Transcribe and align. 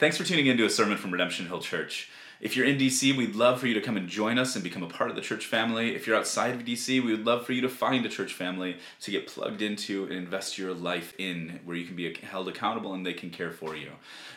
Thanks 0.00 0.16
for 0.16 0.24
tuning 0.24 0.46
in 0.46 0.56
to 0.56 0.64
a 0.64 0.70
sermon 0.70 0.96
from 0.96 1.10
Redemption 1.10 1.46
Hill 1.46 1.60
Church. 1.60 2.08
If 2.40 2.56
you're 2.56 2.64
in 2.64 2.78
DC, 2.78 3.14
we'd 3.14 3.36
love 3.36 3.60
for 3.60 3.66
you 3.66 3.74
to 3.74 3.82
come 3.82 3.98
and 3.98 4.08
join 4.08 4.38
us 4.38 4.54
and 4.54 4.64
become 4.64 4.82
a 4.82 4.88
part 4.88 5.10
of 5.10 5.14
the 5.14 5.20
church 5.20 5.44
family. 5.44 5.94
If 5.94 6.06
you're 6.06 6.16
outside 6.16 6.54
of 6.54 6.64
DC, 6.64 7.04
we 7.04 7.12
would 7.12 7.26
love 7.26 7.44
for 7.44 7.52
you 7.52 7.60
to 7.60 7.68
find 7.68 8.06
a 8.06 8.08
church 8.08 8.32
family 8.32 8.78
to 9.02 9.10
get 9.10 9.26
plugged 9.26 9.60
into 9.60 10.04
and 10.04 10.14
invest 10.14 10.56
your 10.56 10.72
life 10.72 11.12
in, 11.18 11.60
where 11.66 11.76
you 11.76 11.84
can 11.84 11.96
be 11.96 12.14
held 12.14 12.48
accountable 12.48 12.94
and 12.94 13.04
they 13.04 13.12
can 13.12 13.28
care 13.28 13.50
for 13.50 13.76
you. 13.76 13.90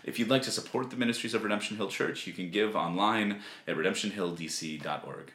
If 0.04 0.20
you'd 0.20 0.30
like 0.30 0.42
to 0.42 0.52
support 0.52 0.90
the 0.90 0.98
ministries 0.98 1.34
of 1.34 1.44
Redemption 1.44 1.78
Hill 1.78 1.88
Church, 1.88 2.28
you 2.28 2.34
can 2.34 2.52
give 2.52 2.76
online 2.76 3.40
at 3.66 3.78
redemptionhilldc.org. 3.78 5.32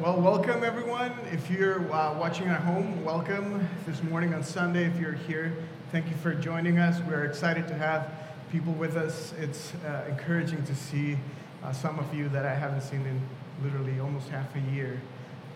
Well, 0.00 0.20
welcome 0.20 0.62
everyone. 0.62 1.12
If 1.32 1.50
you're 1.50 1.92
uh, 1.92 2.16
watching 2.16 2.46
at 2.46 2.60
home, 2.60 3.04
welcome 3.04 3.68
this 3.84 4.00
morning 4.04 4.32
on 4.32 4.44
Sunday. 4.44 4.84
If 4.84 5.00
you're 5.00 5.12
here, 5.12 5.56
thank 5.90 6.08
you 6.08 6.14
for 6.18 6.34
joining 6.34 6.78
us. 6.78 7.00
We're 7.08 7.24
excited 7.24 7.66
to 7.66 7.74
have 7.74 8.21
people 8.52 8.74
with 8.74 8.98
us. 8.98 9.32
It's 9.40 9.72
uh, 9.86 10.04
encouraging 10.10 10.62
to 10.66 10.74
see 10.74 11.16
uh, 11.64 11.72
some 11.72 11.98
of 11.98 12.14
you 12.14 12.28
that 12.28 12.44
I 12.44 12.54
haven't 12.54 12.82
seen 12.82 13.00
in 13.06 13.18
literally 13.64 13.98
almost 13.98 14.28
half 14.28 14.54
a 14.54 14.60
year. 14.74 15.00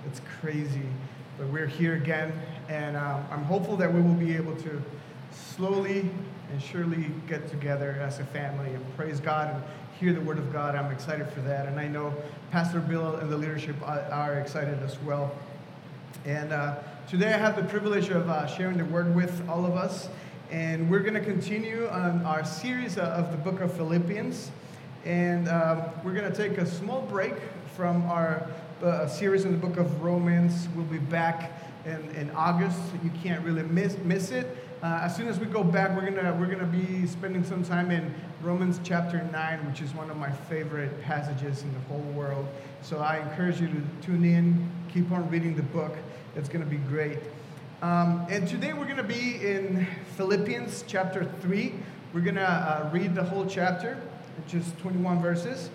It's 0.06 0.22
crazy. 0.40 0.88
But 1.36 1.48
we're 1.48 1.66
here 1.66 1.96
again, 1.96 2.32
and 2.70 2.96
um, 2.96 3.22
I'm 3.30 3.44
hopeful 3.44 3.76
that 3.76 3.92
we 3.92 4.00
will 4.00 4.14
be 4.14 4.34
able 4.34 4.56
to 4.56 4.82
slowly 5.30 6.08
and 6.50 6.62
surely 6.62 7.10
get 7.28 7.50
together 7.50 7.98
as 8.00 8.18
a 8.18 8.24
family 8.24 8.72
and 8.72 8.96
praise 8.96 9.20
God 9.20 9.54
and 9.54 9.62
hear 10.00 10.14
the 10.14 10.20
Word 10.22 10.38
of 10.38 10.50
God. 10.50 10.74
I'm 10.74 10.90
excited 10.90 11.28
for 11.28 11.40
that. 11.42 11.66
And 11.66 11.78
I 11.78 11.88
know 11.88 12.14
Pastor 12.50 12.80
Bill 12.80 13.16
and 13.16 13.30
the 13.30 13.36
leadership 13.36 13.76
are 13.82 14.38
excited 14.38 14.82
as 14.82 14.98
well. 15.00 15.34
And 16.24 16.50
uh, 16.50 16.76
today 17.06 17.34
I 17.34 17.36
have 17.36 17.56
the 17.56 17.64
privilege 17.64 18.08
of 18.08 18.30
uh, 18.30 18.46
sharing 18.46 18.78
the 18.78 18.86
Word 18.86 19.14
with 19.14 19.46
all 19.50 19.66
of 19.66 19.74
us. 19.76 20.08
And 20.50 20.88
we're 20.88 21.00
going 21.00 21.14
to 21.14 21.20
continue 21.20 21.88
on 21.88 22.24
our 22.24 22.44
series 22.44 22.98
of 22.98 23.32
the 23.32 23.36
book 23.36 23.60
of 23.60 23.72
Philippians. 23.72 24.52
And 25.04 25.48
um, 25.48 25.82
we're 26.04 26.14
going 26.14 26.30
to 26.30 26.36
take 26.36 26.58
a 26.58 26.66
small 26.66 27.02
break 27.02 27.34
from 27.74 28.08
our 28.08 28.46
uh, 28.80 29.08
series 29.08 29.44
in 29.44 29.50
the 29.50 29.58
book 29.58 29.76
of 29.76 30.02
Romans. 30.02 30.68
We'll 30.76 30.84
be 30.84 30.98
back 30.98 31.50
in, 31.84 32.08
in 32.14 32.30
August. 32.30 32.78
You 33.02 33.10
can't 33.24 33.44
really 33.44 33.64
miss, 33.64 33.98
miss 34.04 34.30
it. 34.30 34.56
Uh, 34.84 35.00
as 35.02 35.16
soon 35.16 35.26
as 35.26 35.40
we 35.40 35.46
go 35.46 35.64
back, 35.64 35.96
we're 35.96 36.08
gonna 36.08 36.36
we're 36.38 36.46
gonna 36.46 36.66
be 36.66 37.06
spending 37.06 37.42
some 37.42 37.64
time 37.64 37.90
in 37.90 38.14
Romans 38.42 38.78
chapter 38.84 39.24
nine, 39.32 39.66
which 39.66 39.80
is 39.80 39.94
one 39.94 40.10
of 40.10 40.18
my 40.18 40.30
favorite 40.30 41.02
passages 41.02 41.62
in 41.62 41.72
the 41.72 41.80
whole 41.88 42.04
world. 42.12 42.46
So 42.82 42.98
I 42.98 43.18
encourage 43.18 43.60
you 43.60 43.68
to 43.68 43.82
tune 44.02 44.24
in, 44.24 44.70
keep 44.92 45.10
on 45.10 45.28
reading 45.30 45.56
the 45.56 45.62
book. 45.62 45.96
It's 46.36 46.48
gonna 46.48 46.66
be 46.66 46.76
great. 46.76 47.18
Um, 47.82 48.26
and 48.30 48.48
today 48.48 48.72
we're 48.72 48.86
going 48.86 48.96
to 48.96 49.02
be 49.02 49.34
in 49.46 49.86
Philippians 50.16 50.84
chapter 50.86 51.24
3. 51.42 51.74
We're 52.14 52.22
going 52.22 52.36
to 52.36 52.40
uh, 52.40 52.88
read 52.90 53.14
the 53.14 53.22
whole 53.22 53.44
chapter, 53.44 53.98
which 54.42 54.54
is 54.54 54.72
21 54.80 55.20
verses. 55.20 55.68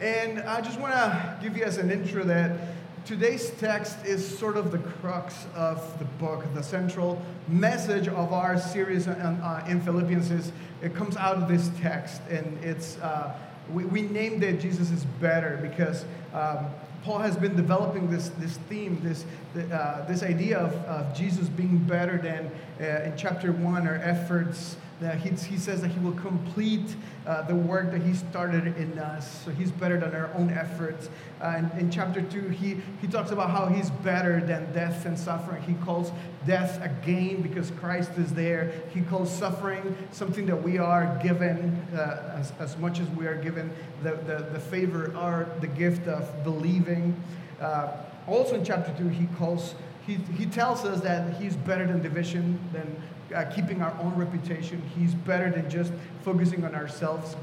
And 0.00 0.40
I 0.40 0.60
just 0.60 0.80
want 0.80 0.94
to 0.94 1.38
give 1.40 1.56
you 1.56 1.62
as 1.62 1.78
an 1.78 1.92
intro 1.92 2.24
that 2.24 2.58
today's 3.04 3.50
text 3.50 4.04
is 4.04 4.26
sort 4.36 4.56
of 4.56 4.72
the 4.72 4.78
crux 4.78 5.46
of 5.54 5.96
the 6.00 6.06
book. 6.06 6.44
The 6.54 6.62
central 6.62 7.22
message 7.46 8.08
of 8.08 8.32
our 8.32 8.58
series 8.58 9.06
in, 9.06 9.12
uh, 9.12 9.64
in 9.68 9.80
Philippians 9.80 10.32
is 10.32 10.50
it 10.82 10.92
comes 10.96 11.16
out 11.16 11.36
of 11.36 11.46
this 11.46 11.70
text. 11.80 12.20
And 12.28 12.58
it's, 12.64 12.98
uh, 12.98 13.32
we, 13.72 13.84
we 13.84 14.02
named 14.02 14.42
it 14.42 14.60
Jesus 14.60 14.90
is 14.90 15.04
Better 15.04 15.56
because. 15.62 16.04
Um, 16.34 16.66
Paul 17.02 17.18
has 17.18 17.36
been 17.36 17.56
developing 17.56 18.10
this, 18.10 18.30
this 18.38 18.56
theme, 18.68 19.00
this, 19.02 19.24
uh, 19.72 20.04
this 20.06 20.22
idea 20.22 20.58
of, 20.58 20.74
of 20.84 21.16
Jesus 21.16 21.48
being 21.48 21.78
better 21.78 22.18
than 22.18 22.50
uh, 22.80 23.04
in 23.04 23.16
chapter 23.16 23.52
one, 23.52 23.86
our 23.86 23.96
efforts. 23.96 24.76
That 25.00 25.18
he, 25.18 25.30
he 25.30 25.56
says 25.56 25.80
that 25.82 25.88
he 25.88 26.00
will 26.00 26.12
complete 26.12 26.96
uh, 27.24 27.42
the 27.42 27.54
work 27.54 27.92
that 27.92 28.02
he 28.02 28.14
started 28.14 28.76
in 28.76 28.98
us. 28.98 29.44
So 29.44 29.52
he's 29.52 29.70
better 29.70 29.98
than 29.98 30.12
our 30.14 30.32
own 30.34 30.50
efforts. 30.50 31.08
Uh, 31.40 31.54
in, 31.58 31.78
in 31.78 31.90
chapter 31.90 32.20
two, 32.22 32.48
he, 32.48 32.78
he 33.00 33.06
talks 33.06 33.30
about 33.30 33.50
how 33.50 33.66
he's 33.66 33.90
better 33.90 34.40
than 34.40 34.72
death 34.72 35.06
and 35.06 35.16
suffering. 35.16 35.62
He 35.62 35.74
calls 35.84 36.10
death 36.46 36.82
a 36.82 36.88
gain 37.06 37.42
because 37.42 37.70
Christ 37.72 38.12
is 38.18 38.32
there. 38.32 38.72
He 38.92 39.02
calls 39.02 39.32
suffering 39.32 39.96
something 40.10 40.46
that 40.46 40.60
we 40.60 40.78
are 40.78 41.18
given 41.22 41.80
uh, 41.94 42.36
as, 42.38 42.52
as 42.58 42.76
much 42.78 42.98
as 42.98 43.08
we 43.10 43.26
are 43.26 43.36
given 43.36 43.70
the, 44.02 44.12
the, 44.26 44.48
the 44.52 44.60
favor 44.60 45.14
or 45.16 45.48
the 45.60 45.68
gift 45.68 46.08
of 46.08 46.42
believing. 46.42 47.14
Uh, 47.60 47.88
also 48.26 48.54
in 48.54 48.64
chapter 48.64 48.92
2, 48.98 49.08
he 49.08 49.26
calls, 49.38 49.74
he, 50.06 50.14
he 50.36 50.46
tells 50.46 50.84
us 50.84 51.00
that 51.00 51.34
he's 51.36 51.56
better 51.56 51.86
than 51.86 52.02
division, 52.02 52.58
than 52.72 53.02
uh, 53.34 53.44
keeping 53.46 53.82
our 53.82 53.96
own 54.00 54.14
reputation. 54.14 54.82
He's 54.96 55.14
better 55.14 55.50
than 55.50 55.68
just 55.70 55.92
focusing 56.24 56.64
on 56.64 56.74
ourselves. 56.74 57.36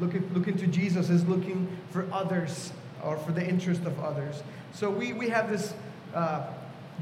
Looking, 0.00 0.28
looking 0.34 0.56
to 0.58 0.66
Jesus 0.66 1.10
is 1.10 1.26
looking 1.26 1.68
for 1.90 2.06
others 2.12 2.72
or 3.02 3.16
for 3.16 3.32
the 3.32 3.46
interest 3.46 3.84
of 3.84 3.98
others. 4.00 4.42
So 4.72 4.90
we, 4.90 5.12
we 5.12 5.28
have 5.28 5.50
this, 5.50 5.74
uh, 6.14 6.46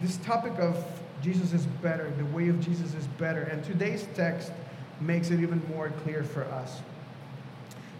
this 0.02 0.18
topic 0.18 0.52
of 0.58 0.84
Jesus 1.22 1.52
is 1.52 1.66
better, 1.66 2.10
the 2.18 2.24
way 2.26 2.48
of 2.48 2.60
Jesus 2.60 2.94
is 2.94 3.06
better. 3.18 3.42
And 3.42 3.64
today's 3.64 4.06
text 4.14 4.52
makes 5.00 5.30
it 5.30 5.40
even 5.40 5.62
more 5.68 5.90
clear 6.02 6.22
for 6.22 6.44
us. 6.44 6.80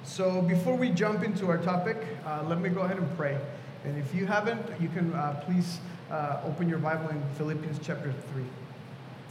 So 0.05 0.41
before 0.43 0.77
we 0.77 0.91
jump 0.91 1.25
into 1.25 1.49
our 1.49 1.59
topic, 1.59 1.97
uh, 2.25 2.45
let 2.47 2.61
me 2.61 2.69
go 2.69 2.83
ahead 2.83 2.99
and 2.99 3.17
pray. 3.17 3.39
And 3.85 3.99
if 3.99 4.15
you 4.15 4.27
haven't, 4.27 4.65
you 4.81 4.89
can 4.89 5.13
uh, 5.13 5.43
please 5.45 5.79
uh, 6.11 6.41
open 6.45 6.69
your 6.69 6.79
Bible 6.79 7.09
in 7.09 7.23
Philippians 7.37 7.79
chapter 7.83 8.13
3. 8.33 8.43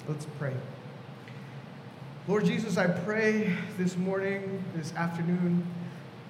Let's 0.08 0.26
pray. 0.38 0.54
Lord 2.28 2.46
Jesus, 2.46 2.76
I 2.76 2.88
pray 2.88 3.56
this 3.78 3.96
morning, 3.98 4.64
this 4.74 4.96
afternoon, 4.96 5.64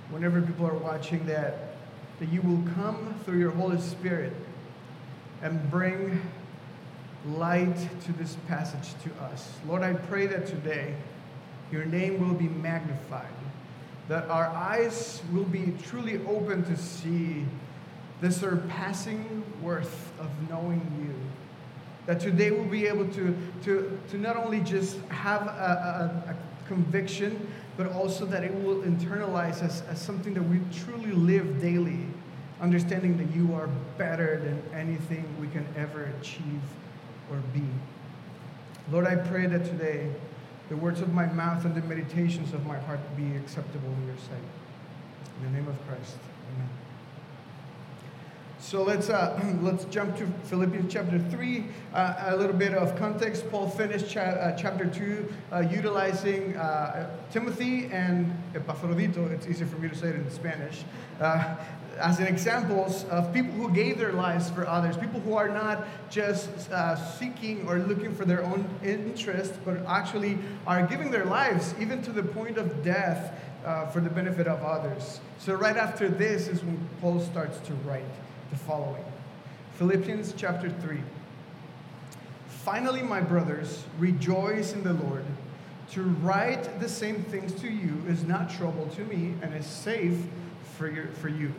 whenever 0.10 0.42
people 0.42 0.68
are 0.68 0.78
watching, 0.78 1.26
that, 1.28 1.78
that 2.20 2.28
you 2.28 2.42
will 2.42 2.62
come 2.74 3.16
through 3.24 3.40
your 3.40 3.52
Holy 3.52 3.80
Spirit 3.80 4.34
and 5.42 5.72
bring 5.72 6.22
light 7.26 7.78
to 8.02 8.12
this 8.12 8.36
passage 8.46 8.94
to 9.04 9.24
us. 9.24 9.54
Lord, 9.66 9.84
I 9.84 9.94
pray 9.94 10.28
that 10.28 10.48
today 10.48 10.96
your 11.72 11.86
name 11.86 12.28
will 12.28 12.36
be 12.36 12.50
magnified, 12.50 13.32
that 14.10 14.30
our 14.30 14.48
eyes 14.48 15.22
will 15.32 15.46
be 15.46 15.76
truly 15.82 16.20
open 16.26 16.66
to 16.66 16.76
see 16.76 17.46
the 18.20 18.32
surpassing 18.32 19.46
worth 19.62 20.12
of 20.20 20.30
knowing 20.50 20.82
you. 21.00 21.25
That 22.06 22.20
today 22.20 22.52
we'll 22.52 22.70
be 22.70 22.86
able 22.86 23.08
to, 23.10 23.36
to, 23.64 24.00
to 24.10 24.18
not 24.18 24.38
only 24.38 24.60
just 24.62 25.00
have 25.10 25.44
a, 25.48 26.26
a, 26.28 26.32
a 26.32 26.68
conviction, 26.68 27.52
but 27.78 27.92
also 27.92 28.26
that 28.26 28.44
it 28.44 28.54
will 28.64 28.82
internalize 28.84 29.64
as, 29.64 29.82
as 29.84 30.02
something 30.02 30.34
that 30.34 30.44
we 30.44 30.62
truly 30.72 31.12
live 31.12 31.60
daily, 31.62 32.06
understanding 32.62 33.18
that 33.18 33.36
you 33.36 33.54
are 33.54 33.68
better 33.98 34.40
than 34.40 34.62
anything 34.80 35.26
we 35.40 35.48
can 35.48 35.66
ever 35.76 36.12
achieve 36.20 36.62
or 37.32 37.38
be. 37.54 37.64
Lord, 38.92 39.08
I 39.08 39.16
pray 39.16 39.48
that 39.48 39.66
today 39.66 40.12
the 40.70 40.78
words 40.78 41.02
of 41.02 41.14
my 41.14 41.26
mouth 41.26 41.66
and 41.66 41.76
the 41.76 41.82
meditations 41.82 42.54
of 42.54 42.66
my 42.66 42.78
heart 42.80 43.00
be 43.18 43.36
acceptable 43.36 43.90
in 43.90 44.08
your 44.08 44.18
sight. 44.18 44.46
In 45.40 45.52
the 45.52 45.60
name 45.60 45.68
of 45.68 45.88
Christ. 45.88 46.18
So 48.66 48.82
let's, 48.82 49.12
uh, 49.12 49.40
let's 49.62 49.86
jump 49.86 50.18
to 50.18 50.26
Philippians 50.46 50.92
chapter 50.92 51.20
3. 51.20 51.66
Uh, 51.94 52.16
a 52.30 52.36
little 52.36 52.56
bit 52.56 52.74
of 52.74 52.98
context. 52.98 53.48
Paul 53.52 53.70
finished 53.70 54.10
cha- 54.10 54.22
uh, 54.22 54.58
chapter 54.58 54.88
2 54.88 55.34
uh, 55.52 55.60
utilizing 55.60 56.58
uh, 56.58 57.16
Timothy 57.32 57.86
and 57.92 58.36
Epaphroditus. 58.56 59.32
It's 59.34 59.48
easier 59.48 59.68
for 59.68 59.78
me 59.78 59.88
to 59.88 59.96
say 59.96 60.08
it 60.08 60.16
in 60.16 60.32
Spanish. 60.32 60.84
Uh, 61.22 61.58
as 62.00 62.18
an 62.18 62.26
examples 62.26 63.04
of 63.12 63.32
people 63.32 63.52
who 63.52 63.70
gave 63.70 64.00
their 64.00 64.14
lives 64.14 64.50
for 64.50 64.66
others, 64.66 64.98
people 64.98 65.20
who 65.20 65.36
are 65.36 65.48
not 65.48 65.86
just 66.10 66.50
seeking 67.20 67.68
or 67.68 67.78
looking 67.78 68.16
for 68.16 68.26
their 68.26 68.44
own 68.44 68.68
interest, 68.84 69.54
but 69.64 69.78
actually 69.86 70.40
are 70.66 70.86
giving 70.88 71.12
their 71.12 71.26
lives 71.26 71.76
even 71.80 72.02
to 72.02 72.12
the 72.12 72.24
point 72.24 72.58
of 72.58 72.84
death 72.84 73.32
for 73.94 74.02
the 74.02 74.10
benefit 74.10 74.48
of 74.48 74.62
others. 74.64 75.22
So 75.38 75.54
right 75.54 75.78
after 75.78 76.10
this 76.10 76.48
is 76.48 76.64
when 76.64 76.78
Paul 77.00 77.22
starts 77.22 77.60
to 77.68 77.74
write 77.86 78.04
the 78.56 78.64
following 78.64 79.04
Philippians 79.74 80.34
chapter 80.38 80.70
3. 80.70 81.00
Finally, 82.48 83.04
my 83.04 83.20
brothers, 83.20 83.84
rejoice 84.00 84.72
in 84.72 84.82
the 84.82 84.94
Lord. 84.94 85.26
To 85.92 86.04
write 86.04 86.80
the 86.80 86.88
same 86.88 87.22
things 87.24 87.52
to 87.60 87.68
you 87.68 88.02
is 88.08 88.24
not 88.24 88.50
trouble 88.50 88.88
to 88.96 89.02
me 89.02 89.34
and 89.42 89.54
is 89.54 89.66
safe 89.66 90.18
for, 90.78 90.90
your, 90.90 91.08
for 91.08 91.28
you. 91.28 91.54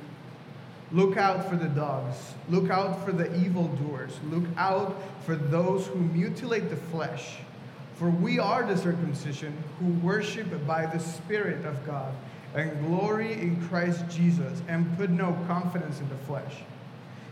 Look 0.90 1.18
out 1.18 1.50
for 1.50 1.56
the 1.56 1.68
dogs. 1.68 2.16
Look 2.48 2.70
out 2.70 3.04
for 3.04 3.12
the 3.12 3.26
evildoers. 3.44 4.18
Look 4.30 4.44
out 4.56 4.96
for 5.26 5.36
those 5.36 5.86
who 5.88 5.98
mutilate 5.98 6.70
the 6.70 6.76
flesh. 6.76 7.36
For 7.96 8.08
we 8.08 8.38
are 8.38 8.66
the 8.66 8.76
circumcision 8.76 9.54
who 9.78 9.86
worship 10.06 10.66
by 10.66 10.86
the 10.86 11.00
Spirit 11.00 11.66
of 11.66 11.84
God 11.84 12.14
and 12.54 12.86
glory 12.86 13.34
in 13.34 13.62
Christ 13.68 14.02
Jesus 14.08 14.62
and 14.66 14.96
put 14.96 15.10
no 15.10 15.36
confidence 15.46 16.00
in 16.00 16.08
the 16.08 16.16
flesh 16.24 16.54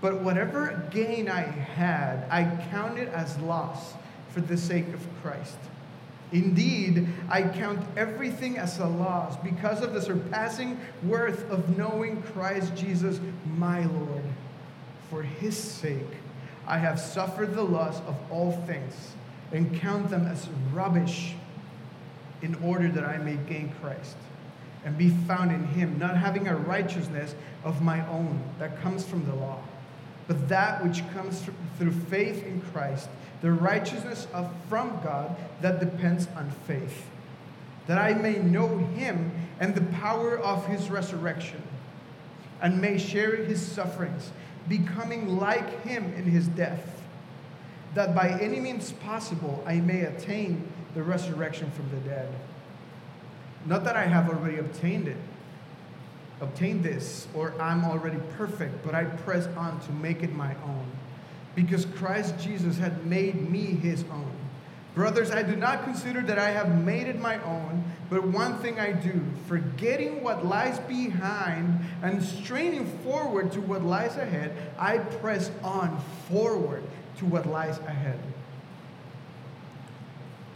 But 0.00 0.22
whatever 0.22 0.82
gain 0.90 1.28
I 1.28 1.42
had, 1.42 2.24
I 2.30 2.44
counted 2.70 3.08
as 3.08 3.38
loss 3.38 3.94
for 4.30 4.40
the 4.40 4.56
sake 4.56 4.88
of 4.94 5.06
Christ. 5.22 5.58
Indeed, 6.32 7.08
I 7.28 7.42
count 7.42 7.84
everything 7.96 8.56
as 8.56 8.78
a 8.78 8.86
loss 8.86 9.36
because 9.38 9.82
of 9.82 9.92
the 9.92 10.00
surpassing 10.00 10.78
worth 11.02 11.50
of 11.50 11.76
knowing 11.76 12.22
Christ 12.22 12.74
Jesus, 12.76 13.20
my 13.56 13.84
Lord. 13.84 14.22
For 15.10 15.22
his 15.22 15.56
sake, 15.56 16.06
I 16.66 16.78
have 16.78 17.00
suffered 17.00 17.54
the 17.54 17.64
loss 17.64 18.00
of 18.02 18.16
all 18.30 18.52
things 18.66 18.94
and 19.52 19.80
count 19.80 20.10
them 20.10 20.26
as 20.26 20.48
rubbish 20.72 21.34
in 22.42 22.54
order 22.62 22.88
that 22.88 23.04
I 23.04 23.18
may 23.18 23.36
gain 23.48 23.72
Christ 23.80 24.16
and 24.84 24.96
be 24.96 25.10
found 25.10 25.52
in 25.52 25.64
him, 25.64 25.98
not 25.98 26.16
having 26.16 26.46
a 26.48 26.56
righteousness 26.56 27.34
of 27.64 27.82
my 27.82 28.06
own 28.08 28.40
that 28.58 28.80
comes 28.80 29.04
from 29.04 29.26
the 29.26 29.34
law, 29.34 29.58
but 30.30 30.48
that 30.48 30.84
which 30.84 31.02
comes 31.12 31.42
through 31.76 31.90
faith 31.90 32.46
in 32.46 32.60
Christ 32.60 33.08
the 33.40 33.50
righteousness 33.50 34.28
of, 34.32 34.48
from 34.68 34.90
God 35.02 35.34
that 35.60 35.80
depends 35.80 36.28
on 36.36 36.52
faith, 36.68 37.04
that 37.88 37.98
I 37.98 38.14
may 38.14 38.38
know 38.38 38.78
him 38.78 39.32
and 39.58 39.74
the 39.74 39.80
power 39.96 40.38
of 40.38 40.68
his 40.68 40.88
resurrection, 40.88 41.60
and 42.62 42.80
may 42.80 42.96
share 42.96 43.44
his 43.44 43.60
sufferings, 43.60 44.30
becoming 44.68 45.36
like 45.36 45.82
him 45.82 46.04
in 46.12 46.26
his 46.26 46.46
death, 46.46 47.02
that 47.94 48.14
by 48.14 48.28
any 48.40 48.60
means 48.60 48.92
possible 48.92 49.64
I 49.66 49.80
may 49.80 50.02
attain 50.02 50.70
the 50.94 51.02
resurrection 51.02 51.72
from 51.72 51.90
the 51.90 52.08
dead. 52.08 52.32
Not 53.66 53.82
that 53.82 53.96
I 53.96 54.04
have 54.04 54.28
already 54.28 54.58
obtained 54.58 55.08
it, 55.08 55.16
obtained 56.40 56.82
this, 56.82 57.26
or 57.34 57.54
I'm 57.60 57.84
already 57.84 58.18
perfect, 58.36 58.84
but 58.84 58.94
I 58.94 59.04
press 59.04 59.46
on 59.56 59.80
to 59.80 59.92
make 59.92 60.22
it 60.22 60.34
my 60.34 60.54
own 60.64 60.86
because 61.54 61.84
Christ 61.84 62.38
Jesus 62.38 62.78
had 62.78 63.06
made 63.06 63.50
me 63.50 63.66
his 63.66 64.04
own. 64.04 64.30
Brothers, 64.94 65.30
I 65.30 65.42
do 65.42 65.54
not 65.54 65.84
consider 65.84 66.20
that 66.22 66.38
I 66.38 66.50
have 66.50 66.84
made 66.84 67.06
it 67.06 67.20
my 67.20 67.42
own, 67.44 67.84
but 68.08 68.24
one 68.26 68.58
thing 68.58 68.80
I 68.80 68.92
do, 68.92 69.20
forgetting 69.46 70.22
what 70.22 70.44
lies 70.44 70.80
behind 70.80 71.78
and 72.02 72.22
straining 72.22 72.86
forward 73.04 73.52
to 73.52 73.60
what 73.60 73.84
lies 73.84 74.16
ahead, 74.16 74.56
I 74.78 74.98
press 74.98 75.50
on 75.62 76.00
forward 76.28 76.82
to 77.18 77.24
what 77.24 77.46
lies 77.46 77.78
ahead. 77.80 78.18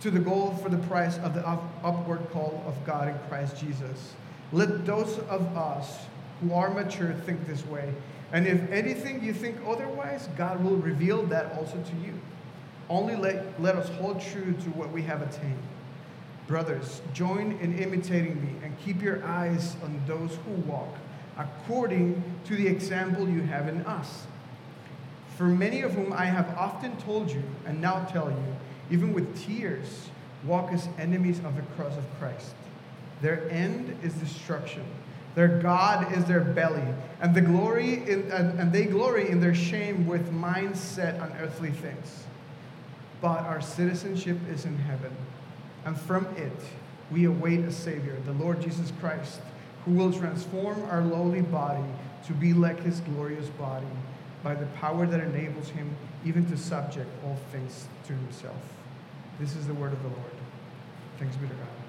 To 0.01 0.11
the 0.11 0.19
goal 0.19 0.59
for 0.63 0.69
the 0.69 0.79
price 0.89 1.17
of 1.19 1.35
the 1.35 1.47
upward 1.47 2.29
call 2.31 2.63
of 2.67 2.85
God 2.85 3.09
in 3.09 3.19
Christ 3.29 3.59
Jesus. 3.59 4.15
Let 4.55 4.87
those 4.87 5.19
of 5.19 5.57
us 5.57 5.99
who 6.41 6.55
are 6.55 6.71
mature 6.71 7.13
think 7.27 7.45
this 7.45 7.67
way. 7.67 7.93
And 8.33 8.47
if 8.47 8.71
anything 8.71 9.23
you 9.23 9.35
think 9.35 9.57
otherwise, 9.67 10.29
God 10.37 10.63
will 10.63 10.77
reveal 10.77 11.25
that 11.27 11.53
also 11.59 11.75
to 11.75 11.97
you. 12.07 12.15
Only 12.89 13.17
let, 13.17 13.61
let 13.61 13.75
us 13.75 13.89
hold 13.97 14.21
true 14.21 14.53
to 14.53 14.71
what 14.71 14.93
we 14.93 15.03
have 15.03 15.23
attained. 15.23 15.59
Brothers, 16.47 17.03
join 17.13 17.59
in 17.61 17.77
imitating 17.77 18.41
me 18.41 18.51
and 18.63 18.79
keep 18.85 19.03
your 19.03 19.25
eyes 19.25 19.75
on 19.83 20.01
those 20.07 20.39
who 20.47 20.53
walk 20.71 20.95
according 21.37 22.23
to 22.45 22.55
the 22.55 22.69
example 22.69 23.29
you 23.29 23.43
have 23.43 23.67
in 23.67 23.81
us. 23.87 24.29
For 25.37 25.47
many 25.47 25.83
of 25.83 25.95
whom 25.95 26.13
I 26.13 26.27
have 26.27 26.57
often 26.57 26.97
told 26.99 27.29
you, 27.29 27.43
and 27.67 27.81
now 27.81 28.05
tell 28.05 28.31
you, 28.31 28.57
even 28.89 29.13
with 29.13 29.37
tears, 29.45 30.11
walk 30.45 30.73
as 30.73 30.87
enemies 30.97 31.41
of 31.41 31.57
the 31.57 31.63
cross 31.75 31.97
of 31.97 32.05
Christ. 32.21 32.55
Their 33.25 33.49
end 33.51 33.97
is 34.05 34.13
destruction 34.15 34.85
their 35.35 35.49
God 35.49 36.17
is 36.17 36.25
their 36.27 36.41
belly, 36.41 36.85
and 37.21 37.35
the 37.35 37.41
glory 37.41 37.95
in, 38.09 38.31
and, 38.31 38.59
and 38.61 38.73
they 38.73 38.85
glory 38.85 39.29
in 39.29 39.41
their 39.41 39.55
shame 39.55 40.07
with 40.07 40.31
minds 40.33 40.81
set 40.81 41.21
on 41.21 41.33
earthly 41.41 41.73
things. 41.73 42.25
But 43.21 43.41
our 43.41 43.61
citizenship 43.61 44.39
is 44.49 44.65
in 44.65 44.77
heaven, 44.79 45.11
and 45.85 45.99
from 45.99 46.27
it 46.37 46.53
we 47.11 47.25
await 47.25 47.61
a 47.61 47.73
Savior, 47.73 48.17
the 48.27 48.33
Lord 48.33 48.61
Jesus 48.61 48.93
Christ, 49.01 49.41
who 49.85 49.93
will 49.93 50.13
transform 50.13 50.83
our 50.85 51.03
lowly 51.03 51.43
body 51.43 51.85
to 52.27 52.33
be 52.33 52.53
like 52.53 52.81
his 52.83 53.01
glorious 53.01 53.49
body 53.51 53.87
by 54.43 54.55
the 54.55 54.67
power 54.67 55.07
that 55.07 55.21
enables 55.21 55.69
him 55.71 55.97
even 56.25 56.49
to 56.49 56.57
subject 56.57 57.09
all 57.25 57.39
things 57.51 57.87
to 58.07 58.13
himself. 58.13 58.63
This 59.41 59.57
is 59.57 59.67
the 59.67 59.75
word 59.75 59.93
of 59.93 60.03
the 60.03 60.09
Lord. 60.09 60.33
Thanks 61.19 61.37
be 61.37 61.49
to 61.49 61.55
God. 61.55 61.84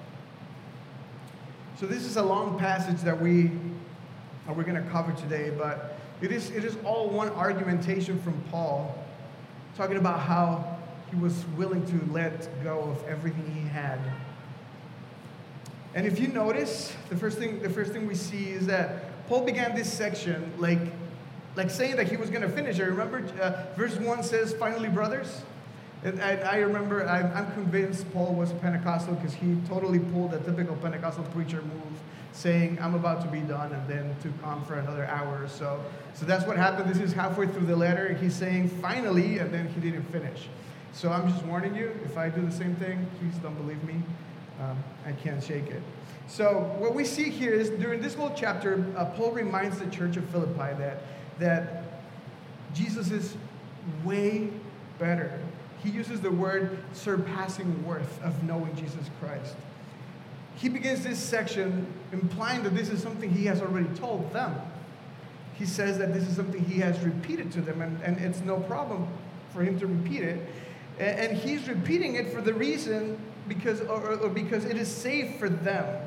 So 1.77 1.85
this 1.85 2.05
is 2.05 2.15
a 2.15 2.23
long 2.23 2.57
passage 2.57 3.01
that 3.01 3.19
we 3.19 3.51
are 4.47 4.53
we're 4.53 4.63
going 4.63 4.81
to 4.81 4.89
cover 4.91 5.11
today, 5.11 5.51
but 5.57 5.99
it 6.21 6.31
is, 6.31 6.49
it 6.51 6.63
is 6.63 6.77
all 6.85 7.09
one 7.09 7.27
argumentation 7.31 8.17
from 8.21 8.41
Paul, 8.49 8.97
talking 9.75 9.97
about 9.97 10.21
how 10.21 10.79
he 11.09 11.17
was 11.17 11.45
willing 11.57 11.85
to 11.87 12.13
let 12.13 12.47
go 12.63 12.79
of 12.79 13.05
everything 13.09 13.53
he 13.53 13.67
had. 13.67 13.99
And 15.93 16.07
if 16.07 16.17
you 16.17 16.29
notice, 16.29 16.95
the 17.09 17.17
first 17.17 17.37
thing, 17.37 17.61
the 17.61 17.69
first 17.69 17.91
thing 17.91 18.07
we 18.07 18.15
see 18.15 18.51
is 18.51 18.67
that 18.67 19.27
Paul 19.27 19.43
began 19.43 19.75
this 19.75 19.91
section 19.91 20.53
like, 20.57 20.79
like 21.57 21.69
saying 21.69 21.97
that 21.97 22.07
he 22.07 22.15
was 22.15 22.29
going 22.29 22.43
to 22.43 22.49
finish 22.49 22.79
I 22.79 22.83
Remember, 22.83 23.21
uh, 23.41 23.65
verse 23.75 23.97
1 23.97 24.23
says, 24.23 24.53
Finally, 24.53 24.89
brothers, 24.89 25.41
and 26.05 26.21
I, 26.21 26.35
I 26.35 26.57
remember, 26.57 27.07
I'm, 27.07 27.31
I'm, 27.35 27.51
convinced 27.53 28.11
Paul 28.13 28.35
was 28.35 28.53
Pentecostal 28.53 29.15
because 29.15 29.33
he 29.33 29.57
totally 29.67 29.97
pulled 29.97 30.35
a 30.35 30.39
typical 30.39 30.75
Pentecostal 30.75 31.23
preacher 31.25 31.63
move, 31.63 31.99
saying, 32.31 32.77
I'm 32.79 32.93
about 32.93 33.21
to 33.21 33.27
be 33.27 33.39
done, 33.39 33.71
and 33.73 33.87
then 33.87 34.15
to 34.21 34.31
come 34.43 34.63
for 34.65 34.75
another 34.75 35.07
hour 35.07 35.43
or 35.43 35.47
so. 35.47 35.83
So 36.13 36.27
that's 36.27 36.45
what 36.45 36.57
happened. 36.57 36.93
This 36.93 36.99
is 36.99 37.11
halfway 37.11 37.47
through 37.47 37.65
the 37.65 37.75
letter. 37.75 38.13
He's 38.13 38.35
saying, 38.35 38.69
finally, 38.69 39.39
and 39.39 39.51
then 39.51 39.67
he 39.69 39.81
didn't 39.81 40.03
finish. 40.11 40.47
So 40.93 41.11
I'm 41.11 41.27
just 41.27 41.43
warning 41.45 41.75
you, 41.75 41.91
if 42.05 42.19
I 42.19 42.29
do 42.29 42.45
the 42.45 42.51
same 42.51 42.75
thing, 42.75 43.07
please 43.19 43.33
don't 43.41 43.55
believe 43.55 43.83
me. 43.83 43.95
Um, 44.61 44.77
I 45.07 45.11
can't 45.11 45.43
shake 45.43 45.67
it. 45.67 45.81
So 46.27 46.71
what 46.77 46.93
we 46.93 47.03
see 47.03 47.31
here 47.31 47.51
is 47.51 47.71
during 47.71 47.99
this 47.99 48.13
whole 48.13 48.31
chapter, 48.35 48.85
uh, 48.95 49.05
Paul 49.05 49.31
reminds 49.31 49.79
the 49.79 49.87
church 49.87 50.17
of 50.17 50.29
Philippi 50.29 50.77
that, 50.77 51.01
that 51.39 51.83
Jesus 52.75 53.09
is 53.09 53.35
way 54.03 54.51
better 54.99 55.39
he 55.85 55.91
uses 55.91 56.19
the 56.19 56.31
word 56.31 56.79
surpassing 56.93 57.85
worth 57.85 58.21
of 58.23 58.43
knowing 58.43 58.75
Jesus 58.75 59.09
Christ. 59.19 59.55
He 60.55 60.67
begins 60.67 61.03
this 61.03 61.19
section 61.19 61.85
implying 62.11 62.63
that 62.63 62.73
this 62.73 62.89
is 62.89 63.03
something 63.03 63.29
he 63.29 63.45
has 63.45 63.61
already 63.61 63.93
told 63.95 64.33
them. 64.33 64.55
He 65.53 65.65
says 65.65 65.99
that 65.99 66.13
this 66.13 66.27
is 66.27 66.35
something 66.35 66.63
he 66.65 66.79
has 66.79 66.99
repeated 67.01 67.51
to 67.53 67.61
them, 67.61 67.81
and, 67.81 68.01
and 68.01 68.17
it's 68.17 68.41
no 68.41 68.59
problem 68.61 69.07
for 69.53 69.63
him 69.63 69.79
to 69.79 69.85
repeat 69.85 70.23
it. 70.23 70.49
And, 70.97 71.19
and 71.19 71.37
he's 71.37 71.67
repeating 71.67 72.15
it 72.15 72.33
for 72.33 72.41
the 72.41 72.53
reason 72.53 73.17
because, 73.47 73.81
or, 73.81 74.15
or 74.15 74.29
because 74.29 74.65
it 74.65 74.77
is 74.77 74.87
safe 74.87 75.37
for 75.37 75.49
them. 75.49 76.01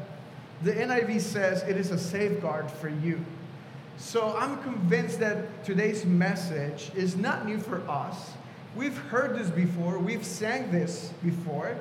The 0.62 0.72
NIV 0.72 1.20
says 1.20 1.62
it 1.62 1.76
is 1.76 1.92
a 1.92 1.98
safeguard 1.98 2.68
for 2.68 2.88
you. 2.88 3.24
So 3.96 4.36
I'm 4.36 4.60
convinced 4.62 5.20
that 5.20 5.64
today's 5.64 6.04
message 6.04 6.90
is 6.96 7.16
not 7.16 7.46
new 7.46 7.58
for 7.58 7.88
us. 7.88 8.32
We've 8.76 8.96
heard 8.96 9.36
this 9.36 9.50
before, 9.50 9.98
we've 9.98 10.24
sang 10.24 10.70
this 10.70 11.12
before. 11.22 11.76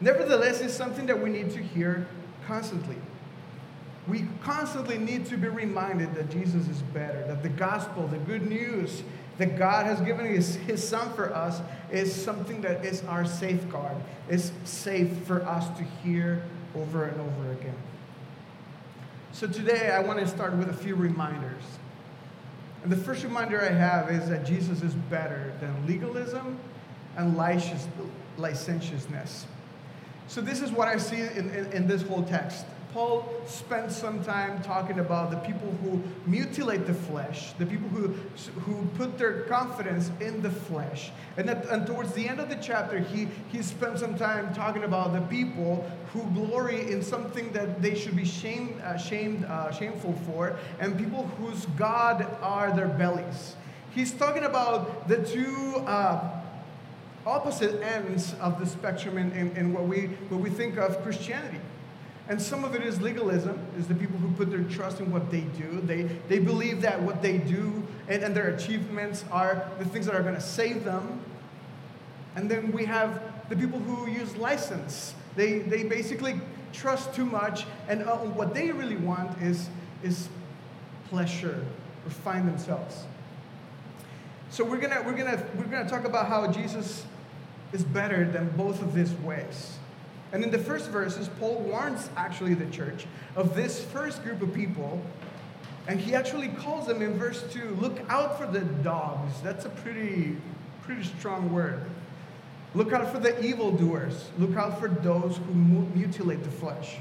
Nevertheless, 0.00 0.60
it's 0.60 0.74
something 0.74 1.06
that 1.06 1.20
we 1.20 1.30
need 1.30 1.50
to 1.50 1.62
hear 1.62 2.06
constantly. 2.46 2.96
We 4.08 4.26
constantly 4.42 4.98
need 4.98 5.26
to 5.26 5.36
be 5.36 5.48
reminded 5.48 6.14
that 6.14 6.30
Jesus 6.30 6.66
is 6.68 6.82
better, 6.94 7.24
that 7.26 7.42
the 7.42 7.50
gospel, 7.50 8.08
the 8.08 8.18
good 8.18 8.48
news 8.48 9.02
that 9.38 9.58
God 9.58 9.86
has 9.86 10.00
given 10.00 10.26
his, 10.26 10.56
his 10.56 10.86
son 10.86 11.12
for 11.14 11.34
us 11.34 11.60
is 11.90 12.14
something 12.14 12.60
that 12.62 12.84
is 12.84 13.02
our 13.04 13.24
safeguard, 13.24 13.96
is 14.28 14.52
safe 14.64 15.10
for 15.26 15.42
us 15.46 15.66
to 15.78 15.84
hear 16.02 16.42
over 16.74 17.04
and 17.04 17.20
over 17.20 17.52
again. 17.52 17.76
So 19.32 19.46
today 19.46 19.90
I 19.90 20.00
want 20.00 20.18
to 20.18 20.26
start 20.26 20.54
with 20.54 20.68
a 20.68 20.74
few 20.74 20.94
reminders 20.94 21.62
and 22.82 22.90
the 22.90 22.96
first 22.96 23.24
reminder 23.24 23.60
I 23.60 23.72
have 23.72 24.10
is 24.10 24.28
that 24.28 24.44
Jesus 24.46 24.82
is 24.82 24.94
better 24.94 25.52
than 25.60 25.86
legalism 25.86 26.58
and 27.16 27.36
licentiousness. 28.38 29.46
So, 30.28 30.40
this 30.40 30.62
is 30.62 30.70
what 30.70 30.88
I 30.88 30.96
see 30.96 31.20
in, 31.20 31.50
in, 31.50 31.72
in 31.72 31.86
this 31.86 32.02
whole 32.02 32.22
text. 32.22 32.64
Paul 32.92 33.28
spends 33.46 33.96
some 33.96 34.24
time 34.24 34.62
talking 34.62 34.98
about 34.98 35.30
the 35.30 35.36
people 35.38 35.70
who 35.82 36.02
mutilate 36.26 36.86
the 36.86 36.94
flesh, 36.94 37.52
the 37.52 37.66
people 37.66 37.88
who, 37.88 38.08
who 38.60 38.84
put 38.96 39.16
their 39.16 39.42
confidence 39.42 40.10
in 40.20 40.42
the 40.42 40.50
flesh. 40.50 41.12
And, 41.36 41.48
at, 41.48 41.66
and 41.66 41.86
towards 41.86 42.12
the 42.14 42.28
end 42.28 42.40
of 42.40 42.48
the 42.48 42.56
chapter, 42.56 42.98
he, 42.98 43.28
he 43.52 43.62
spends 43.62 44.00
some 44.00 44.18
time 44.18 44.52
talking 44.54 44.82
about 44.82 45.12
the 45.12 45.20
people 45.22 45.88
who 46.12 46.22
glory 46.32 46.90
in 46.90 47.02
something 47.02 47.52
that 47.52 47.80
they 47.80 47.94
should 47.94 48.16
be 48.16 48.24
shamed, 48.24 48.80
uh, 48.80 48.96
shamed, 48.96 49.44
uh, 49.44 49.70
shameful 49.70 50.14
for, 50.26 50.56
and 50.80 50.98
people 50.98 51.28
whose 51.38 51.66
God 51.78 52.26
are 52.42 52.74
their 52.74 52.88
bellies. 52.88 53.54
He's 53.94 54.12
talking 54.12 54.44
about 54.44 55.08
the 55.08 55.24
two. 55.24 55.76
Uh, 55.86 56.36
opposite 57.26 57.82
ends 57.82 58.34
of 58.40 58.58
the 58.58 58.66
spectrum 58.66 59.18
in, 59.18 59.30
in, 59.32 59.54
in 59.54 59.72
what, 59.74 59.84
we, 59.84 60.06
what 60.30 60.40
we 60.40 60.48
think 60.48 60.78
of 60.78 61.02
Christianity. 61.02 61.60
And 62.30 62.40
some 62.40 62.62
of 62.62 62.76
it 62.76 62.82
is 62.82 63.00
legalism, 63.00 63.58
is 63.76 63.88
the 63.88 63.94
people 63.94 64.16
who 64.16 64.30
put 64.34 64.52
their 64.52 64.62
trust 64.62 65.00
in 65.00 65.10
what 65.10 65.32
they 65.32 65.40
do. 65.40 65.80
They, 65.80 66.02
they 66.28 66.38
believe 66.38 66.80
that 66.82 67.02
what 67.02 67.22
they 67.22 67.38
do 67.38 67.82
and, 68.06 68.22
and 68.22 68.36
their 68.36 68.54
achievements 68.54 69.24
are 69.32 69.68
the 69.80 69.84
things 69.84 70.06
that 70.06 70.14
are 70.14 70.22
going 70.22 70.36
to 70.36 70.40
save 70.40 70.84
them. 70.84 71.20
And 72.36 72.48
then 72.48 72.70
we 72.70 72.84
have 72.84 73.20
the 73.48 73.56
people 73.56 73.80
who 73.80 74.08
use 74.08 74.36
license. 74.36 75.12
They, 75.34 75.58
they 75.58 75.82
basically 75.82 76.40
trust 76.72 77.12
too 77.12 77.24
much, 77.24 77.66
and 77.88 78.04
uh, 78.04 78.18
what 78.18 78.54
they 78.54 78.70
really 78.70 78.94
want 78.94 79.42
is, 79.42 79.68
is 80.04 80.28
pleasure 81.08 81.66
or 82.06 82.10
find 82.10 82.46
themselves. 82.46 83.06
So 84.50 84.62
we're 84.62 84.78
gonna, 84.78 85.02
we're, 85.04 85.16
gonna, 85.16 85.44
we're 85.56 85.64
gonna 85.64 85.90
talk 85.90 86.04
about 86.04 86.28
how 86.28 86.46
Jesus 86.52 87.04
is 87.72 87.82
better 87.82 88.24
than 88.24 88.50
both 88.50 88.82
of 88.82 88.94
these 88.94 89.12
ways. 89.14 89.79
And 90.32 90.44
in 90.44 90.50
the 90.50 90.58
first 90.58 90.90
verses, 90.90 91.28
Paul 91.40 91.56
warns 91.56 92.08
actually 92.16 92.54
the 92.54 92.70
church 92.70 93.06
of 93.34 93.56
this 93.56 93.84
first 93.84 94.22
group 94.22 94.42
of 94.42 94.54
people. 94.54 95.02
And 95.88 95.98
he 95.98 96.14
actually 96.14 96.48
calls 96.48 96.86
them 96.86 97.02
in 97.02 97.18
verse 97.18 97.42
2 97.52 97.76
look 97.80 97.98
out 98.08 98.38
for 98.38 98.46
the 98.46 98.60
dogs. 98.60 99.40
That's 99.42 99.64
a 99.64 99.70
pretty, 99.70 100.36
pretty 100.82 101.04
strong 101.04 101.52
word. 101.52 101.84
Look 102.74 102.92
out 102.92 103.10
for 103.12 103.18
the 103.18 103.42
evildoers. 103.44 104.28
Look 104.38 104.56
out 104.56 104.78
for 104.78 104.88
those 104.88 105.38
who 105.38 105.54
mutilate 105.54 106.44
the 106.44 106.50
flesh. 106.50 106.98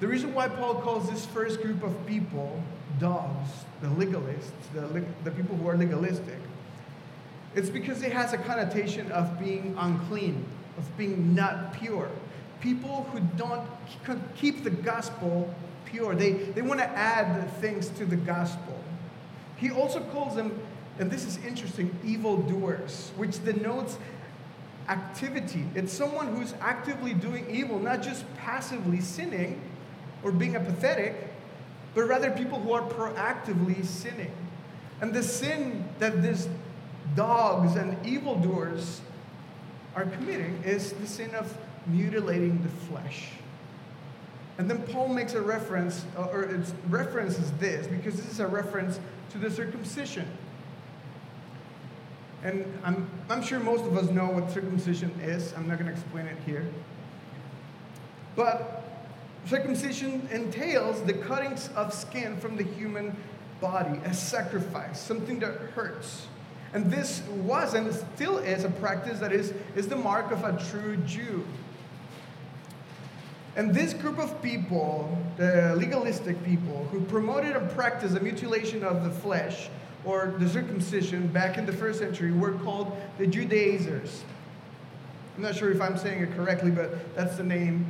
The 0.00 0.08
reason 0.08 0.34
why 0.34 0.48
Paul 0.48 0.74
calls 0.76 1.08
this 1.08 1.24
first 1.26 1.62
group 1.62 1.82
of 1.82 2.06
people 2.06 2.60
dogs, 2.98 3.50
the 3.82 3.88
legalists, 3.88 4.50
the, 4.74 5.04
the 5.24 5.30
people 5.30 5.56
who 5.56 5.68
are 5.68 5.76
legalistic, 5.76 6.38
it's 7.54 7.70
because 7.70 8.02
it 8.02 8.12
has 8.12 8.32
a 8.32 8.38
connotation 8.38 9.10
of 9.12 9.38
being 9.38 9.74
unclean 9.78 10.44
of 10.76 10.96
being 10.96 11.34
not 11.34 11.72
pure. 11.74 12.08
People 12.60 13.04
who 13.12 13.20
don't 13.36 13.66
keep 14.36 14.64
the 14.64 14.70
gospel 14.70 15.54
pure, 15.84 16.14
they, 16.14 16.32
they 16.32 16.62
want 16.62 16.80
to 16.80 16.88
add 16.88 17.50
things 17.60 17.88
to 17.90 18.04
the 18.04 18.16
gospel. 18.16 18.78
He 19.56 19.70
also 19.70 20.00
calls 20.00 20.34
them, 20.34 20.58
and 20.98 21.10
this 21.10 21.24
is 21.24 21.38
interesting, 21.44 21.96
evildoers, 22.04 23.12
which 23.16 23.42
denotes 23.44 23.98
activity. 24.88 25.64
It's 25.74 25.92
someone 25.92 26.34
who's 26.34 26.54
actively 26.60 27.14
doing 27.14 27.46
evil, 27.50 27.78
not 27.78 28.02
just 28.02 28.24
passively 28.36 29.00
sinning 29.00 29.60
or 30.22 30.32
being 30.32 30.56
apathetic, 30.56 31.32
but 31.94 32.04
rather 32.04 32.30
people 32.30 32.60
who 32.60 32.72
are 32.72 32.82
proactively 32.82 33.84
sinning. 33.84 34.32
And 35.00 35.12
the 35.12 35.22
sin 35.22 35.88
that 35.98 36.22
these 36.22 36.48
dogs 37.14 37.76
and 37.76 38.04
evildoers 38.06 39.00
are 39.96 40.04
committing 40.04 40.62
is 40.64 40.92
the 40.92 41.06
sin 41.06 41.34
of 41.34 41.56
mutilating 41.86 42.62
the 42.62 42.68
flesh. 42.86 43.30
And 44.58 44.70
then 44.70 44.82
Paul 44.82 45.08
makes 45.08 45.34
a 45.34 45.40
reference, 45.40 46.04
uh, 46.16 46.24
or 46.24 46.42
it 46.42 46.72
references 46.88 47.50
this, 47.52 47.86
because 47.86 48.16
this 48.16 48.30
is 48.30 48.40
a 48.40 48.46
reference 48.46 49.00
to 49.30 49.38
the 49.38 49.50
circumcision. 49.50 50.26
And 52.42 52.64
I'm, 52.84 53.08
I'm 53.28 53.42
sure 53.42 53.58
most 53.58 53.84
of 53.84 53.96
us 53.96 54.08
know 54.10 54.26
what 54.26 54.50
circumcision 54.50 55.10
is. 55.22 55.52
I'm 55.54 55.66
not 55.66 55.78
going 55.78 55.90
to 55.90 55.92
explain 55.92 56.26
it 56.26 56.36
here. 56.46 56.66
But 58.36 58.84
circumcision 59.46 60.28
entails 60.30 61.02
the 61.02 61.14
cuttings 61.14 61.70
of 61.74 61.92
skin 61.92 62.38
from 62.38 62.56
the 62.56 62.64
human 62.64 63.16
body 63.60 63.98
as 64.04 64.20
sacrifice, 64.20 65.00
something 65.00 65.38
that 65.40 65.54
hurts. 65.74 66.26
And 66.76 66.90
this 66.90 67.22
was 67.42 67.72
and 67.72 67.90
still 68.14 68.36
is 68.36 68.64
a 68.64 68.68
practice 68.68 69.18
that 69.20 69.32
is, 69.32 69.54
is 69.74 69.88
the 69.88 69.96
mark 69.96 70.30
of 70.30 70.44
a 70.44 70.62
true 70.68 70.98
Jew. 71.06 71.42
And 73.56 73.74
this 73.74 73.94
group 73.94 74.18
of 74.18 74.42
people, 74.42 75.16
the 75.38 75.74
legalistic 75.74 76.44
people, 76.44 76.86
who 76.92 77.00
promoted 77.00 77.56
and 77.56 77.70
practiced 77.70 78.12
the 78.12 78.20
mutilation 78.20 78.84
of 78.84 79.04
the 79.04 79.10
flesh 79.10 79.70
or 80.04 80.34
the 80.38 80.46
circumcision 80.46 81.28
back 81.28 81.56
in 81.56 81.64
the 81.64 81.72
first 81.72 81.98
century, 81.98 82.30
were 82.30 82.52
called 82.52 82.94
the 83.16 83.26
Judaizers. 83.26 84.22
I'm 85.34 85.44
not 85.44 85.56
sure 85.56 85.72
if 85.72 85.80
I'm 85.80 85.96
saying 85.96 86.24
it 86.24 86.36
correctly, 86.36 86.70
but 86.70 87.14
that's 87.14 87.38
the 87.38 87.42
name 87.42 87.86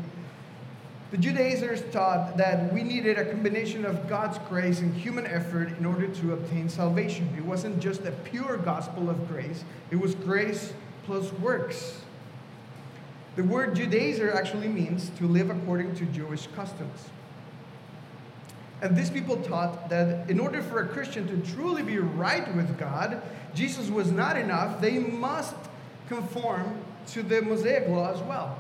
the 1.11 1.17
Judaizers 1.17 1.83
taught 1.93 2.37
that 2.37 2.73
we 2.73 2.83
needed 2.83 3.17
a 3.17 3.25
combination 3.25 3.85
of 3.85 4.09
God's 4.09 4.39
grace 4.49 4.81
and 4.81 4.93
human 4.93 5.25
effort 5.27 5.69
in 5.79 5.87
order 5.87 6.09
to 6.09 6.33
obtain 6.33 6.69
salvation. 6.69 7.33
It 7.37 7.45
wasn't 7.45 7.79
just 7.79 8.05
a 8.05 8.11
pure 8.11 8.57
gospel 8.57 9.09
of 9.09 9.29
grace, 9.29 9.65
it 9.91 9.97
was 9.97 10.15
grace 10.17 10.73
plus 11.05 11.33
works. 11.35 12.01
The 13.37 13.45
word 13.45 13.77
Judaizer 13.77 14.35
actually 14.35 14.69
means 14.69 15.11
to 15.19 15.27
live 15.27 15.51
according 15.51 15.95
to 15.97 16.07
Jewish 16.07 16.49
customs. 16.57 17.09
And 18.83 18.97
these 18.97 19.11
people 19.11 19.37
taught 19.37 19.89
that 19.91 20.29
in 20.29 20.41
order 20.41 20.63
for 20.63 20.81
a 20.81 20.89
Christian 20.89 21.27
to 21.29 21.53
truly 21.53 21.83
be 21.83 21.99
right 21.99 22.53
with 22.55 22.79
God, 22.79 23.23
Jesus 23.55 23.89
was 23.91 24.11
not 24.11 24.37
enough. 24.37 24.81
They 24.81 24.99
must 24.99 25.55
conform 26.09 26.79
to 27.09 27.23
the 27.23 27.43
Mosaic 27.43 27.89
law 27.89 28.13
as 28.13 28.21
well. 28.23 28.59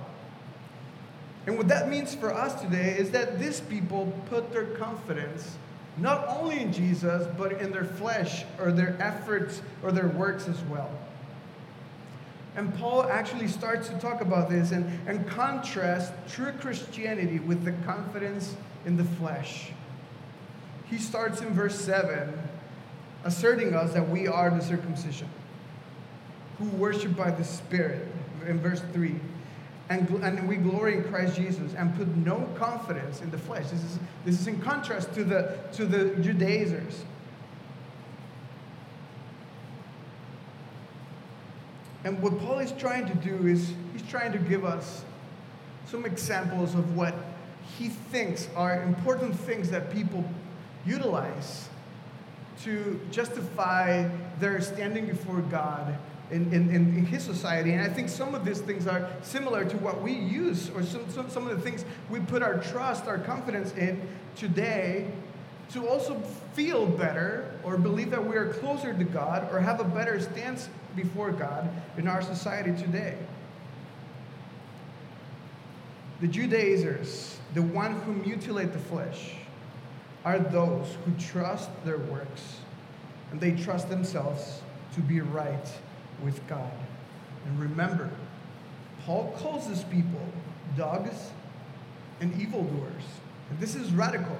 And 1.46 1.56
what 1.56 1.68
that 1.68 1.88
means 1.88 2.14
for 2.14 2.34
us 2.34 2.60
today 2.60 2.96
is 2.98 3.10
that 3.12 3.38
these 3.38 3.60
people 3.60 4.12
put 4.28 4.52
their 4.52 4.66
confidence 4.76 5.56
not 5.98 6.26
only 6.28 6.60
in 6.60 6.72
Jesus, 6.72 7.26
but 7.38 7.52
in 7.52 7.70
their 7.72 7.84
flesh 7.84 8.44
or 8.58 8.70
their 8.70 8.96
efforts 9.00 9.62
or 9.82 9.92
their 9.92 10.08
works 10.08 10.46
as 10.48 10.60
well. 10.64 10.90
And 12.54 12.74
Paul 12.78 13.04
actually 13.04 13.48
starts 13.48 13.88
to 13.88 13.98
talk 13.98 14.20
about 14.20 14.50
this 14.50 14.72
and, 14.72 14.86
and 15.06 15.26
contrast 15.28 16.12
true 16.28 16.52
Christianity 16.52 17.38
with 17.38 17.64
the 17.64 17.72
confidence 17.84 18.56
in 18.84 18.96
the 18.96 19.04
flesh. 19.04 19.70
He 20.86 20.98
starts 20.98 21.40
in 21.40 21.52
verse 21.52 21.78
7, 21.78 22.32
asserting 23.24 23.74
us 23.74 23.92
that 23.92 24.08
we 24.08 24.26
are 24.26 24.50
the 24.50 24.62
circumcision, 24.62 25.28
who 26.58 26.64
worship 26.70 27.16
by 27.16 27.30
the 27.30 27.44
Spirit. 27.44 28.06
In 28.46 28.60
verse 28.60 28.82
3, 28.92 29.16
and, 29.88 30.08
and 30.22 30.48
we 30.48 30.56
glory 30.56 30.96
in 30.96 31.04
Christ 31.04 31.36
Jesus 31.36 31.74
and 31.74 31.94
put 31.96 32.08
no 32.16 32.48
confidence 32.56 33.20
in 33.20 33.30
the 33.30 33.38
flesh. 33.38 33.70
This 33.70 33.82
is, 33.82 33.98
this 34.24 34.40
is 34.40 34.46
in 34.46 34.60
contrast 34.60 35.14
to 35.14 35.24
the, 35.24 35.58
to 35.74 35.86
the 35.86 36.16
Judaizers. 36.22 37.04
And 42.04 42.20
what 42.20 42.38
Paul 42.40 42.58
is 42.58 42.72
trying 42.72 43.06
to 43.06 43.14
do 43.14 43.46
is 43.46 43.72
he's 43.92 44.02
trying 44.08 44.32
to 44.32 44.38
give 44.38 44.64
us 44.64 45.04
some 45.86 46.04
examples 46.04 46.74
of 46.74 46.96
what 46.96 47.14
he 47.78 47.88
thinks 47.88 48.48
are 48.56 48.82
important 48.82 49.38
things 49.38 49.70
that 49.70 49.92
people 49.92 50.24
utilize 50.84 51.68
to 52.62 53.00
justify 53.10 54.08
their 54.40 54.60
standing 54.60 55.06
before 55.06 55.40
God 55.42 55.98
in, 56.30 56.52
in, 56.52 56.74
in, 56.74 57.06
his 57.06 57.22
society. 57.22 57.72
And 57.72 57.82
I 57.82 57.88
think 57.88 58.08
some 58.08 58.34
of 58.34 58.44
these 58.44 58.60
things 58.60 58.86
are 58.86 59.08
similar 59.22 59.64
to 59.64 59.76
what 59.78 60.02
we 60.02 60.12
use, 60.12 60.70
or 60.70 60.82
some, 60.82 61.08
some, 61.10 61.30
some 61.30 61.46
of 61.46 61.56
the 61.56 61.62
things 61.62 61.84
we 62.10 62.20
put 62.20 62.42
our 62.42 62.58
trust, 62.58 63.06
our 63.06 63.18
confidence 63.18 63.72
in 63.74 64.00
today 64.34 65.10
to 65.70 65.88
also 65.88 66.20
feel 66.54 66.86
better 66.86 67.50
or 67.62 67.76
believe 67.76 68.10
that 68.10 68.24
we 68.24 68.36
are 68.36 68.52
closer 68.54 68.92
to 68.92 69.04
God 69.04 69.48
or 69.52 69.60
have 69.60 69.80
a 69.80 69.84
better 69.84 70.20
stance 70.20 70.68
before 70.94 71.32
God 71.32 71.68
in 71.96 72.08
our 72.08 72.22
society 72.22 72.70
today. 72.80 73.16
The 76.20 76.28
Judaizers, 76.28 77.38
the 77.54 77.62
one 77.62 78.00
who 78.00 78.14
mutilate 78.14 78.72
the 78.72 78.78
flesh, 78.78 79.34
are 80.24 80.38
those 80.38 80.96
who 81.04 81.12
trust 81.18 81.68
their 81.84 81.98
works 81.98 82.60
and 83.30 83.40
they 83.40 83.52
trust 83.52 83.88
themselves 83.88 84.62
to 84.94 85.00
be 85.00 85.20
right 85.20 85.68
with 86.22 86.46
God. 86.48 86.70
And 87.46 87.58
remember, 87.60 88.10
Paul 89.04 89.34
calls 89.38 89.68
these 89.68 89.84
people 89.84 90.20
dogs 90.76 91.30
and 92.20 92.38
evildoers. 92.40 93.02
And 93.50 93.58
this 93.60 93.74
is 93.74 93.92
radical. 93.92 94.38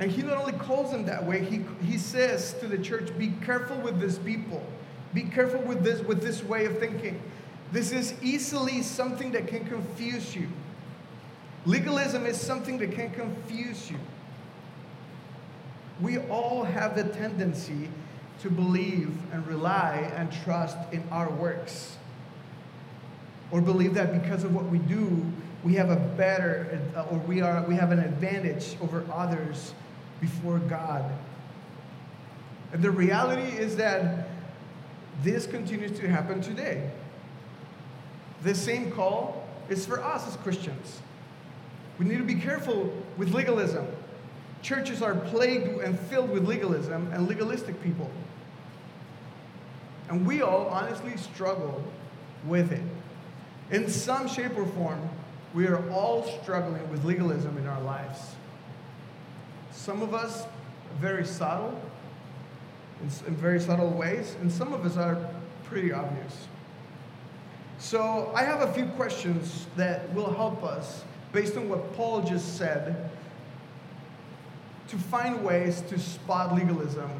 And 0.00 0.10
he 0.10 0.22
not 0.22 0.38
only 0.38 0.52
calls 0.54 0.90
them 0.90 1.06
that 1.06 1.24
way, 1.24 1.44
he, 1.44 1.64
he 1.86 1.98
says 1.98 2.54
to 2.60 2.66
the 2.66 2.78
church, 2.78 3.16
be 3.16 3.28
careful 3.44 3.76
with 3.76 4.00
this 4.00 4.18
people. 4.18 4.64
Be 5.12 5.22
careful 5.22 5.60
with 5.60 5.84
this, 5.84 6.00
with 6.00 6.20
this 6.20 6.42
way 6.42 6.64
of 6.64 6.78
thinking. 6.78 7.20
This 7.70 7.92
is 7.92 8.14
easily 8.22 8.82
something 8.82 9.32
that 9.32 9.46
can 9.46 9.64
confuse 9.64 10.34
you. 10.34 10.48
Legalism 11.66 12.26
is 12.26 12.40
something 12.40 12.78
that 12.78 12.92
can 12.92 13.10
confuse 13.10 13.90
you. 13.90 13.98
We 16.00 16.18
all 16.18 16.64
have 16.64 16.96
the 16.96 17.04
tendency 17.04 17.88
to 18.42 18.50
believe 18.50 19.10
and 19.32 19.46
rely 19.46 20.10
and 20.16 20.30
trust 20.44 20.76
in 20.92 21.02
our 21.10 21.30
works. 21.30 21.96
Or 23.50 23.60
believe 23.60 23.94
that 23.94 24.20
because 24.20 24.44
of 24.44 24.54
what 24.54 24.66
we 24.66 24.78
do, 24.78 25.24
we 25.62 25.74
have 25.74 25.90
a 25.90 25.96
better, 25.96 26.80
or 27.10 27.18
we, 27.18 27.40
are, 27.40 27.62
we 27.62 27.74
have 27.74 27.90
an 27.90 28.00
advantage 28.00 28.76
over 28.82 29.04
others 29.12 29.72
before 30.20 30.58
God. 30.58 31.10
And 32.72 32.82
the 32.82 32.90
reality 32.90 33.56
is 33.56 33.76
that 33.76 34.28
this 35.22 35.46
continues 35.46 35.98
to 36.00 36.08
happen 36.08 36.40
today. 36.40 36.90
The 38.42 38.54
same 38.54 38.90
call 38.90 39.48
is 39.68 39.86
for 39.86 40.02
us 40.02 40.26
as 40.28 40.36
Christians. 40.36 41.00
We 41.98 42.06
need 42.06 42.18
to 42.18 42.24
be 42.24 42.34
careful 42.34 42.92
with 43.16 43.32
legalism. 43.32 43.86
Churches 44.64 45.02
are 45.02 45.14
plagued 45.14 45.82
and 45.82 46.00
filled 46.00 46.30
with 46.30 46.48
legalism 46.48 47.12
and 47.12 47.28
legalistic 47.28 47.82
people. 47.82 48.10
And 50.08 50.26
we 50.26 50.40
all 50.40 50.68
honestly 50.68 51.18
struggle 51.18 51.84
with 52.46 52.72
it. 52.72 52.80
In 53.70 53.90
some 53.90 54.26
shape 54.26 54.56
or 54.56 54.64
form, 54.64 55.06
we 55.52 55.66
are 55.66 55.86
all 55.90 56.22
struggling 56.42 56.90
with 56.90 57.04
legalism 57.04 57.58
in 57.58 57.66
our 57.66 57.82
lives. 57.82 58.18
Some 59.70 60.00
of 60.00 60.14
us 60.14 60.46
very 60.98 61.26
subtle, 61.26 61.78
in, 63.02 63.36
very 63.36 63.60
subtle 63.60 63.90
ways, 63.90 64.34
and 64.40 64.50
some 64.50 64.72
of 64.72 64.86
us 64.86 64.96
are 64.96 65.28
pretty 65.64 65.92
obvious. 65.92 66.48
So 67.78 68.32
I 68.34 68.44
have 68.44 68.62
a 68.62 68.72
few 68.72 68.86
questions 68.86 69.66
that 69.76 70.10
will 70.14 70.32
help 70.32 70.64
us, 70.64 71.04
based 71.34 71.54
on 71.58 71.68
what 71.68 71.94
Paul 71.96 72.22
just 72.22 72.56
said, 72.56 73.10
to 74.88 74.96
find 74.96 75.44
ways 75.44 75.80
to 75.82 75.98
spot 75.98 76.54
legalism, 76.54 77.10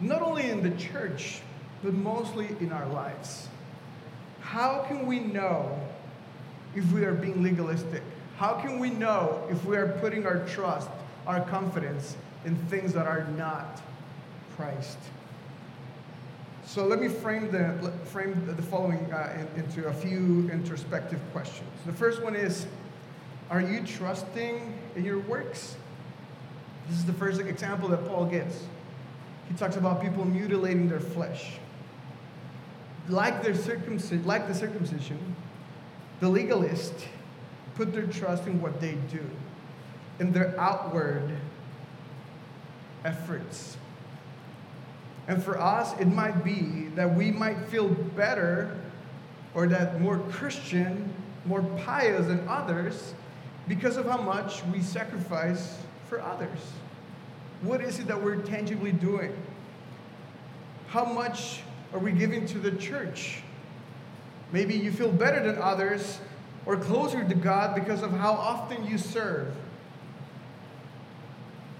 not 0.00 0.22
only 0.22 0.50
in 0.50 0.62
the 0.62 0.76
church, 0.76 1.40
but 1.82 1.94
mostly 1.94 2.48
in 2.60 2.72
our 2.72 2.86
lives. 2.88 3.48
How 4.40 4.84
can 4.88 5.06
we 5.06 5.20
know 5.20 5.78
if 6.74 6.90
we 6.92 7.04
are 7.04 7.14
being 7.14 7.42
legalistic? 7.42 8.02
How 8.38 8.54
can 8.54 8.78
we 8.78 8.90
know 8.90 9.46
if 9.50 9.64
we 9.64 9.76
are 9.76 9.88
putting 10.00 10.26
our 10.26 10.46
trust, 10.46 10.88
our 11.26 11.40
confidence 11.40 12.16
in 12.44 12.56
things 12.66 12.92
that 12.92 13.06
are 13.06 13.24
not 13.36 13.80
Christ? 14.56 14.98
So 16.66 16.84
let 16.84 17.00
me 17.00 17.08
frame 17.08 17.50
the, 17.50 17.92
frame 18.04 18.44
the 18.44 18.62
following 18.62 19.10
uh, 19.12 19.46
in, 19.56 19.64
into 19.64 19.86
a 19.88 19.92
few 19.92 20.50
introspective 20.50 21.20
questions. 21.32 21.68
The 21.86 21.92
first 21.92 22.22
one 22.22 22.36
is 22.36 22.66
Are 23.50 23.60
you 23.60 23.80
trusting 23.86 24.76
in 24.96 25.04
your 25.04 25.20
works? 25.20 25.76
This 26.88 26.98
is 26.98 27.04
the 27.04 27.12
first 27.12 27.40
example 27.40 27.88
that 27.88 28.06
Paul 28.08 28.26
gives. 28.26 28.62
He 29.48 29.54
talks 29.54 29.76
about 29.76 30.00
people 30.02 30.24
mutilating 30.24 30.88
their 30.88 31.00
flesh 31.00 31.58
like, 33.08 33.42
their 33.42 33.54
like 34.24 34.48
the 34.48 34.54
circumcision, 34.54 35.36
the 36.20 36.28
legalist 36.28 36.94
put 37.74 37.92
their 37.92 38.06
trust 38.06 38.46
in 38.46 38.60
what 38.60 38.80
they 38.80 38.96
do, 39.10 39.24
in 40.18 40.32
their 40.32 40.58
outward 40.58 41.30
efforts. 43.04 43.76
And 45.28 45.42
for 45.42 45.58
us, 45.58 45.98
it 46.00 46.06
might 46.06 46.44
be 46.44 46.88
that 46.94 47.14
we 47.14 47.30
might 47.30 47.58
feel 47.66 47.88
better 47.88 48.76
or 49.54 49.66
that 49.66 50.00
more 50.00 50.18
Christian, 50.30 51.12
more 51.44 51.62
pious 51.84 52.26
than 52.26 52.46
others 52.48 53.14
because 53.68 53.96
of 53.96 54.06
how 54.06 54.20
much 54.20 54.64
we 54.66 54.80
sacrifice 54.80 55.78
for 56.08 56.20
others. 56.20 56.58
What 57.62 57.80
is 57.80 57.98
it 57.98 58.06
that 58.08 58.22
we're 58.22 58.36
tangibly 58.36 58.92
doing? 58.92 59.34
How 60.88 61.04
much 61.04 61.60
are 61.92 61.98
we 61.98 62.12
giving 62.12 62.46
to 62.46 62.58
the 62.58 62.72
church? 62.72 63.42
Maybe 64.52 64.74
you 64.74 64.92
feel 64.92 65.10
better 65.10 65.42
than 65.42 65.60
others 65.60 66.18
or 66.64 66.76
closer 66.76 67.26
to 67.26 67.34
God 67.34 67.74
because 67.74 68.02
of 68.02 68.12
how 68.12 68.32
often 68.32 68.86
you 68.86 68.98
serve. 68.98 69.54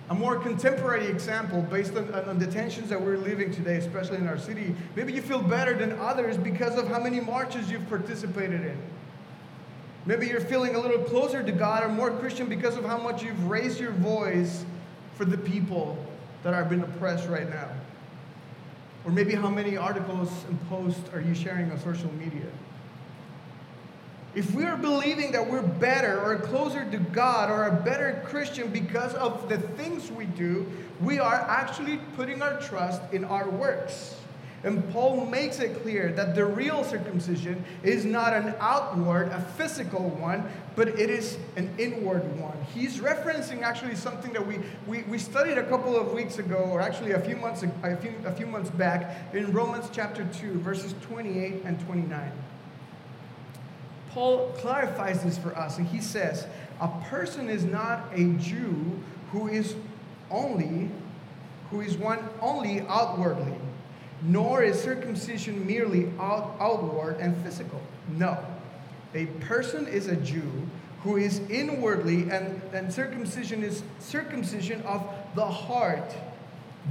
A 0.09 0.14
more 0.14 0.38
contemporary 0.38 1.06
example 1.06 1.62
based 1.62 1.97
on, 1.97 2.12
on, 2.14 2.38
the 2.38 2.47
tensions 2.47 2.88
that 2.90 3.00
we're 3.00 3.16
living 3.16 3.50
today, 3.50 3.76
especially 3.76 4.18
in 4.18 4.29
our 4.29 4.38
city. 4.38 4.72
Maybe 4.94 5.12
you 5.12 5.20
feel 5.20 5.42
better 5.42 5.74
than 5.74 5.98
others 5.98 6.37
because 6.37 6.79
of 6.79 6.87
how 6.87 7.00
many 7.00 7.18
marches 7.18 7.70
you've 7.70 7.88
participated 7.88 8.61
in. 8.61 8.79
Maybe 10.07 10.29
you're 10.29 10.40
feeling 10.40 10.77
a 10.77 10.79
little 10.79 11.03
closer 11.03 11.42
to 11.42 11.53
God 11.53 11.83
or 11.83 11.88
more 11.88 12.12
Christian 12.12 12.49
because 12.49 12.77
of 12.77 12.85
how 12.85 12.97
much 12.97 13.25
you've 13.25 13.49
raised 13.49 13.81
your 13.81 13.90
voice 13.90 14.64
for 15.16 15.25
the 15.25 15.37
people 15.37 15.99
that 16.45 16.55
are 16.55 16.64
being 16.64 16.83
oppressed 16.83 17.29
right 17.29 17.51
now. 17.51 17.69
Or 19.05 19.11
maybe 19.11 19.35
how 19.35 19.51
many 19.51 19.77
articles 19.77 20.31
and 20.49 20.69
posts 20.69 21.03
are 21.12 21.21
you 21.21 21.35
sharing 21.35 21.73
on 21.73 21.81
social 21.81 22.12
media? 22.14 22.47
If 24.37 24.55
we 24.55 24.64
are 24.64 24.77
believing 24.77 25.33
that 25.33 25.49
we're 25.49 25.62
better 25.62 26.21
or 26.21 26.37
closer 26.37 26.88
to 26.90 26.99
God 26.99 27.51
or 27.51 27.64
a 27.64 27.73
better 27.73 28.23
Christian 28.27 28.69
because 28.71 29.14
of 29.14 29.49
the 29.49 29.59
things 29.59 30.12
we 30.12 30.27
do, 30.27 30.71
we 31.01 31.19
are 31.19 31.35
actually 31.35 31.99
putting 32.16 32.42
our 32.42 32.61
trust 32.61 33.01
in 33.12 33.25
our 33.25 33.49
works. 33.49 34.14
And 34.66 34.90
Paul 34.90 35.24
makes 35.26 35.61
it 35.61 35.81
clear 35.85 36.11
that 36.14 36.35
the 36.35 36.44
real 36.44 36.83
circumcision 36.83 37.64
is 37.85 38.05
not 38.05 38.33
an 38.33 38.52
outward, 38.59 39.29
a 39.29 39.40
physical 39.40 40.11
one, 40.11 40.42
but 40.74 40.88
it 40.88 41.09
is 41.09 41.38
an 41.55 41.72
inward 41.79 42.24
one. 42.40 42.59
He's 42.74 42.98
referencing 42.98 43.62
actually 43.62 43.94
something 43.94 44.33
that 44.33 44.44
we, 44.44 44.59
we, 44.88 45.05
we 45.05 45.18
studied 45.18 45.57
a 45.57 45.62
couple 45.62 45.96
of 45.96 46.12
weeks 46.12 46.38
ago, 46.38 46.57
or 46.57 46.81
actually 46.81 47.12
a 47.12 47.20
few, 47.20 47.37
months, 47.37 47.62
a, 47.62 47.96
few, 47.98 48.12
a 48.24 48.33
few 48.33 48.46
months 48.46 48.68
back, 48.70 49.33
in 49.33 49.52
Romans 49.52 49.88
chapter 49.92 50.29
2, 50.33 50.55
verses 50.59 50.96
28 51.02 51.62
and 51.64 51.79
29. 51.87 52.33
Paul 54.11 54.52
clarifies 54.57 55.22
this 55.22 55.38
for 55.38 55.57
us, 55.57 55.79
and 55.79 55.87
he 55.87 56.00
says, 56.00 56.48
A 56.81 56.88
person 57.05 57.48
is 57.48 57.62
not 57.62 58.09
a 58.12 58.33
Jew 58.33 59.00
who 59.31 59.46
is 59.46 59.76
only, 60.29 60.90
who 61.70 61.83
is 61.83 61.96
one 61.96 62.18
only 62.40 62.81
outwardly 62.88 63.55
nor 64.22 64.62
is 64.62 64.81
circumcision 64.81 65.66
merely 65.66 66.11
out, 66.18 66.57
outward 66.59 67.18
and 67.20 67.37
physical. 67.44 67.81
No. 68.16 68.38
A 69.14 69.26
person 69.26 69.87
is 69.87 70.09
a 70.09 70.16
Jew 70.16 70.50
who 71.02 71.16
is 71.16 71.40
inwardly, 71.48 72.29
and, 72.31 72.61
and 72.72 72.92
circumcision 72.92 73.62
is 73.62 73.83
circumcision 74.00 74.83
of 74.83 75.09
the 75.35 75.46
heart 75.46 76.14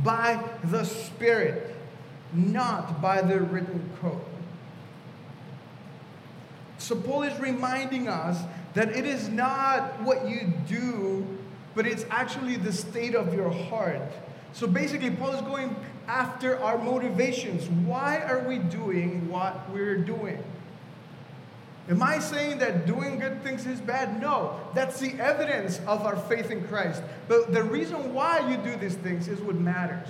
by 0.03 0.41
the 0.65 0.83
Spirit, 0.83 1.75
not 2.33 3.01
by 3.01 3.21
the 3.21 3.39
written 3.39 3.89
code. 4.01 4.21
So 6.77 6.95
Paul 6.95 7.23
is 7.23 7.38
reminding 7.39 8.07
us 8.07 8.41
that 8.73 8.89
it 8.89 9.05
is 9.05 9.29
not 9.29 10.01
what 10.01 10.27
you 10.27 10.53
do, 10.67 11.25
but 11.73 11.88
it's 11.88 12.05
actually 12.09 12.57
the 12.57 12.71
state 12.71 13.15
of 13.15 13.33
your 13.33 13.49
heart. 13.49 14.01
So 14.53 14.67
basically, 14.67 15.11
Paul 15.11 15.31
is 15.31 15.41
going 15.41 15.75
after 16.07 16.59
our 16.59 16.77
motivations. 16.77 17.67
Why 17.87 18.19
are 18.19 18.39
we 18.39 18.59
doing 18.59 19.29
what 19.29 19.69
we're 19.71 19.97
doing? 19.97 20.43
Am 21.87 22.01
I 22.01 22.17
saying 22.17 22.57
that 22.59 22.87
doing 22.87 23.19
good 23.19 23.43
things 23.43 23.67
is 23.67 23.79
bad? 23.79 24.19
No. 24.19 24.59
That's 24.73 24.99
the 24.99 25.13
evidence 25.19 25.79
of 25.85 26.01
our 26.01 26.15
faith 26.15 26.49
in 26.49 26.67
Christ. 26.67 27.03
But 27.27 27.53
the 27.53 27.63
reason 27.63 28.13
why 28.13 28.49
you 28.49 28.57
do 28.57 28.75
these 28.75 28.95
things 28.95 29.27
is 29.27 29.39
what 29.39 29.55
matters. 29.55 30.07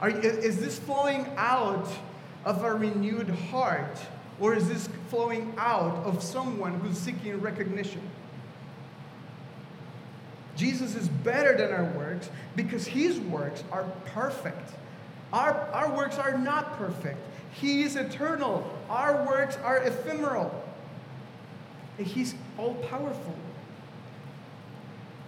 Are, 0.00 0.10
is 0.10 0.60
this 0.60 0.78
flowing 0.78 1.26
out 1.36 1.88
of 2.44 2.62
a 2.64 2.74
renewed 2.74 3.30
heart? 3.30 3.98
Or 4.40 4.54
is 4.54 4.68
this 4.68 4.88
flowing 5.08 5.54
out 5.56 6.04
of 6.04 6.22
someone 6.22 6.78
who's 6.80 6.98
seeking 6.98 7.40
recognition? 7.40 8.02
Jesus 10.58 10.96
is 10.96 11.08
better 11.08 11.56
than 11.56 11.72
our 11.72 11.84
works 11.84 12.28
because 12.56 12.86
his 12.86 13.20
works 13.20 13.62
are 13.70 13.84
perfect. 14.06 14.72
Our, 15.32 15.52
our 15.72 15.96
works 15.96 16.18
are 16.18 16.36
not 16.36 16.76
perfect. 16.76 17.18
He 17.52 17.82
is 17.82 17.96
eternal. 17.96 18.68
Our 18.90 19.24
works 19.24 19.56
are 19.58 19.78
ephemeral. 19.78 20.64
And 21.96 22.06
he's 22.06 22.34
all 22.58 22.74
powerful. 22.74 23.34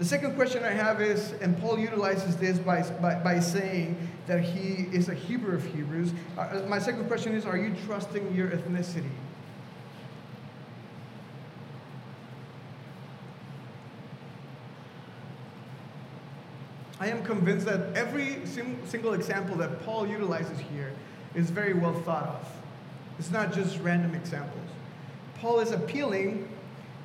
The 0.00 0.04
second 0.04 0.34
question 0.34 0.64
I 0.64 0.70
have 0.70 1.00
is, 1.00 1.32
and 1.42 1.58
Paul 1.60 1.78
utilizes 1.78 2.36
this 2.36 2.58
by, 2.58 2.82
by, 3.02 3.14
by 3.16 3.38
saying 3.38 3.96
that 4.26 4.40
he 4.40 4.84
is 4.96 5.08
a 5.08 5.14
Hebrew 5.14 5.54
of 5.54 5.64
Hebrews. 5.64 6.12
Uh, 6.38 6.62
my 6.68 6.78
second 6.78 7.06
question 7.06 7.34
is, 7.34 7.44
are 7.44 7.56
you 7.56 7.74
trusting 7.86 8.34
your 8.34 8.48
ethnicity? 8.48 9.10
I 17.00 17.08
am 17.08 17.24
convinced 17.24 17.64
that 17.64 17.96
every 17.96 18.44
single 18.44 19.14
example 19.14 19.56
that 19.56 19.82
Paul 19.84 20.06
utilizes 20.06 20.58
here 20.72 20.92
is 21.34 21.48
very 21.48 21.72
well 21.72 21.94
thought 22.02 22.26
of. 22.26 22.46
It's 23.18 23.30
not 23.30 23.54
just 23.54 23.80
random 23.80 24.14
examples. 24.14 24.68
Paul 25.36 25.60
is 25.60 25.72
appealing 25.72 26.46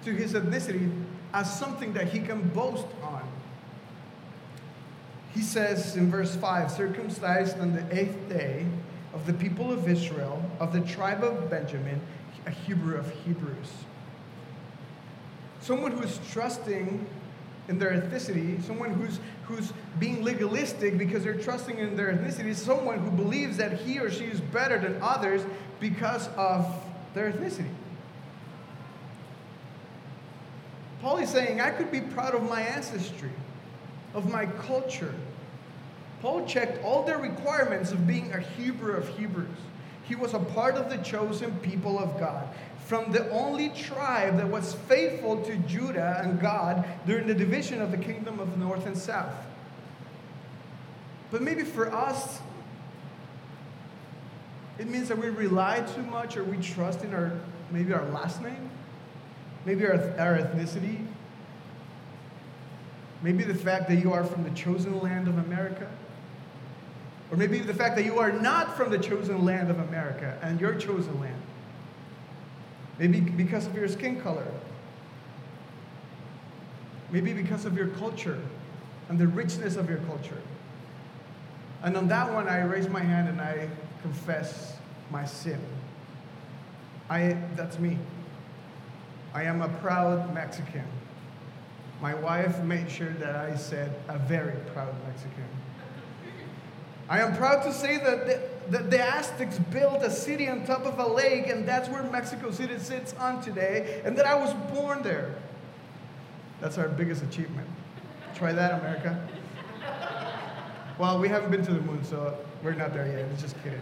to 0.03 0.11
his 0.11 0.33
ethnicity 0.33 0.91
as 1.33 1.57
something 1.57 1.93
that 1.93 2.09
he 2.09 2.19
can 2.19 2.47
boast 2.49 2.85
on. 3.01 3.23
He 5.33 5.41
says 5.41 5.95
in 5.95 6.11
verse 6.11 6.35
5 6.35 6.71
circumcised 6.71 7.57
on 7.59 7.73
the 7.73 7.85
eighth 7.97 8.29
day 8.29 8.65
of 9.13 9.25
the 9.25 9.33
people 9.33 9.71
of 9.71 9.87
Israel, 9.87 10.43
of 10.59 10.73
the 10.73 10.81
tribe 10.81 11.23
of 11.23 11.49
Benjamin, 11.49 12.01
a 12.45 12.51
Hebrew 12.51 12.97
of 12.97 13.09
Hebrews. 13.25 13.71
Someone 15.61 15.93
who 15.93 16.03
is 16.03 16.19
trusting 16.31 17.05
in 17.67 17.79
their 17.79 17.91
ethnicity, 17.91 18.63
someone 18.63 18.91
who's, 18.91 19.19
who's 19.45 19.73
being 19.99 20.23
legalistic 20.23 20.97
because 20.97 21.23
they're 21.23 21.39
trusting 21.39 21.79
in 21.79 21.95
their 21.95 22.13
ethnicity, 22.13 22.53
someone 22.53 22.99
who 22.99 23.11
believes 23.11 23.57
that 23.57 23.73
he 23.73 23.99
or 23.99 24.11
she 24.11 24.25
is 24.25 24.39
better 24.39 24.77
than 24.77 24.99
others 25.01 25.41
because 25.79 26.27
of 26.37 26.83
their 27.13 27.31
ethnicity. 27.31 27.69
Paul 31.01 31.17
is 31.17 31.29
saying, 31.29 31.61
I 31.61 31.71
could 31.71 31.91
be 31.91 32.01
proud 32.01 32.35
of 32.35 32.43
my 32.43 32.61
ancestry, 32.61 33.31
of 34.13 34.31
my 34.31 34.45
culture. 34.45 35.13
Paul 36.21 36.45
checked 36.45 36.83
all 36.83 37.03
the 37.03 37.17
requirements 37.17 37.91
of 37.91 38.07
being 38.07 38.31
a 38.33 38.39
Hebrew 38.39 38.95
of 38.95 39.07
Hebrews. 39.17 39.47
He 40.07 40.15
was 40.15 40.33
a 40.33 40.39
part 40.39 40.75
of 40.75 40.89
the 40.89 40.97
chosen 40.97 41.51
people 41.59 41.97
of 41.97 42.19
God 42.19 42.47
from 42.85 43.11
the 43.11 43.27
only 43.31 43.69
tribe 43.69 44.37
that 44.37 44.47
was 44.47 44.75
faithful 44.87 45.41
to 45.43 45.57
Judah 45.57 46.21
and 46.23 46.39
God 46.39 46.85
during 47.07 47.25
the 47.25 47.33
division 47.33 47.81
of 47.81 47.91
the 47.91 47.97
kingdom 47.97 48.39
of 48.39 48.57
north 48.57 48.85
and 48.85 48.95
south. 48.95 49.33
But 51.31 51.41
maybe 51.41 51.63
for 51.63 51.91
us, 51.91 52.39
it 54.77 54.87
means 54.87 55.07
that 55.07 55.17
we 55.17 55.29
rely 55.29 55.81
too 55.95 56.03
much 56.03 56.37
or 56.37 56.43
we 56.43 56.57
trust 56.57 57.03
in 57.03 57.13
our 57.13 57.31
maybe 57.71 57.91
our 57.91 58.05
last 58.09 58.41
name, 58.41 58.69
maybe 59.65 59.85
our, 59.87 59.95
our 60.19 60.37
ethnicity, 60.37 61.05
maybe 63.23 63.43
the 63.43 63.55
fact 63.55 63.89
that 63.89 63.95
you 63.95 64.13
are 64.13 64.23
from 64.23 64.43
the 64.43 64.51
chosen 64.51 64.99
land 65.01 65.27
of 65.27 65.39
America. 65.39 65.89
Or 67.35 67.37
maybe 67.37 67.59
the 67.59 67.73
fact 67.73 67.97
that 67.97 68.05
you 68.05 68.17
are 68.17 68.31
not 68.31 68.77
from 68.77 68.89
the 68.89 68.97
chosen 68.97 69.43
land 69.43 69.69
of 69.69 69.77
America 69.77 70.39
and 70.41 70.61
your 70.61 70.73
chosen 70.73 71.19
land. 71.19 71.41
Maybe 72.97 73.19
because 73.19 73.67
of 73.67 73.75
your 73.75 73.89
skin 73.89 74.21
color. 74.21 74.47
Maybe 77.11 77.33
because 77.33 77.65
of 77.65 77.75
your 77.75 77.87
culture 77.87 78.41
and 79.09 79.19
the 79.19 79.27
richness 79.27 79.75
of 79.75 79.89
your 79.89 79.97
culture. 79.97 80.41
And 81.83 81.97
on 81.97 82.07
that 82.07 82.31
one, 82.31 82.47
I 82.47 82.61
raise 82.61 82.87
my 82.87 83.01
hand 83.01 83.27
and 83.27 83.41
I 83.41 83.67
confess 84.01 84.77
my 85.11 85.25
sin. 85.25 85.59
I, 87.09 87.37
that's 87.57 87.79
me. 87.79 87.97
I 89.33 89.43
am 89.43 89.61
a 89.61 89.67
proud 89.67 90.33
Mexican. 90.33 90.85
My 91.99 92.13
wife 92.13 92.63
made 92.63 92.89
sure 92.89 93.11
that 93.15 93.35
I 93.35 93.57
said 93.57 93.93
a 94.07 94.17
very 94.19 94.55
proud 94.71 94.95
Mexican. 95.05 95.49
I 97.07 97.21
am 97.21 97.35
proud 97.35 97.63
to 97.63 97.73
say 97.73 97.97
that 97.97 98.71
the, 98.71 98.79
the 98.79 98.99
Aztecs 98.99 99.59
built 99.59 100.01
a 100.01 100.09
city 100.09 100.49
on 100.49 100.65
top 100.65 100.85
of 100.85 100.97
a 100.97 101.07
lake, 101.07 101.47
and 101.47 101.67
that's 101.67 101.87
where 101.89 102.03
Mexico 102.03 102.49
City 102.51 102.79
sits 102.79 103.13
on 103.13 103.41
today, 103.41 104.01
and 104.03 104.17
that 104.17 104.25
I 104.25 104.35
was 104.35 104.53
born 104.73 105.03
there. 105.03 105.35
That's 106.61 106.77
our 106.77 106.87
biggest 106.87 107.21
achievement. 107.23 107.67
Try 108.33 108.53
that, 108.53 108.79
America. 108.79 109.27
Well, 110.97 111.19
we 111.19 111.27
haven't 111.27 111.51
been 111.51 111.65
to 111.65 111.73
the 111.73 111.81
moon, 111.81 112.03
so 112.03 112.37
we're 112.63 112.73
not 112.73 112.93
there 112.93 113.05
yet. 113.05 113.19
It's 113.33 113.41
just 113.41 113.61
kidding. 113.63 113.81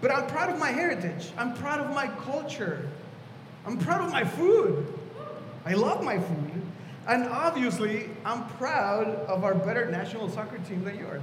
But 0.00 0.10
I'm 0.10 0.26
proud 0.26 0.50
of 0.50 0.58
my 0.58 0.70
heritage. 0.70 1.30
I'm 1.36 1.54
proud 1.54 1.80
of 1.80 1.94
my 1.94 2.08
culture. 2.08 2.88
I'm 3.64 3.78
proud 3.78 4.04
of 4.04 4.12
my 4.12 4.24
food. 4.24 4.86
I 5.64 5.74
love 5.74 6.02
my 6.02 6.18
food. 6.18 6.62
And 7.06 7.28
obviously, 7.28 8.10
I'm 8.24 8.48
proud 8.50 9.06
of 9.28 9.44
our 9.44 9.54
better 9.54 9.88
national 9.90 10.28
soccer 10.28 10.58
team 10.58 10.82
than 10.84 10.98
yours. 10.98 11.22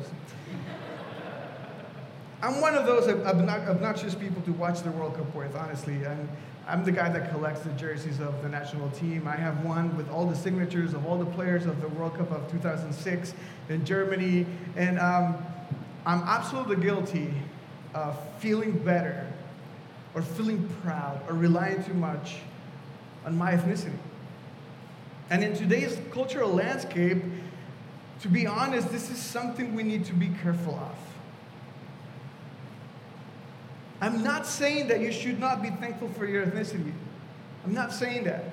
I'm 2.41 2.59
one 2.61 2.75
of 2.75 2.85
those 2.85 3.07
obnoxious 3.07 4.15
people 4.15 4.41
to 4.43 4.51
watch 4.53 4.81
the 4.81 4.91
World 4.91 5.15
Cup 5.15 5.33
with, 5.33 5.55
honestly. 5.55 6.05
I'm, 6.05 6.29
I'm 6.67 6.83
the 6.83 6.91
guy 6.91 7.09
that 7.09 7.31
collects 7.31 7.61
the 7.61 7.71
jerseys 7.71 8.19
of 8.19 8.41
the 8.41 8.49
national 8.49 8.89
team. 8.91 9.27
I 9.27 9.35
have 9.35 9.63
one 9.63 9.95
with 9.97 10.09
all 10.09 10.25
the 10.25 10.35
signatures 10.35 10.93
of 10.93 11.05
all 11.05 11.17
the 11.17 11.25
players 11.25 11.65
of 11.65 11.81
the 11.81 11.87
World 11.89 12.17
Cup 12.17 12.31
of 12.31 12.49
2006 12.51 13.33
in 13.69 13.85
Germany. 13.85 14.45
And 14.75 14.99
um, 14.99 15.37
I'm 16.05 16.21
absolutely 16.23 16.77
guilty 16.77 17.33
of 17.93 18.17
feeling 18.39 18.77
better 18.79 19.25
or 20.15 20.21
feeling 20.21 20.67
proud 20.81 21.21
or 21.27 21.35
relying 21.35 21.83
too 21.83 21.93
much 21.93 22.37
on 23.25 23.37
my 23.37 23.51
ethnicity. 23.53 23.97
And 25.29 25.43
in 25.43 25.55
today's 25.55 25.97
cultural 26.11 26.51
landscape, 26.51 27.23
to 28.21 28.27
be 28.27 28.47
honest, 28.47 28.91
this 28.91 29.09
is 29.09 29.17
something 29.17 29.75
we 29.75 29.83
need 29.83 30.05
to 30.05 30.13
be 30.13 30.29
careful 30.41 30.75
of. 30.75 30.95
I'm 34.01 34.23
not 34.23 34.45
saying 34.45 34.89
that 34.89 34.99
you 34.99 35.11
should 35.11 35.39
not 35.39 35.61
be 35.61 35.69
thankful 35.69 36.09
for 36.09 36.25
your 36.25 36.45
ethnicity. 36.45 36.91
I'm 37.65 37.73
not 37.73 37.93
saying 37.93 38.25
that. 38.25 38.52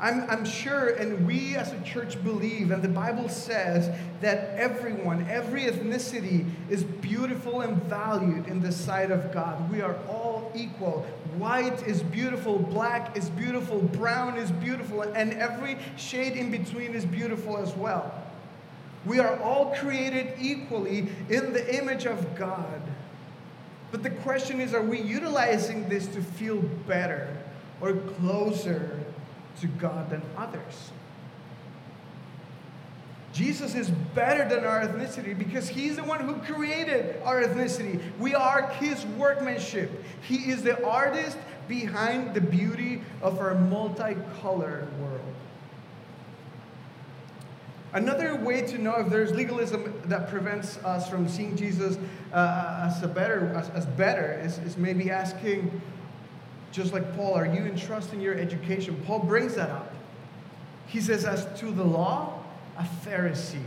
I'm, 0.00 0.30
I'm 0.30 0.44
sure, 0.44 0.90
and 0.90 1.26
we 1.26 1.56
as 1.56 1.72
a 1.72 1.80
church 1.80 2.22
believe, 2.22 2.70
and 2.70 2.82
the 2.82 2.88
Bible 2.88 3.28
says 3.28 3.90
that 4.20 4.50
everyone, 4.56 5.26
every 5.28 5.62
ethnicity 5.62 6.48
is 6.70 6.84
beautiful 6.84 7.62
and 7.62 7.82
valued 7.84 8.46
in 8.46 8.60
the 8.60 8.70
sight 8.70 9.10
of 9.10 9.32
God. 9.32 9.70
We 9.72 9.80
are 9.80 9.96
all 10.08 10.52
equal. 10.54 11.04
White 11.36 11.82
is 11.86 12.02
beautiful, 12.02 12.60
black 12.60 13.16
is 13.16 13.28
beautiful, 13.30 13.80
brown 13.80 14.36
is 14.36 14.52
beautiful, 14.52 15.02
and 15.02 15.32
every 15.32 15.78
shade 15.96 16.34
in 16.34 16.52
between 16.52 16.94
is 16.94 17.04
beautiful 17.04 17.56
as 17.56 17.74
well. 17.74 18.12
We 19.04 19.18
are 19.18 19.36
all 19.40 19.74
created 19.74 20.34
equally 20.40 21.08
in 21.28 21.52
the 21.52 21.76
image 21.76 22.06
of 22.06 22.36
God. 22.36 22.82
But 23.90 24.02
the 24.02 24.10
question 24.10 24.60
is 24.60 24.74
are 24.74 24.82
we 24.82 25.00
utilizing 25.00 25.88
this 25.88 26.06
to 26.08 26.22
feel 26.22 26.60
better 26.86 27.36
or 27.80 27.94
closer 27.94 28.97
to 29.60 29.66
God 29.66 30.10
than 30.10 30.22
others? 30.36 30.90
Jesus 33.32 33.74
is 33.74 33.90
better 33.90 34.48
than 34.48 34.64
our 34.64 34.80
ethnicity 34.80 35.36
because 35.36 35.68
he's 35.68 35.96
the 35.96 36.02
one 36.02 36.20
who 36.20 36.34
created 36.52 37.20
our 37.24 37.42
ethnicity. 37.42 38.00
We 38.18 38.34
are 38.34 38.68
his 38.80 39.04
workmanship. 39.06 40.02
He 40.22 40.50
is 40.50 40.62
the 40.62 40.84
artist 40.84 41.38
behind 41.68 42.34
the 42.34 42.40
beauty 42.40 43.02
of 43.22 43.38
our 43.38 43.54
multicolored 43.54 44.88
world. 44.98 45.20
Another 47.92 48.36
way 48.36 48.62
to 48.62 48.78
know 48.78 48.96
if 48.96 49.08
there's 49.08 49.30
legalism 49.32 50.02
that 50.06 50.28
prevents 50.28 50.76
us 50.78 51.08
from 51.08 51.28
seeing 51.28 51.56
Jesus 51.56 51.96
uh, 52.32 52.90
as 52.90 53.02
a 53.02 53.08
better 53.08 53.52
as, 53.54 53.70
as 53.70 53.86
better 53.86 54.40
is, 54.42 54.58
is 54.58 54.76
maybe 54.76 55.10
asking, 55.10 55.80
just 56.72 56.92
like 56.92 57.16
Paul, 57.16 57.34
are 57.34 57.46
you 57.46 57.64
entrusting 57.64 58.20
your 58.20 58.34
education? 58.34 59.00
Paul 59.06 59.20
brings 59.20 59.54
that 59.54 59.70
up. 59.70 59.92
He 60.86 61.00
says, 61.00 61.24
as 61.24 61.46
to 61.60 61.70
the 61.70 61.84
law, 61.84 62.42
a 62.78 62.82
Pharisee. 63.06 63.62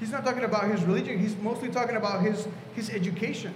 He's 0.00 0.10
not 0.10 0.24
talking 0.24 0.44
about 0.44 0.70
his 0.70 0.82
religion, 0.82 1.18
he's 1.18 1.36
mostly 1.36 1.68
talking 1.68 1.96
about 1.96 2.22
his, 2.22 2.46
his 2.74 2.90
education. 2.90 3.54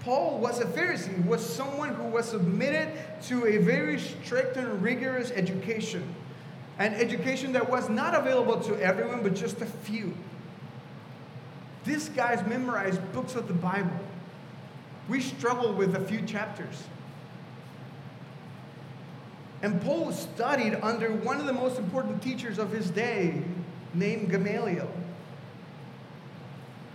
Paul 0.00 0.38
was 0.38 0.60
a 0.60 0.66
Pharisee, 0.66 1.24
was 1.26 1.44
someone 1.44 1.94
who 1.94 2.04
was 2.04 2.28
submitted 2.28 2.92
to 3.22 3.46
a 3.46 3.56
very 3.58 3.98
strict 3.98 4.56
and 4.56 4.82
rigorous 4.82 5.30
education 5.30 6.14
an 6.78 6.94
education 6.94 7.52
that 7.52 7.68
was 7.68 7.88
not 7.88 8.14
available 8.14 8.60
to 8.60 8.76
everyone, 8.80 9.22
but 9.22 9.34
just 9.34 9.60
a 9.60 9.66
few. 9.66 10.14
These 11.84 12.08
guys 12.08 12.44
memorized 12.46 13.00
books 13.12 13.34
of 13.34 13.46
the 13.46 13.54
Bible. 13.54 13.98
We 15.08 15.20
struggle 15.20 15.72
with 15.72 15.94
a 15.96 16.00
few 16.00 16.22
chapters. 16.22 16.84
And 19.62 19.80
Paul 19.82 20.12
studied 20.12 20.74
under 20.82 21.10
one 21.10 21.40
of 21.40 21.46
the 21.46 21.52
most 21.52 21.78
important 21.78 22.22
teachers 22.22 22.58
of 22.58 22.70
his 22.70 22.90
day, 22.90 23.42
named 23.94 24.30
Gamaliel. 24.30 24.90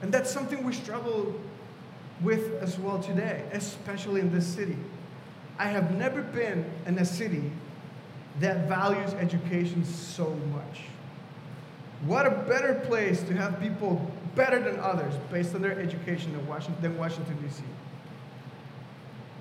And 0.02 0.12
that's 0.12 0.30
something 0.30 0.64
we 0.64 0.74
struggle 0.74 1.34
with 2.22 2.62
as 2.62 2.78
well 2.78 3.00
today, 3.00 3.44
especially 3.52 4.22
in 4.22 4.32
this 4.34 4.46
city. 4.46 4.78
I 5.58 5.68
have 5.68 5.98
never 5.98 6.22
been 6.22 6.66
in 6.86 6.98
a 7.00 7.06
city 7.06 7.52
that 8.40 8.68
values 8.68 9.14
education 9.14 9.84
so 9.84 10.30
much. 10.54 10.82
What 12.06 12.26
a 12.26 12.32
better 12.32 12.76
place 12.86 13.22
to 13.24 13.34
have 13.34 13.60
people 13.60 14.10
better 14.36 14.60
than 14.60 14.80
others 14.80 15.14
based 15.32 15.54
on 15.54 15.62
their 15.62 15.78
education 15.78 16.32
than 16.34 16.48
Washington, 16.98 17.38
D.C. 17.42 17.64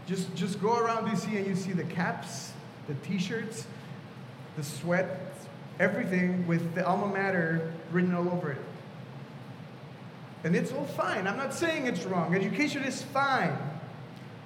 Just, 0.09 0.35
just 0.35 0.61
go 0.61 0.79
around 0.79 1.11
D.C. 1.11 1.37
and 1.37 1.47
you 1.47 1.55
see 1.55 1.73
the 1.73 1.85
caps, 1.85 2.53
the 2.87 2.95
t-shirts, 3.07 3.67
the 4.57 4.65
sweat, 4.65 5.35
everything 5.79 6.47
with 6.47 6.75
the 6.75 6.87
alma 6.87 7.07
mater 7.07 7.71
written 7.93 8.15
all 8.15 8.29
over 8.31 8.53
it. 8.53 8.59
And 10.45 10.57
it's 10.57 10.73
all 10.73 10.87
fine. 10.87 11.27
I'm 11.27 11.37
not 11.37 11.53
saying 11.53 11.87
it's 11.87 12.05
wrong. 12.05 12.35
Education 12.35 12.85
is 12.85 13.03
fine. 13.03 13.55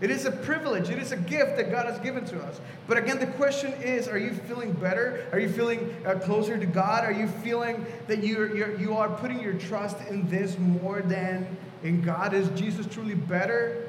It 0.01 0.11
is 0.11 0.25
a 0.25 0.33
privilege. 0.33 0.91
It 0.91 0.99
is 0.99 1.13
a 1.13 1.17
gift 1.17 1.57
that 1.59 1.71
God 1.71 1.87
has 1.87 2.01
given 2.01 2.25
to 2.25 2.41
us. 2.41 2.61
But 2.89 2.97
again, 2.99 3.21
the 3.21 3.29
question 3.29 3.73
is 3.75 4.09
are 4.09 4.19
you 4.19 4.33
feeling 4.33 4.73
better? 4.73 5.29
Are 5.31 5.39
you 5.39 5.49
feeling 5.49 5.95
uh, 6.05 6.15
closer 6.15 6.59
to 6.59 6.67
God? 6.67 7.05
Are 7.05 7.13
you 7.13 7.29
feeling 7.29 7.87
that 8.09 8.25
you're, 8.25 8.53
you're, 8.57 8.77
you 8.81 8.97
are 8.97 9.09
putting 9.09 9.41
your 9.41 9.55
trust 9.55 9.97
in 10.11 10.29
this 10.29 10.59
more 10.59 11.03
than 11.03 11.57
in 11.85 12.03
God? 12.03 12.35
Is 12.35 12.49
Jesus 12.59 12.93
truly 12.93 13.15
better? 13.15 13.82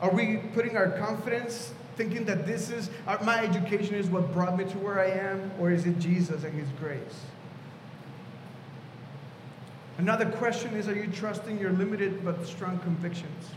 Are 0.00 0.10
we 0.10 0.38
putting 0.54 0.76
our 0.76 0.90
confidence 0.90 1.72
thinking 1.96 2.24
that 2.26 2.46
this 2.46 2.70
is 2.70 2.90
uh, 3.06 3.16
my 3.22 3.42
education 3.42 3.94
is 3.94 4.08
what 4.08 4.32
brought 4.32 4.56
me 4.56 4.64
to 4.64 4.78
where 4.78 5.00
I 5.00 5.06
am? 5.06 5.50
Or 5.58 5.70
is 5.70 5.86
it 5.86 5.98
Jesus 5.98 6.44
and 6.44 6.52
His 6.52 6.68
grace? 6.78 7.24
Another 9.98 10.26
question 10.26 10.74
is 10.74 10.88
Are 10.88 10.94
you 10.94 11.08
trusting 11.08 11.58
your 11.58 11.72
limited 11.72 12.24
but 12.24 12.46
strong 12.46 12.78
convictions? 12.80 13.50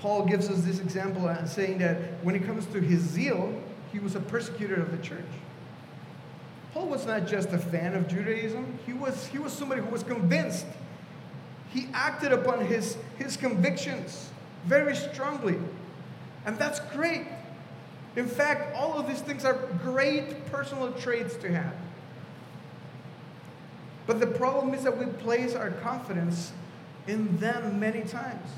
Paul 0.00 0.26
gives 0.26 0.48
us 0.48 0.62
this 0.62 0.78
example 0.78 1.34
saying 1.46 1.78
that 1.78 1.96
when 2.22 2.36
it 2.36 2.44
comes 2.44 2.66
to 2.66 2.80
his 2.80 3.00
zeal, 3.00 3.60
he 3.90 3.98
was 3.98 4.14
a 4.14 4.20
persecutor 4.20 4.76
of 4.76 4.92
the 4.92 4.98
church. 4.98 5.24
Paul 6.72 6.86
was 6.86 7.04
not 7.04 7.26
just 7.26 7.48
a 7.48 7.58
fan 7.58 7.94
of 7.94 8.06
Judaism, 8.06 8.78
he 8.86 8.92
was, 8.92 9.26
he 9.26 9.38
was 9.38 9.52
somebody 9.52 9.80
who 9.80 9.88
was 9.88 10.04
convinced. 10.04 10.66
He 11.70 11.88
acted 11.92 12.32
upon 12.32 12.64
his, 12.64 12.96
his 13.18 13.36
convictions 13.36 14.27
very 14.66 14.94
strongly. 14.94 15.58
And 16.46 16.58
that's 16.58 16.80
great. 16.80 17.26
In 18.16 18.26
fact, 18.26 18.74
all 18.74 18.98
of 18.98 19.06
these 19.06 19.20
things 19.20 19.44
are 19.44 19.54
great 19.82 20.46
personal 20.46 20.92
traits 20.92 21.36
to 21.36 21.52
have. 21.52 21.74
But 24.06 24.20
the 24.20 24.26
problem 24.26 24.72
is 24.74 24.82
that 24.84 24.96
we 24.96 25.06
place 25.06 25.54
our 25.54 25.70
confidence 25.70 26.52
in 27.06 27.36
them 27.38 27.78
many 27.78 28.02
times. 28.02 28.50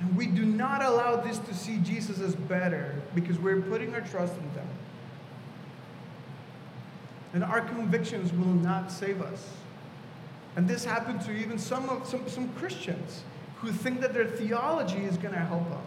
And 0.00 0.16
we 0.16 0.26
do 0.26 0.44
not 0.44 0.82
allow 0.82 1.16
this 1.16 1.38
to 1.38 1.54
see 1.54 1.78
Jesus 1.78 2.20
as 2.20 2.34
better 2.34 3.02
because 3.14 3.38
we're 3.38 3.60
putting 3.60 3.94
our 3.94 4.00
trust 4.00 4.34
in 4.36 4.54
them. 4.54 4.68
And 7.32 7.42
our 7.42 7.60
convictions 7.60 8.32
will 8.32 8.46
not 8.46 8.92
save 8.92 9.20
us. 9.20 9.48
And 10.56 10.68
this 10.68 10.84
happened 10.84 11.20
to 11.22 11.32
even 11.32 11.58
some, 11.58 11.88
of, 11.88 12.06
some, 12.06 12.28
some 12.28 12.48
Christians 12.50 13.24
who 13.64 13.72
think 13.72 14.00
that 14.00 14.12
their 14.12 14.26
theology 14.26 15.04
is 15.04 15.16
going 15.16 15.34
to 15.34 15.40
help 15.40 15.68
them. 15.70 15.80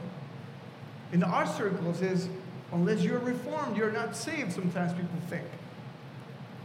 In 1.12 1.24
our 1.24 1.46
circles 1.46 2.02
is, 2.02 2.28
unless 2.72 3.02
you're 3.02 3.20
reformed, 3.20 3.78
you're 3.78 3.92
not 3.92 4.16
saved, 4.16 4.52
sometimes 4.52 4.94
people 4.94 5.20
think. 5.30 5.46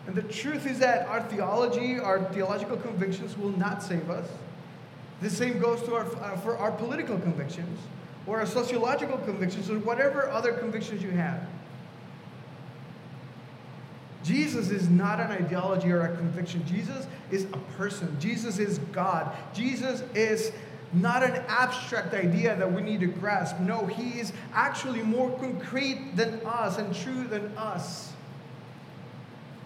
And 0.07 0.17
the 0.17 0.23
truth 0.23 0.67
is 0.67 0.79
that 0.81 1.07
our 1.07 1.23
theology, 1.23 1.99
our 1.99 2.25
theological 2.33 2.77
convictions 2.77 3.37
will 3.37 3.57
not 3.57 3.83
save 3.83 4.11
us. 4.11 4.27
The 5.21 5.31
same 5.31 5.61
goes 5.61 5.83
to 5.83 5.95
our, 5.95 6.07
uh, 6.17 6.37
for 6.39 6.57
our 6.57 6.73
political 6.73 7.19
convictions 7.19 7.79
or 8.27 8.41
our 8.41 8.47
sociological 8.47 9.19
convictions 9.19 9.71
or 9.71 9.79
whatever 9.81 10.29
other 10.31 10.53
convictions 10.53 11.03
you 11.03 11.11
have. 11.11 11.47
Jesus 14.25 14.71
is 14.71 14.89
not 14.89 15.21
an 15.21 15.31
ideology 15.31 15.91
or 15.91 16.03
a 16.03 16.17
conviction. 16.17 16.65
Jesus 16.67 17.07
is 17.31 17.45
a 17.45 17.59
person. 17.77 18.17
Jesus 18.21 18.59
is 18.59 18.79
God. 18.93 19.37
Jesus 19.53 20.03
is 20.15 20.53
not 20.93 21.23
an 21.23 21.43
abstract 21.49 22.13
idea 22.13 22.55
that 22.57 22.71
we 22.71 22.83
need 22.83 23.01
to 23.01 23.07
grasp. 23.07 23.59
No, 23.61 23.87
he 23.87 24.21
is 24.21 24.33
actually 24.53 25.03
more 25.03 25.31
concrete 25.39 26.17
than 26.17 26.41
us 26.45 26.79
and 26.79 26.95
true 26.95 27.25
than 27.25 27.57
us. 27.57 28.13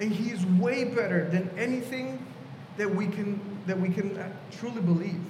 And 0.01 0.13
he 0.13 0.31
is 0.31 0.45
way 0.47 0.85
better 0.85 1.29
than 1.29 1.51
anything 1.59 2.25
that 2.77 2.95
we 2.95 3.07
can, 3.07 3.41
that 3.67 3.79
we 3.79 3.89
can 3.89 4.17
uh, 4.17 4.29
truly 4.53 4.83
believe. 4.83 5.21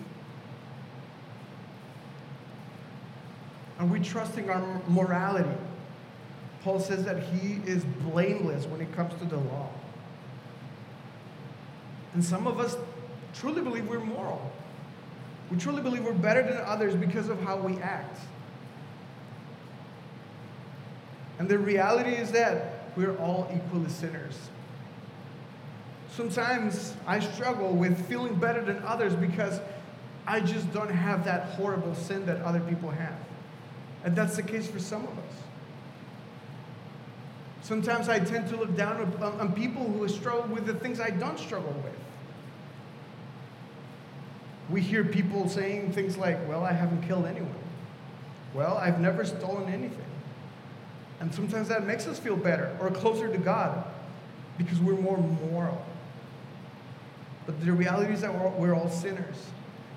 Are 3.78 3.86
we 3.86 4.00
trusting 4.00 4.50
our 4.50 4.82
morality? 4.88 5.48
Paul 6.62 6.80
says 6.80 7.04
that 7.04 7.22
he 7.22 7.60
is 7.64 7.84
blameless 7.84 8.66
when 8.66 8.80
it 8.80 8.92
comes 8.96 9.14
to 9.20 9.24
the 9.24 9.36
law. 9.36 9.70
And 12.14 12.24
some 12.24 12.46
of 12.46 12.58
us 12.58 12.76
truly 13.34 13.62
believe 13.62 13.86
we're 13.86 14.00
moral. 14.00 14.50
We 15.50 15.58
truly 15.58 15.82
believe 15.82 16.04
we're 16.04 16.12
better 16.12 16.42
than 16.42 16.58
others 16.58 16.94
because 16.94 17.28
of 17.28 17.40
how 17.40 17.56
we 17.56 17.78
act. 17.78 18.18
And 21.38 21.48
the 21.48 21.58
reality 21.58 22.10
is 22.10 22.32
that 22.32 22.90
we're 22.96 23.16
all 23.18 23.50
equally 23.54 23.90
sinners. 23.90 24.36
Sometimes 26.10 26.94
I 27.06 27.20
struggle 27.20 27.72
with 27.72 28.08
feeling 28.08 28.36
better 28.36 28.64
than 28.64 28.82
others 28.84 29.14
because 29.14 29.60
I 30.26 30.40
just 30.40 30.72
don't 30.72 30.90
have 30.90 31.24
that 31.26 31.50
horrible 31.50 31.94
sin 31.94 32.26
that 32.26 32.40
other 32.40 32.60
people 32.60 32.90
have. 32.90 33.18
And 34.02 34.16
that's 34.16 34.36
the 34.36 34.42
case 34.42 34.66
for 34.66 34.78
some 34.78 35.04
of 35.04 35.10
us. 35.10 35.34
Sometimes 37.60 38.08
I 38.08 38.18
tend 38.20 38.48
to 38.48 38.56
look 38.56 38.76
down 38.76 38.96
on, 38.96 39.22
um, 39.22 39.40
on 39.40 39.52
people 39.52 39.84
who 39.84 40.08
struggle 40.08 40.48
with 40.54 40.66
the 40.66 40.74
things 40.74 41.00
I 41.00 41.10
don't 41.10 41.38
struggle 41.38 41.74
with. 41.84 42.05
We 44.70 44.80
hear 44.80 45.04
people 45.04 45.48
saying 45.48 45.92
things 45.92 46.16
like, 46.16 46.48
Well, 46.48 46.64
I 46.64 46.72
haven't 46.72 47.02
killed 47.02 47.26
anyone. 47.26 47.54
Well, 48.54 48.78
I've 48.78 49.00
never 49.00 49.24
stolen 49.24 49.72
anything. 49.72 50.06
And 51.20 51.34
sometimes 51.34 51.68
that 51.68 51.86
makes 51.86 52.06
us 52.06 52.18
feel 52.18 52.36
better 52.36 52.76
or 52.80 52.90
closer 52.90 53.28
to 53.28 53.38
God 53.38 53.84
because 54.58 54.78
we're 54.80 54.96
more 54.96 55.18
moral. 55.18 55.84
But 57.46 57.64
the 57.64 57.72
reality 57.72 58.12
is 58.12 58.20
that 58.22 58.58
we're, 58.58 58.74
all 58.74 58.90
sinners. 58.90 59.36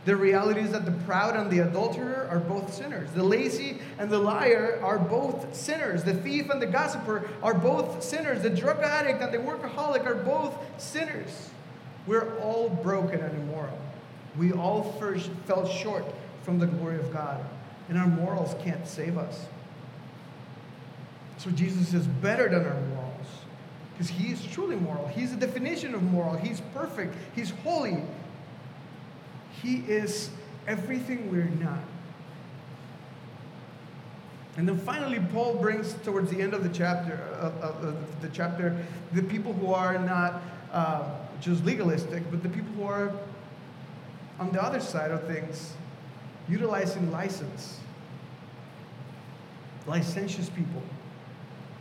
The 0.05 0.15
reality 0.15 0.62
is 0.62 0.71
that 0.71 0.86
the 0.86 0.91
proud 0.91 1.36
and 1.36 1.51
the 1.51 1.60
adulterer 1.60 2.27
are 2.29 2.39
both 2.39 2.73
sinners. 2.73 3.10
The 3.12 3.23
lazy 3.23 3.79
and 3.97 4.10
the 4.10 4.19
liar 4.19 4.79
are 4.84 4.99
both 4.99 5.53
sinners. 5.55 6.03
The 6.03 6.13
thief 6.13 6.49
and 6.49 6.62
the 6.62 6.67
gossiper 6.67 7.29
are 7.43 7.53
both 7.53 8.03
sinners. 8.03 8.43
The 8.43 8.49
drug 8.49 8.82
addict 8.82 9.21
and 9.21 9.34
the 9.34 9.39
workaholic 9.39 10.05
are 10.05 10.15
both 10.15 10.58
sinners. 10.77 11.49
We're 12.08 12.38
all 12.39 12.69
broken 12.69 13.19
and 13.19 13.36
immoral. 13.36 13.77
We 14.37 14.51
all 14.53 14.95
first 14.99 15.29
fell 15.45 15.67
short 15.67 16.05
from 16.43 16.59
the 16.59 16.67
glory 16.67 16.99
of 16.99 17.11
God, 17.11 17.43
and 17.89 17.97
our 17.97 18.07
morals 18.07 18.55
can't 18.63 18.87
save 18.87 19.17
us. 19.17 19.45
So 21.37 21.49
Jesus 21.51 21.93
is 21.93 22.05
better 22.05 22.49
than 22.49 22.65
our 22.65 22.81
morals 22.81 23.27
because 23.93 24.09
he 24.09 24.31
is 24.31 24.45
truly 24.45 24.75
moral. 24.75 25.07
He's 25.07 25.31
the 25.31 25.45
definition 25.45 25.93
of 25.93 26.03
moral. 26.03 26.35
He's 26.37 26.61
perfect. 26.73 27.15
He's 27.35 27.51
holy. 27.63 27.97
He 29.61 29.77
is 29.87 30.29
everything 30.67 31.31
we're 31.31 31.45
not. 31.45 31.79
And 34.57 34.67
then 34.67 34.77
finally, 34.79 35.19
Paul 35.31 35.55
brings 35.55 35.93
towards 36.03 36.31
the 36.31 36.41
end 36.41 36.53
of 36.53 36.63
the 36.63 36.69
chapter, 36.69 37.17
the 38.21 38.29
chapter, 38.29 38.85
the 39.13 39.23
people 39.23 39.53
who 39.53 39.73
are 39.73 39.97
not 39.97 40.41
uh, 40.73 41.11
just 41.39 41.63
legalistic, 41.63 42.29
but 42.29 42.43
the 42.43 42.49
people 42.49 42.71
who 42.73 42.83
are 42.83 43.11
on 44.39 44.52
the 44.52 44.62
other 44.62 44.80
side 44.80 45.12
of 45.12 45.28
things, 45.28 45.73
utilizing 46.47 47.12
license, 47.12 47.80
licentious 49.86 50.49
people. 50.49 50.82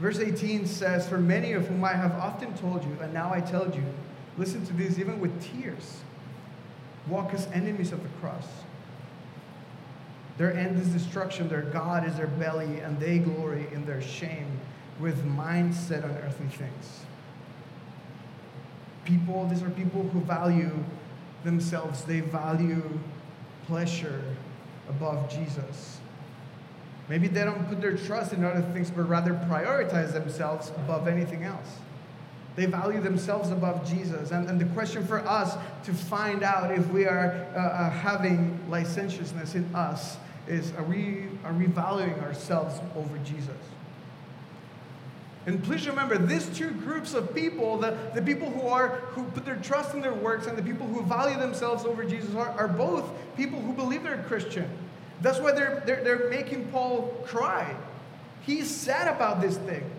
Verse 0.01 0.18
18 0.18 0.66
says, 0.66 1.09
For 1.09 1.18
many 1.18 1.53
of 1.53 1.66
whom 1.66 1.85
I 1.85 1.94
have 1.94 2.12
often 2.12 2.55
told 2.55 2.85
you, 2.85 2.97
and 3.01 3.12
now 3.12 3.33
I 3.33 3.40
tell 3.40 3.66
you, 3.66 3.85
listen 4.37 4.64
to 4.66 4.73
this 4.73 4.99
even 4.99 5.21
with 5.21 5.42
tears 5.42 6.01
walk 7.09 7.33
as 7.33 7.47
enemies 7.53 7.92
of 7.92 8.03
the 8.03 8.09
cross. 8.21 8.47
Their 10.37 10.55
end 10.55 10.81
is 10.81 10.88
destruction, 10.88 11.49
their 11.49 11.62
God 11.62 12.07
is 12.07 12.16
their 12.16 12.27
belly, 12.27 12.81
and 12.81 13.01
they 13.01 13.18
glory 13.18 13.66
in 13.73 13.85
their 13.87 14.01
shame 14.01 14.61
with 15.01 15.25
mind 15.25 15.75
set 15.75 16.05
on 16.05 16.11
earthly 16.11 16.47
things. 16.49 17.01
People, 19.05 19.49
these 19.49 19.62
are 19.62 19.71
people 19.71 20.03
who 20.09 20.21
value 20.21 20.71
themselves, 21.44 22.05
they 22.05 22.20
value 22.20 22.83
pleasure 23.66 24.22
above 24.88 25.31
Jesus. 25.31 25.98
Maybe 27.09 27.27
they 27.29 27.44
don't 27.44 27.68
put 27.68 27.81
their 27.81 27.96
trust 27.96 28.33
in 28.33 28.44
other 28.44 28.62
things, 28.72 28.90
but 28.90 29.09
rather 29.09 29.33
prioritize 29.33 30.12
themselves 30.12 30.70
above 30.77 31.09
anything 31.09 31.44
else. 31.44 31.79
They 32.57 32.66
value 32.66 33.01
themselves 33.01 33.51
above 33.51 33.88
Jesus. 33.88 34.31
And, 34.31 34.48
and 34.48 34.61
the 34.61 34.64
question 34.66 35.07
for 35.07 35.20
us 35.20 35.57
to 35.85 35.94
find 35.94 36.42
out 36.42 36.72
if 36.77 36.87
we 36.90 37.07
are 37.07 37.46
uh, 37.55 37.59
uh, 37.59 37.90
having 37.90 38.59
licentiousness 38.68 39.55
in 39.55 39.64
us 39.74 40.16
is 40.48 40.72
are 40.72 40.83
we, 40.83 41.27
are 41.44 41.53
we 41.53 41.66
valuing 41.66 42.18
ourselves 42.20 42.81
over 42.96 43.16
Jesus? 43.18 43.51
And 45.48 45.64
please 45.64 45.88
remember, 45.88 46.18
these 46.18 46.46
two 46.50 46.72
groups 46.72 47.14
of 47.14 47.34
people, 47.34 47.78
the, 47.78 47.96
the 48.14 48.20
people 48.20 48.50
who 48.50 48.68
are 48.68 48.88
who 49.12 49.24
put 49.24 49.46
their 49.46 49.56
trust 49.56 49.94
in 49.94 50.02
their 50.02 50.12
works 50.12 50.46
and 50.46 50.58
the 50.58 50.62
people 50.62 50.87
who 50.87 51.02
value 51.04 51.38
themselves 51.38 51.87
over 51.87 52.04
Jesus 52.04 52.34
are, 52.34 52.50
are 52.50 52.68
both 52.68 53.11
people 53.34 53.58
who 53.58 53.72
believe 53.72 54.02
they're 54.02 54.22
Christian. 54.24 54.70
That's 55.22 55.38
why 55.38 55.52
they're, 55.52 55.82
they're, 55.87 56.04
they're 56.04 56.28
making 56.28 56.68
Paul 56.68 57.16
cry. 57.24 57.74
He's 58.42 58.70
sad 58.70 59.08
about 59.08 59.40
this 59.40 59.56
thing. 59.56 59.90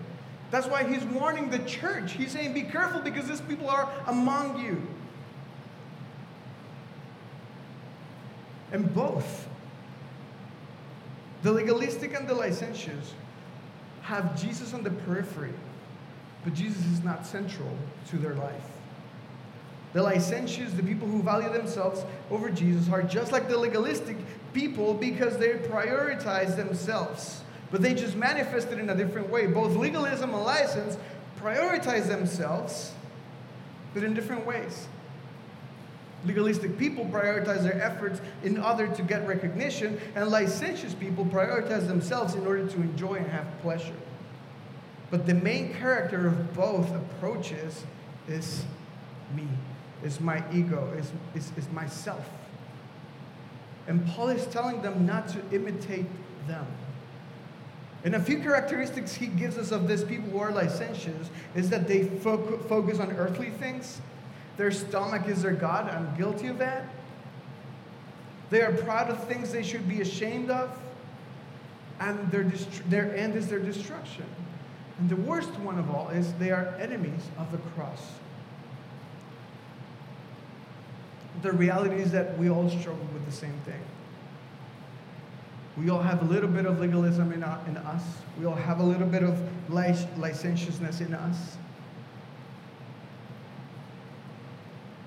That's 0.52 0.68
why 0.68 0.84
he's 0.84 1.02
warning 1.02 1.50
the 1.50 1.58
church. 1.58 2.12
He's 2.12 2.30
saying, 2.30 2.54
Be 2.54 2.62
careful 2.62 3.00
because 3.00 3.26
these 3.26 3.40
people 3.40 3.68
are 3.68 3.90
among 4.06 4.64
you. 4.64 4.86
And 8.70 8.94
both 8.94 9.48
The 11.42 11.50
legalistic 11.50 12.14
and 12.14 12.28
the 12.28 12.34
licentious 12.34 13.14
have 14.02 14.40
Jesus 14.40 14.74
on 14.74 14.82
the 14.82 14.90
periphery, 14.90 15.52
but 16.44 16.54
Jesus 16.54 16.84
is 16.86 17.04
not 17.04 17.26
central 17.26 17.70
to 18.08 18.16
their 18.16 18.34
life. 18.34 18.64
The 19.92 20.02
licentious, 20.02 20.72
the 20.72 20.82
people 20.82 21.08
who 21.08 21.22
value 21.22 21.52
themselves 21.52 22.04
over 22.30 22.50
Jesus, 22.50 22.88
are 22.88 23.02
just 23.02 23.32
like 23.32 23.48
the 23.48 23.58
legalistic 23.58 24.16
people 24.52 24.94
because 24.94 25.36
they 25.38 25.50
prioritize 25.50 26.56
themselves. 26.56 27.42
But 27.70 27.82
they 27.82 27.94
just 27.94 28.16
manifest 28.16 28.68
it 28.68 28.78
in 28.78 28.90
a 28.90 28.94
different 28.94 29.30
way. 29.30 29.46
Both 29.46 29.76
legalism 29.76 30.34
and 30.34 30.44
license 30.44 30.96
prioritize 31.40 32.08
themselves, 32.08 32.92
but 33.94 34.04
in 34.04 34.14
different 34.14 34.46
ways. 34.46 34.86
Legalistic 36.24 36.76
people 36.78 37.06
prioritize 37.06 37.62
their 37.62 37.82
efforts 37.82 38.20
in 38.42 38.60
order 38.60 38.86
to 38.88 39.02
get 39.02 39.26
recognition, 39.26 39.98
and 40.14 40.28
licentious 40.28 40.94
people 40.94 41.24
prioritize 41.24 41.86
themselves 41.86 42.34
in 42.34 42.46
order 42.46 42.66
to 42.66 42.76
enjoy 42.76 43.14
and 43.14 43.26
have 43.28 43.46
pleasure. 43.62 43.94
But 45.10 45.26
the 45.26 45.34
main 45.34 45.72
character 45.74 46.26
of 46.28 46.54
both 46.54 46.94
approaches 46.94 47.84
is 48.28 48.64
me, 49.34 49.46
is 50.04 50.20
my 50.20 50.44
ego, 50.52 50.92
is, 50.96 51.10
is, 51.34 51.52
is 51.56 51.70
myself. 51.72 52.28
And 53.86 54.06
Paul 54.08 54.28
is 54.28 54.46
telling 54.46 54.82
them 54.82 55.06
not 55.06 55.26
to 55.28 55.40
imitate 55.52 56.06
them. 56.46 56.66
And 58.04 58.14
a 58.14 58.20
few 58.20 58.38
characteristics 58.38 59.14
he 59.14 59.26
gives 59.26 59.58
us 59.58 59.72
of 59.72 59.88
these 59.88 60.04
people 60.04 60.30
who 60.30 60.38
are 60.38 60.52
licentious 60.52 61.28
is 61.54 61.68
that 61.70 61.88
they 61.88 62.04
fo- 62.04 62.58
focus 62.68 62.98
on 62.98 63.10
earthly 63.12 63.50
things. 63.50 64.00
Their 64.56 64.70
stomach 64.70 65.26
is 65.26 65.42
their 65.42 65.52
God. 65.52 65.88
I'm 65.88 66.14
guilty 66.16 66.48
of 66.48 66.58
that. 66.58 66.84
They 68.50 68.62
are 68.62 68.72
proud 68.72 69.10
of 69.10 69.24
things 69.24 69.52
they 69.52 69.62
should 69.62 69.88
be 69.88 70.00
ashamed 70.00 70.50
of. 70.50 70.70
And 72.00 72.30
their, 72.30 72.44
their 72.88 73.14
end 73.14 73.36
is 73.36 73.48
their 73.48 73.58
destruction. 73.58 74.24
And 74.98 75.08
the 75.08 75.16
worst 75.16 75.50
one 75.60 75.78
of 75.78 75.90
all 75.90 76.08
is 76.08 76.32
they 76.34 76.50
are 76.50 76.74
enemies 76.78 77.22
of 77.38 77.50
the 77.52 77.58
cross. 77.58 78.12
The 81.42 81.52
reality 81.52 81.96
is 81.96 82.12
that 82.12 82.36
we 82.38 82.50
all 82.50 82.68
struggle 82.68 83.06
with 83.14 83.24
the 83.24 83.32
same 83.32 83.58
thing. 83.64 83.80
We 85.78 85.88
all 85.88 86.02
have 86.02 86.22
a 86.22 86.24
little 86.26 86.48
bit 86.48 86.66
of 86.66 86.80
legalism 86.80 87.32
in, 87.32 87.42
our, 87.42 87.58
in 87.66 87.76
us. 87.78 88.02
We 88.38 88.44
all 88.44 88.54
have 88.54 88.80
a 88.80 88.82
little 88.82 89.06
bit 89.06 89.22
of 89.22 89.38
licentiousness 89.70 91.00
in 91.00 91.14
us. 91.14 91.56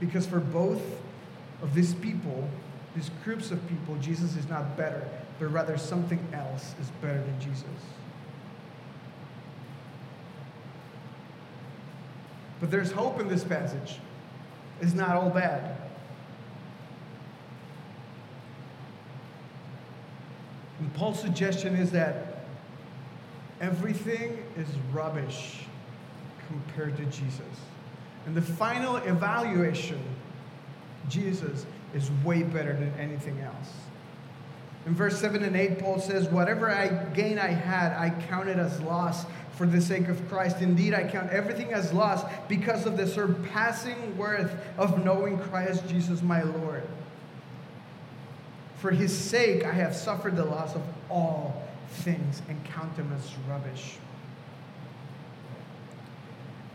Because 0.05 0.27
for 0.27 0.41
both 0.41 0.81
of 1.61 1.73
these 1.73 1.93
people, 1.93 2.49
these 2.93 3.09
groups 3.23 3.51
of 3.51 3.67
people, 3.69 3.95
Jesus 4.01 4.35
is 4.35 4.49
not 4.49 4.75
better, 4.75 5.07
but 5.39 5.45
rather 5.45 5.77
something 5.77 6.19
else 6.33 6.75
is 6.81 6.89
better 7.01 7.21
than 7.21 7.39
Jesus. 7.39 7.63
But 12.59 12.69
there's 12.69 12.91
hope 12.91 13.21
in 13.21 13.29
this 13.29 13.45
passage. 13.45 13.99
It's 14.81 14.93
not 14.93 15.11
all 15.11 15.29
bad. 15.29 15.77
And 20.79 20.93
Paul's 20.95 21.21
suggestion 21.21 21.77
is 21.77 21.91
that 21.91 22.43
everything 23.61 24.43
is 24.57 24.67
rubbish 24.91 25.59
compared 26.49 26.97
to 26.97 27.05
Jesus. 27.05 27.39
And 28.25 28.35
the 28.35 28.41
final 28.41 28.97
evaluation, 28.97 30.01
Jesus 31.09 31.65
is 31.93 32.09
way 32.23 32.43
better 32.43 32.73
than 32.73 32.93
anything 32.99 33.39
else. 33.41 33.71
In 34.85 34.93
verse 34.93 35.17
7 35.19 35.43
and 35.43 35.55
8, 35.55 35.79
Paul 35.79 35.99
says, 35.99 36.27
Whatever 36.27 36.69
I 36.69 36.87
gain 37.13 37.39
I 37.39 37.47
had, 37.47 37.93
I 37.93 38.09
counted 38.27 38.59
as 38.59 38.81
loss 38.81 39.25
for 39.55 39.65
the 39.65 39.79
sake 39.79 40.09
of 40.09 40.27
Christ. 40.27 40.57
Indeed, 40.61 40.93
I 40.93 41.09
count 41.09 41.29
everything 41.31 41.73
as 41.73 41.93
loss 41.93 42.23
because 42.49 42.85
of 42.85 42.97
the 42.97 43.07
surpassing 43.07 44.17
worth 44.17 44.53
of 44.77 45.03
knowing 45.05 45.39
Christ 45.39 45.87
Jesus 45.87 46.21
my 46.21 46.41
Lord. 46.43 46.83
For 48.77 48.91
his 48.91 49.17
sake, 49.17 49.63
I 49.63 49.71
have 49.71 49.95
suffered 49.95 50.35
the 50.35 50.43
loss 50.43 50.75
of 50.75 50.81
all 51.09 51.63
things 51.87 52.41
and 52.49 52.61
count 52.65 52.97
them 52.97 53.13
as 53.15 53.33
rubbish. 53.47 53.95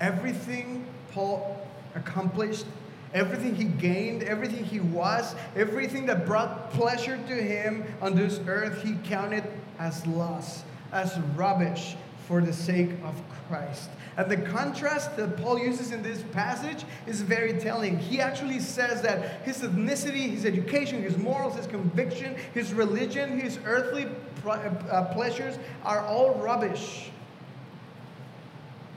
Everything 0.01 0.87
Paul 1.13 1.67
accomplished, 1.95 2.67
everything 3.15 3.55
he 3.55 3.65
gained, 3.65 4.23
everything 4.23 4.65
he 4.65 4.81
was, 4.81 5.35
everything 5.57 6.07
that 6.07 6.27
brought 6.27 6.71
pleasure 6.73 7.17
to 7.17 7.35
him 7.35 7.85
on 8.01 8.15
this 8.15 8.41
earth, 8.47 8.83
he 8.83 8.95
counted 9.05 9.45
as 9.79 10.07
loss, 10.07 10.65
as 10.93 11.19
rubbish 11.35 11.97
for 12.27 12.43
the 12.43 12.53
sake 12.53 12.91
of 13.05 13.15
Christ. 13.49 13.89
And 14.19 14.31
the 14.31 14.37
contrast 14.37 15.17
that 15.17 15.37
Paul 15.39 15.59
uses 15.59 15.93
in 15.93 16.03
this 16.03 16.23
passage 16.33 16.85
is 17.07 17.23
very 17.23 17.55
telling. 17.55 17.99
He 17.99 18.21
actually 18.21 18.59
says 18.59 19.01
that 19.03 19.43
his 19.45 19.59
ethnicity, 19.59 20.29
his 20.29 20.45
education, 20.45 21.03
his 21.03 21.17
morals, 21.17 21.57
his 21.57 21.67
conviction, 21.67 22.37
his 22.53 22.75
religion, 22.75 23.41
his 23.41 23.59
earthly 23.65 24.09
uh, 24.45 25.05
pleasures 25.15 25.59
are 25.85 26.01
all 26.01 26.35
rubbish. 26.35 27.11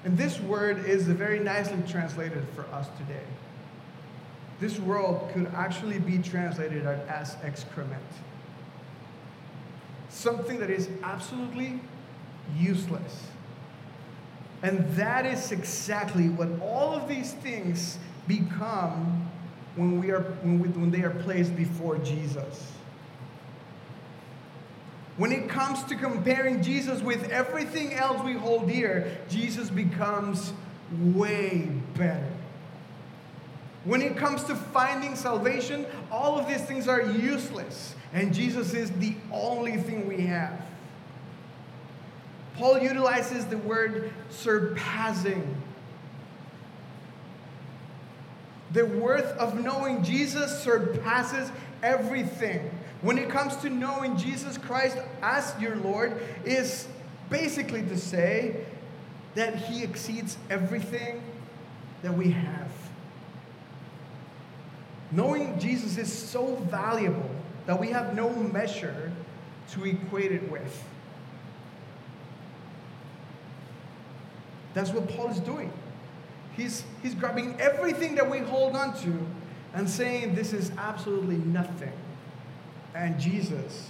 And 0.04 0.18
this 0.18 0.40
word 0.40 0.86
is 0.86 1.04
very 1.04 1.40
nicely 1.40 1.82
translated 1.88 2.46
for 2.56 2.64
us 2.74 2.88
today. 2.98 3.24
This 4.60 4.80
world 4.80 5.30
could 5.34 5.48
actually 5.56 6.00
be 6.00 6.18
translated 6.20 6.86
as 6.86 7.36
excrement. 7.44 8.02
Something 10.10 10.60
that 10.60 10.70
is 10.70 10.90
absolutely 11.04 11.80
useless 12.58 13.28
and 14.64 14.88
that 14.96 15.26
is 15.26 15.52
exactly 15.52 16.30
what 16.30 16.48
all 16.62 16.94
of 16.94 17.08
these 17.08 17.34
things 17.34 17.98
become 18.28 19.30
when, 19.76 20.00
we 20.00 20.12
are, 20.12 20.22
when, 20.44 20.60
we, 20.60 20.70
when 20.70 20.92
they 20.92 21.02
are 21.02 21.10
placed 21.10 21.56
before 21.56 21.98
Jesus. 21.98 22.72
When 25.22 25.32
it 25.32 25.50
comes 25.50 25.84
to 25.84 25.96
comparing 25.96 26.64
Jesus 26.64 27.00
with 27.04 27.30
everything 27.30 27.94
else 27.94 28.24
we 28.24 28.34
hold 28.34 28.68
dear, 28.68 29.20
Jesus 29.30 29.70
becomes 29.70 30.52
way 31.00 31.70
better. 31.96 32.26
When 33.84 34.02
it 34.02 34.18
comes 34.18 34.44
to 34.46 34.56
finding 34.56 35.16
salvation, 35.16 35.86
all 36.12 36.40
of 36.40 36.48
these 36.48 36.64
things 36.64 36.88
are 36.88 37.04
useless, 37.04 37.94
and 38.14 38.34
Jesus 38.34 38.74
is 38.74 38.90
the 38.94 39.14
only 39.32 39.78
thing 39.78 40.08
we 40.08 40.22
have. 40.22 40.60
Paul 42.56 42.80
utilizes 42.80 43.46
the 43.46 43.60
word 43.60 44.12
surpassing. 44.32 45.56
The 48.72 48.88
worth 48.88 49.38
of 49.38 49.64
knowing 49.64 50.04
Jesus 50.04 50.64
surpasses 50.64 51.52
everything. 51.84 52.72
When 53.02 53.18
it 53.18 53.30
comes 53.30 53.56
to 53.58 53.70
knowing 53.70 54.16
Jesus 54.16 54.58
Christ 54.58 54.98
as 55.22 55.54
your 55.60 55.76
Lord, 55.78 56.22
is 56.46 56.88
basically 57.30 57.82
to 57.84 57.98
say 57.98 58.66
that 59.36 59.56
He 59.56 59.84
exceeds 59.84 60.38
everything 60.50 61.24
that 62.04 62.16
we 62.16 62.32
have. 62.32 62.72
Knowing 65.12 65.60
Jesus 65.60 65.98
is 65.98 66.12
so 66.12 66.56
valuable 66.70 67.30
that 67.66 67.80
we 67.80 67.88
have 67.90 68.16
no 68.16 68.30
measure 68.30 69.12
to 69.72 69.86
equate 69.86 70.32
it 70.32 70.50
with. 70.52 70.84
That's 74.74 74.92
what 74.92 75.08
Paul 75.10 75.30
is 75.30 75.40
doing. 75.40 75.72
He's, 76.56 76.84
he's 77.02 77.16
grabbing 77.16 77.60
everything 77.60 78.16
that 78.16 78.30
we 78.30 78.40
hold 78.40 78.76
on 78.76 78.96
to 79.02 79.20
and 79.74 79.90
saying 79.90 80.36
this 80.36 80.54
is 80.54 80.72
absolutely 80.78 81.38
nothing. 81.38 81.92
And 82.94 83.20
Jesus 83.20 83.90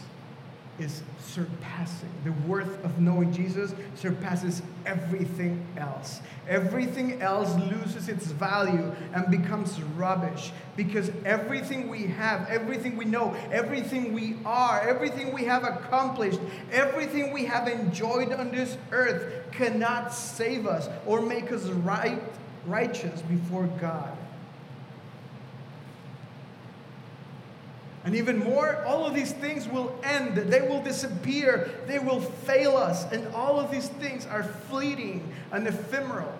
is 0.80 1.04
surpassing. 1.20 2.10
The 2.24 2.32
worth 2.48 2.84
of 2.84 3.00
knowing 3.00 3.32
Jesus 3.32 3.74
surpasses 3.96 4.62
everything 4.86 5.66
else. 5.78 6.22
Everything 6.48 7.22
else 7.22 7.54
loses 7.56 8.10
its 8.10 8.26
value 8.26 8.92
and 9.14 9.30
becomes 9.30 9.82
rubbish 9.96 10.52
because 10.76 11.12
everything 11.26 11.88
we 11.88 12.04
have, 12.04 12.50
everything 12.50 12.98
we 12.98 13.06
know, 13.06 13.36
everything 13.52 14.14
we 14.14 14.38
are, 14.46 14.82
everything 14.82 15.34
we 15.34 15.44
have 15.46 15.64
accomplished, 15.64 16.40
everything 16.72 17.32
we 17.32 17.46
have 17.46 17.68
enjoyed 17.68 18.34
on 18.34 18.52
this 18.52 18.78
earth 18.91 19.52
cannot 19.52 20.14
save 20.14 20.66
us 20.66 20.89
or 21.06 21.22
make 21.22 21.52
us 21.52 21.66
right, 21.66 22.22
righteous 22.66 23.22
before 23.24 23.68
God. 23.80 24.18
And 28.04 28.16
even 28.16 28.39
more, 28.39 28.84
all 28.86 29.06
of 29.06 29.14
these 29.14 29.32
things 29.32 29.68
will 29.68 29.95
end. 30.04 30.36
They 30.36 30.62
will 30.62 30.82
disappear. 30.82 31.70
They 31.86 31.99
will 31.99 32.20
fail 32.20 32.76
us. 32.76 33.06
And 33.12 33.28
all 33.36 33.60
of 33.60 33.70
these 33.70 33.89
things 33.89 34.26
are 34.26 34.43
fleeting 34.43 35.32
and 35.52 35.68
ephemeral. 35.68 36.34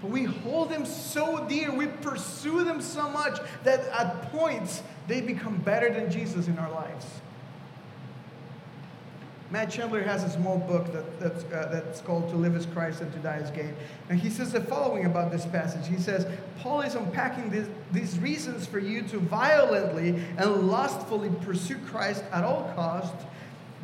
But 0.00 0.10
we 0.10 0.24
hold 0.24 0.70
them 0.70 0.86
so 0.86 1.46
dear, 1.48 1.74
we 1.74 1.86
pursue 1.86 2.64
them 2.64 2.80
so 2.80 3.08
much 3.08 3.38
that 3.64 3.80
at 3.88 4.30
points 4.32 4.82
they 5.08 5.20
become 5.20 5.56
better 5.58 5.92
than 5.92 6.10
Jesus 6.10 6.46
in 6.46 6.58
our 6.58 6.70
lives. 6.70 7.06
Matt 9.54 9.70
Chandler 9.70 10.02
has 10.02 10.24
a 10.24 10.30
small 10.30 10.58
book 10.58 10.92
that, 10.92 11.20
that's, 11.20 11.44
uh, 11.44 11.68
that's 11.70 12.00
called 12.00 12.28
To 12.30 12.34
Live 12.34 12.56
as 12.56 12.66
Christ 12.66 13.02
and 13.02 13.12
to 13.12 13.18
Die 13.20 13.36
as 13.36 13.52
Gain. 13.52 13.72
And 14.08 14.18
he 14.18 14.28
says 14.28 14.50
the 14.50 14.60
following 14.60 15.04
about 15.04 15.30
this 15.30 15.46
passage. 15.46 15.86
He 15.86 15.96
says, 15.96 16.26
Paul 16.58 16.80
is 16.80 16.96
unpacking 16.96 17.50
this, 17.50 17.68
these 17.92 18.18
reasons 18.18 18.66
for 18.66 18.80
you 18.80 19.02
to 19.02 19.20
violently 19.20 20.20
and 20.38 20.68
lustfully 20.68 21.30
pursue 21.42 21.78
Christ 21.86 22.24
at 22.32 22.42
all 22.42 22.72
costs 22.74 23.24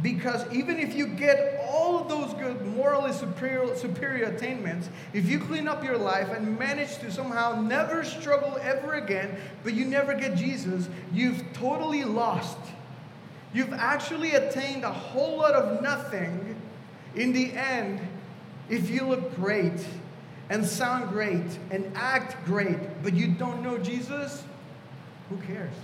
because 0.03 0.45
even 0.53 0.81
if 0.81 0.93
you 0.95 1.07
get 1.07 1.65
all 1.69 2.01
of 2.01 2.09
those 2.09 2.35
good 2.35 2.67
morally 2.75 3.13
superior, 3.13 3.77
superior 3.77 4.25
attainments, 4.25 4.89
if 5.13 5.29
you 5.29 5.39
clean 5.39 5.69
up 5.69 5.85
your 5.85 5.99
life 5.99 6.31
and 6.31 6.59
manage 6.59 6.99
to 6.99 7.13
somehow 7.13 7.61
never 7.61 8.03
struggle 8.03 8.59
ever 8.61 8.95
again, 8.95 9.37
but 9.63 9.75
you 9.75 9.85
never 9.85 10.15
get 10.15 10.35
Jesus, 10.35 10.89
you've 11.13 11.45
totally 11.53 12.03
lost. 12.03 12.59
You've 13.53 13.73
actually 13.73 14.33
attained 14.33 14.85
a 14.85 14.93
whole 14.93 15.39
lot 15.39 15.55
of 15.55 15.83
nothing 15.83 16.55
in 17.15 17.33
the 17.33 17.53
end 17.53 18.01
if 18.69 18.89
you 18.89 19.05
look 19.05 19.35
great 19.35 19.85
and 20.49 20.65
sound 20.65 21.11
great 21.11 21.59
and 21.71 21.91
act 21.95 22.45
great, 22.45 23.03
but 23.03 23.15
you 23.15 23.29
don't 23.29 23.63
know 23.63 23.79
Jesus, 23.79 24.45
who 25.29 25.37
cares? 25.39 25.75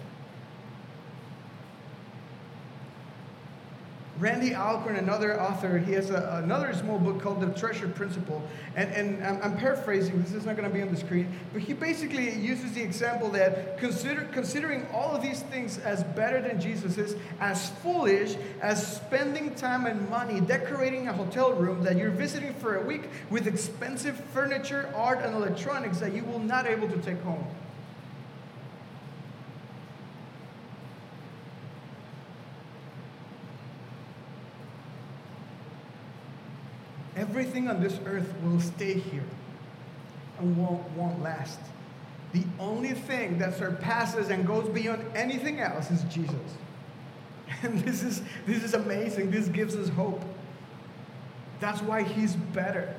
Randy 4.19 4.55
Alcorn, 4.55 4.97
another 4.97 5.39
author, 5.39 5.77
he 5.79 5.93
has 5.93 6.09
a, 6.09 6.41
another 6.43 6.73
small 6.73 6.99
book 6.99 7.21
called 7.21 7.41
The 7.43 7.49
Treasure 7.59 7.89
Principle. 7.89 8.43
And, 8.75 8.91
and 8.93 9.23
I'm, 9.23 9.43
I'm 9.43 9.57
paraphrasing, 9.59 10.23
this 10.23 10.33
is 10.33 10.47
not 10.47 10.57
going 10.57 10.67
to 10.67 10.75
be 10.75 10.81
on 10.81 10.91
the 10.91 10.97
screen, 10.97 11.31
but 11.53 11.61
he 11.61 11.75
basically 11.75 12.33
uses 12.35 12.73
the 12.73 12.83
example 12.83 13.29
that 13.31 13.77
consider, 13.79 14.27
considering 14.33 14.87
all 14.93 15.15
of 15.15 15.21
these 15.21 15.43
things 15.43 15.79
as 15.79 16.03
better 16.03 16.41
than 16.41 16.59
Jesus 16.59 16.97
is, 16.97 17.15
as 17.41 17.69
foolish 17.83 18.37
as 18.63 18.97
spending 18.97 19.55
time 19.55 19.85
and 19.85 20.09
money 20.09 20.41
decorating 20.41 21.09
a 21.09 21.13
hotel 21.13 21.53
room 21.53 21.83
that 21.85 21.97
you're 21.97 22.11
visiting 22.11 22.55
for 22.55 22.77
a 22.77 22.83
week 22.83 23.11
with 23.29 23.47
expensive 23.47 24.17
furniture, 24.33 24.91
art, 24.95 25.23
and 25.23 25.35
electronics 25.35 25.99
that 25.99 26.15
you 26.15 26.25
will 26.25 26.39
not 26.39 26.67
able 26.67 26.89
to 26.89 26.99
take 26.99 27.21
home. 27.21 27.47
Everything 37.37 37.69
on 37.69 37.83
this 37.83 38.01
earth 38.07 38.33
will 38.43 38.59
stay 38.59 38.95
here 38.95 39.23
and 40.39 40.57
won't, 40.57 40.89
won't 40.93 41.23
last. 41.23 41.59
The 42.33 42.43
only 42.59 42.93
thing 42.93 43.37
that 43.37 43.59
surpasses 43.59 44.31
and 44.31 44.47
goes 44.47 44.67
beyond 44.71 45.05
anything 45.15 45.61
else 45.61 45.91
is 45.91 46.03
Jesus. 46.05 46.35
And 47.63 47.79
this 47.81 48.03
is, 48.03 48.23
this 48.47 48.65
is 48.65 48.73
amazing. 48.73 49.31
This 49.31 49.49
gives 49.49 49.77
us 49.77 49.91
hope. 49.91 50.23
That's 51.61 51.83
why 51.83 52.05
he's 52.05 52.35
better. 52.35 52.97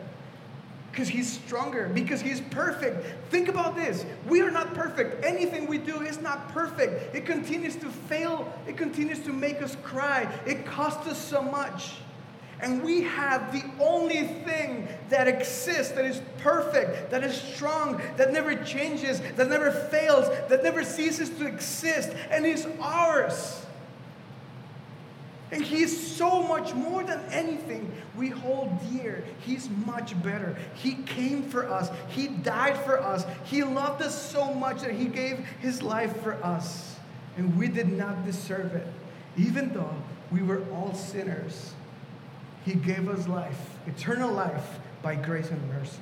Because 0.91 1.07
he's 1.07 1.33
stronger, 1.33 1.89
because 1.91 2.21
he's 2.21 2.39
perfect. 2.39 3.07
Think 3.31 3.47
about 3.47 3.75
this. 3.75 4.05
We 4.27 4.41
are 4.41 4.51
not 4.51 4.75
perfect. 4.75 5.25
Anything 5.25 5.65
we 5.65 5.79
do 5.79 6.01
is 6.01 6.21
not 6.21 6.49
perfect. 6.49 7.15
It 7.15 7.25
continues 7.25 7.75
to 7.77 7.89
fail, 7.89 8.53
it 8.67 8.77
continues 8.77 9.19
to 9.21 9.33
make 9.33 9.63
us 9.63 9.75
cry. 9.81 10.31
It 10.45 10.63
costs 10.63 11.07
us 11.07 11.17
so 11.17 11.41
much. 11.41 11.95
And 12.59 12.83
we 12.83 13.03
have 13.03 13.51
the 13.51 13.63
only 13.79 14.23
thing 14.23 14.87
that 15.09 15.27
exists 15.27 15.93
that 15.93 16.05
is 16.05 16.21
perfect, 16.39 17.11
that 17.11 17.23
is 17.23 17.39
strong, 17.39 18.01
that 18.17 18.33
never 18.33 18.55
changes, 18.63 19.21
that 19.35 19.47
never 19.47 19.71
fails, 19.71 20.27
that 20.49 20.63
never 20.63 20.83
ceases 20.83 21.29
to 21.37 21.45
exist, 21.45 22.09
and 22.31 22.45
is 22.45 22.67
ours. 22.79 23.63
And 25.51 25.63
He's 25.63 26.15
so 26.15 26.41
much 26.41 26.73
more 26.73 27.03
than 27.03 27.19
anything 27.31 27.91
we 28.17 28.29
hold 28.29 28.71
dear. 28.91 29.23
He's 29.41 29.69
much 29.85 30.21
better. 30.23 30.57
He 30.73 30.95
came 30.95 31.43
for 31.43 31.69
us, 31.69 31.89
He 32.09 32.27
died 32.27 32.77
for 32.77 32.99
us, 32.99 33.23
He 33.45 33.63
loved 33.63 34.01
us 34.01 34.19
so 34.31 34.51
much 34.53 34.81
that 34.81 34.91
He 34.91 35.05
gave 35.05 35.45
His 35.59 35.83
life 35.83 36.21
for 36.23 36.43
us. 36.43 36.95
And 37.37 37.55
we 37.55 37.67
did 37.67 37.87
not 37.87 38.25
deserve 38.25 38.73
it, 38.73 38.87
even 39.37 39.71
though 39.73 39.95
we 40.31 40.41
were 40.41 40.65
all 40.73 40.95
sinners. 40.95 41.75
He 42.65 42.73
gave 42.73 43.07
us 43.09 43.27
life, 43.27 43.59
eternal 43.85 44.31
life, 44.31 44.79
by 45.01 45.15
grace 45.15 45.49
and 45.49 45.69
mercy. 45.69 45.99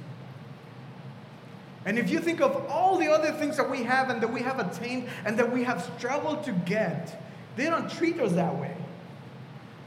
And 1.85 1.99
if 1.99 2.09
you 2.09 2.19
think 2.19 2.41
of 2.41 2.65
all 2.67 2.97
the 2.97 3.07
other 3.07 3.31
things 3.31 3.57
that 3.57 3.69
we 3.69 3.83
have 3.83 4.09
and 4.09 4.21
that 4.21 4.33
we 4.33 4.41
have 4.41 4.59
attained 4.59 5.07
and 5.25 5.37
that 5.37 5.51
we 5.51 5.63
have 5.63 5.87
struggled 5.97 6.43
to 6.45 6.51
get, 6.51 7.21
they 7.55 7.65
don't 7.65 7.89
treat 7.89 8.19
us 8.19 8.31
that 8.33 8.55
way. 8.55 8.75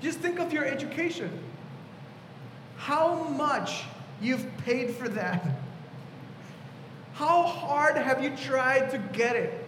Just 0.01 0.21
think 0.21 0.39
of 0.39 0.53
your 0.53 0.65
education. 0.65 1.31
How 2.77 3.25
much 3.25 3.83
you've 4.21 4.47
paid 4.59 4.95
for 4.95 5.09
that. 5.09 5.45
How 7.15 7.43
hard 7.43 7.97
have 7.97 8.23
you 8.23 8.31
tried 8.37 8.91
to 8.91 8.99
get 8.99 9.37
it? 9.37 9.67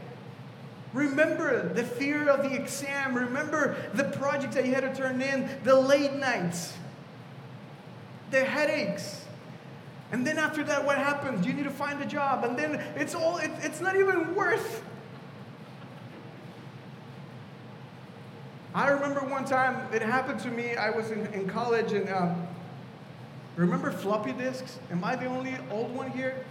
Remember 0.93 1.69
the 1.73 1.85
fear 1.85 2.29
of 2.29 2.43
the 2.43 2.55
exam. 2.55 3.15
Remember 3.15 3.77
the 3.95 4.05
projects 4.05 4.55
that 4.55 4.67
you 4.67 4.75
had 4.75 4.83
to 4.83 4.95
turn 4.95 5.21
in, 5.21 5.49
the 5.65 5.75
late 5.75 6.15
nights 6.15 6.73
the 8.31 8.45
headaches. 8.45 9.25
And 10.13 10.27
then 10.27 10.39
after 10.39 10.65
that, 10.65 10.85
what 10.85 10.99
happens? 10.99 11.47
You 11.47 11.53
need 11.53 11.65
to 11.65 11.71
find 11.71 12.03
a 12.03 12.07
job. 12.07 12.45
And 12.45 12.59
then 12.59 12.83
it's 12.97 13.15
all, 13.15 13.39
it, 13.39 13.51
it's 13.63 13.81
not 13.81 13.97
even 13.97 14.35
worth. 14.35 14.83
I 18.75 18.89
remember 18.89 19.21
one 19.21 19.45
time 19.45 19.93
it 19.93 20.03
happened 20.03 20.41
to 20.41 20.49
me. 20.49 20.77
I 20.77 20.91
was 20.91 21.11
in, 21.11 21.27
in 21.29 21.49
college 21.49 21.93
and 21.93 22.09
um, 22.09 22.47
remember 23.57 23.91
floppy 23.91 24.33
disks? 24.33 24.79
Am 24.91 25.03
I 25.05 25.17
the 25.17 25.27
only 25.27 25.57
old 25.71 25.95
one 25.95 26.11
here? 26.11 26.45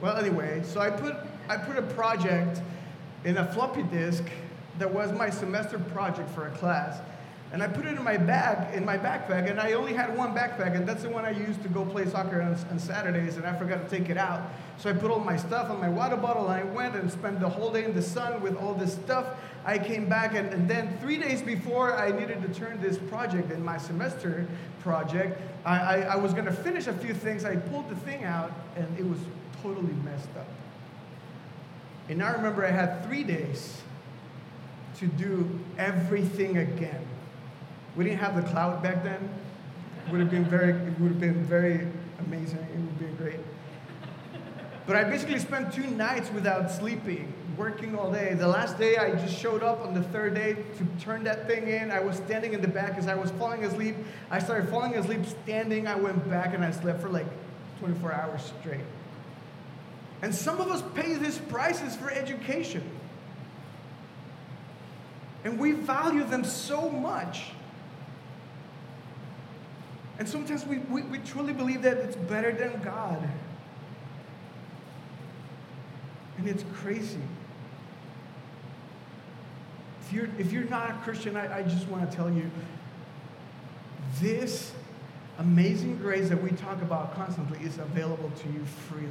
Well, 0.00 0.16
anyway, 0.16 0.62
so 0.64 0.80
I 0.80 0.90
put, 0.90 1.16
I 1.48 1.56
put 1.56 1.76
a 1.76 1.82
project 1.82 2.60
in 3.24 3.36
a 3.36 3.52
floppy 3.52 3.82
disk 3.84 4.24
that 4.78 4.92
was 4.92 5.12
my 5.12 5.30
semester 5.30 5.78
project 5.78 6.28
for 6.30 6.48
a 6.48 6.50
class. 6.52 7.00
And 7.52 7.62
I 7.62 7.68
put 7.68 7.84
it 7.84 7.98
in 7.98 8.02
my 8.02 8.16
bag, 8.16 8.74
in 8.74 8.82
my 8.82 8.96
backpack, 8.96 9.50
and 9.50 9.60
I 9.60 9.72
only 9.72 9.92
had 9.92 10.16
one 10.16 10.34
backpack, 10.34 10.74
and 10.74 10.88
that's 10.88 11.02
the 11.02 11.10
one 11.10 11.26
I 11.26 11.32
used 11.32 11.62
to 11.64 11.68
go 11.68 11.84
play 11.84 12.06
soccer 12.06 12.40
on, 12.40 12.54
on 12.70 12.78
Saturdays, 12.78 13.36
and 13.36 13.44
I 13.44 13.54
forgot 13.58 13.86
to 13.86 13.94
take 13.94 14.08
it 14.08 14.16
out. 14.16 14.40
So 14.78 14.88
I 14.88 14.94
put 14.94 15.10
all 15.10 15.20
my 15.20 15.36
stuff 15.36 15.68
on 15.68 15.78
my 15.78 15.90
water 15.90 16.16
bottle, 16.16 16.48
and 16.48 16.54
I 16.54 16.64
went 16.64 16.96
and 16.96 17.12
spent 17.12 17.40
the 17.40 17.48
whole 17.50 17.70
day 17.70 17.84
in 17.84 17.92
the 17.92 18.00
sun 18.00 18.40
with 18.40 18.56
all 18.56 18.72
this 18.72 18.94
stuff. 18.94 19.26
I 19.66 19.76
came 19.76 20.08
back, 20.08 20.34
and, 20.34 20.48
and 20.48 20.66
then 20.66 20.96
three 20.98 21.18
days 21.18 21.42
before 21.42 21.94
I 21.94 22.10
needed 22.10 22.40
to 22.40 22.48
turn 22.58 22.80
this 22.80 22.96
project 22.96 23.52
in 23.52 23.62
my 23.62 23.76
semester 23.76 24.46
project, 24.80 25.38
I, 25.66 25.78
I, 25.78 25.96
I 26.00 26.16
was 26.16 26.32
to 26.32 26.52
finish 26.52 26.86
a 26.86 26.94
few 26.94 27.12
things. 27.12 27.44
I 27.44 27.56
pulled 27.56 27.90
the 27.90 27.96
thing 27.96 28.24
out, 28.24 28.50
and 28.76 28.98
it 28.98 29.04
was 29.04 29.18
totally 29.62 29.92
messed 30.04 30.34
up. 30.38 30.48
And 32.08 32.22
I 32.22 32.32
remember 32.32 32.64
I 32.64 32.70
had 32.70 33.04
three 33.04 33.24
days 33.24 33.82
to 35.00 35.06
do 35.06 35.60
everything 35.76 36.56
again. 36.56 37.06
We 37.96 38.04
didn't 38.04 38.20
have 38.20 38.36
the 38.36 38.42
cloud 38.50 38.82
back 38.82 39.02
then. 39.04 39.28
It 40.06 40.12
would 40.12 40.20
have 40.20 40.30
been 40.30 40.44
very, 40.44 40.72
it 40.72 40.98
would 40.98 41.12
have 41.12 41.20
been 41.20 41.44
very 41.44 41.86
amazing. 42.26 42.58
It 42.58 42.78
would 42.78 42.98
be 42.98 43.06
great. 43.22 43.40
But 44.86 44.96
I 44.96 45.04
basically 45.04 45.38
spent 45.38 45.72
two 45.72 45.86
nights 45.86 46.30
without 46.32 46.70
sleeping, 46.70 47.32
working 47.56 47.96
all 47.96 48.10
day. 48.10 48.34
The 48.34 48.48
last 48.48 48.78
day, 48.78 48.96
I 48.96 49.12
just 49.12 49.38
showed 49.38 49.62
up 49.62 49.84
on 49.84 49.94
the 49.94 50.02
third 50.02 50.34
day 50.34 50.54
to 50.54 51.04
turn 51.04 51.22
that 51.24 51.46
thing 51.46 51.68
in. 51.68 51.90
I 51.90 52.00
was 52.00 52.16
standing 52.16 52.52
in 52.52 52.60
the 52.60 52.68
back 52.68 52.98
as 52.98 53.06
I 53.06 53.14
was 53.14 53.30
falling 53.32 53.64
asleep. 53.64 53.94
I 54.30 54.40
started 54.40 54.68
falling 54.70 54.94
asleep 54.96 55.24
standing. 55.44 55.86
I 55.86 55.94
went 55.94 56.28
back 56.28 56.54
and 56.54 56.64
I 56.64 56.72
slept 56.72 57.00
for 57.00 57.08
like 57.08 57.26
24 57.78 58.12
hours 58.12 58.52
straight. 58.60 58.80
And 60.22 60.34
some 60.34 60.60
of 60.60 60.68
us 60.68 60.82
pay 60.94 61.14
these 61.14 61.38
prices 61.38 61.94
for 61.96 62.10
education. 62.10 62.82
And 65.44 65.58
we 65.58 65.72
value 65.72 66.24
them 66.24 66.44
so 66.44 66.88
much. 66.88 67.52
And 70.22 70.28
sometimes 70.28 70.64
we, 70.64 70.78
we, 70.78 71.02
we 71.02 71.18
truly 71.18 71.52
believe 71.52 71.82
that 71.82 71.96
it's 71.96 72.14
better 72.14 72.52
than 72.52 72.80
God. 72.80 73.28
And 76.38 76.46
it's 76.46 76.62
crazy. 76.74 77.18
If 80.02 80.12
you're, 80.12 80.28
if 80.38 80.52
you're 80.52 80.68
not 80.68 80.90
a 80.90 80.92
Christian, 81.02 81.36
I, 81.36 81.58
I 81.58 81.62
just 81.64 81.88
want 81.88 82.08
to 82.08 82.16
tell 82.16 82.30
you 82.30 82.48
this 84.20 84.70
amazing 85.38 85.96
grace 85.96 86.28
that 86.28 86.40
we 86.40 86.50
talk 86.50 86.80
about 86.82 87.16
constantly 87.16 87.58
is 87.66 87.78
available 87.78 88.30
to 88.30 88.48
you 88.50 88.64
freely. 88.88 89.10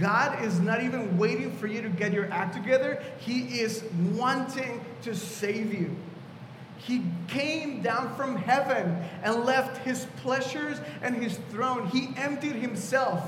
God 0.00 0.42
is 0.42 0.58
not 0.60 0.82
even 0.82 1.18
waiting 1.18 1.54
for 1.58 1.66
you 1.66 1.82
to 1.82 1.90
get 1.90 2.14
your 2.14 2.32
act 2.32 2.54
together, 2.54 3.02
He 3.18 3.60
is 3.60 3.84
wanting 4.14 4.82
to 5.02 5.14
save 5.14 5.74
you. 5.74 5.94
He 6.84 7.04
came 7.28 7.80
down 7.80 8.14
from 8.16 8.36
heaven 8.36 8.96
and 9.22 9.44
left 9.44 9.78
his 9.78 10.06
pleasures 10.16 10.78
and 11.00 11.14
his 11.14 11.38
throne. 11.50 11.86
He 11.86 12.10
emptied 12.16 12.56
himself 12.56 13.24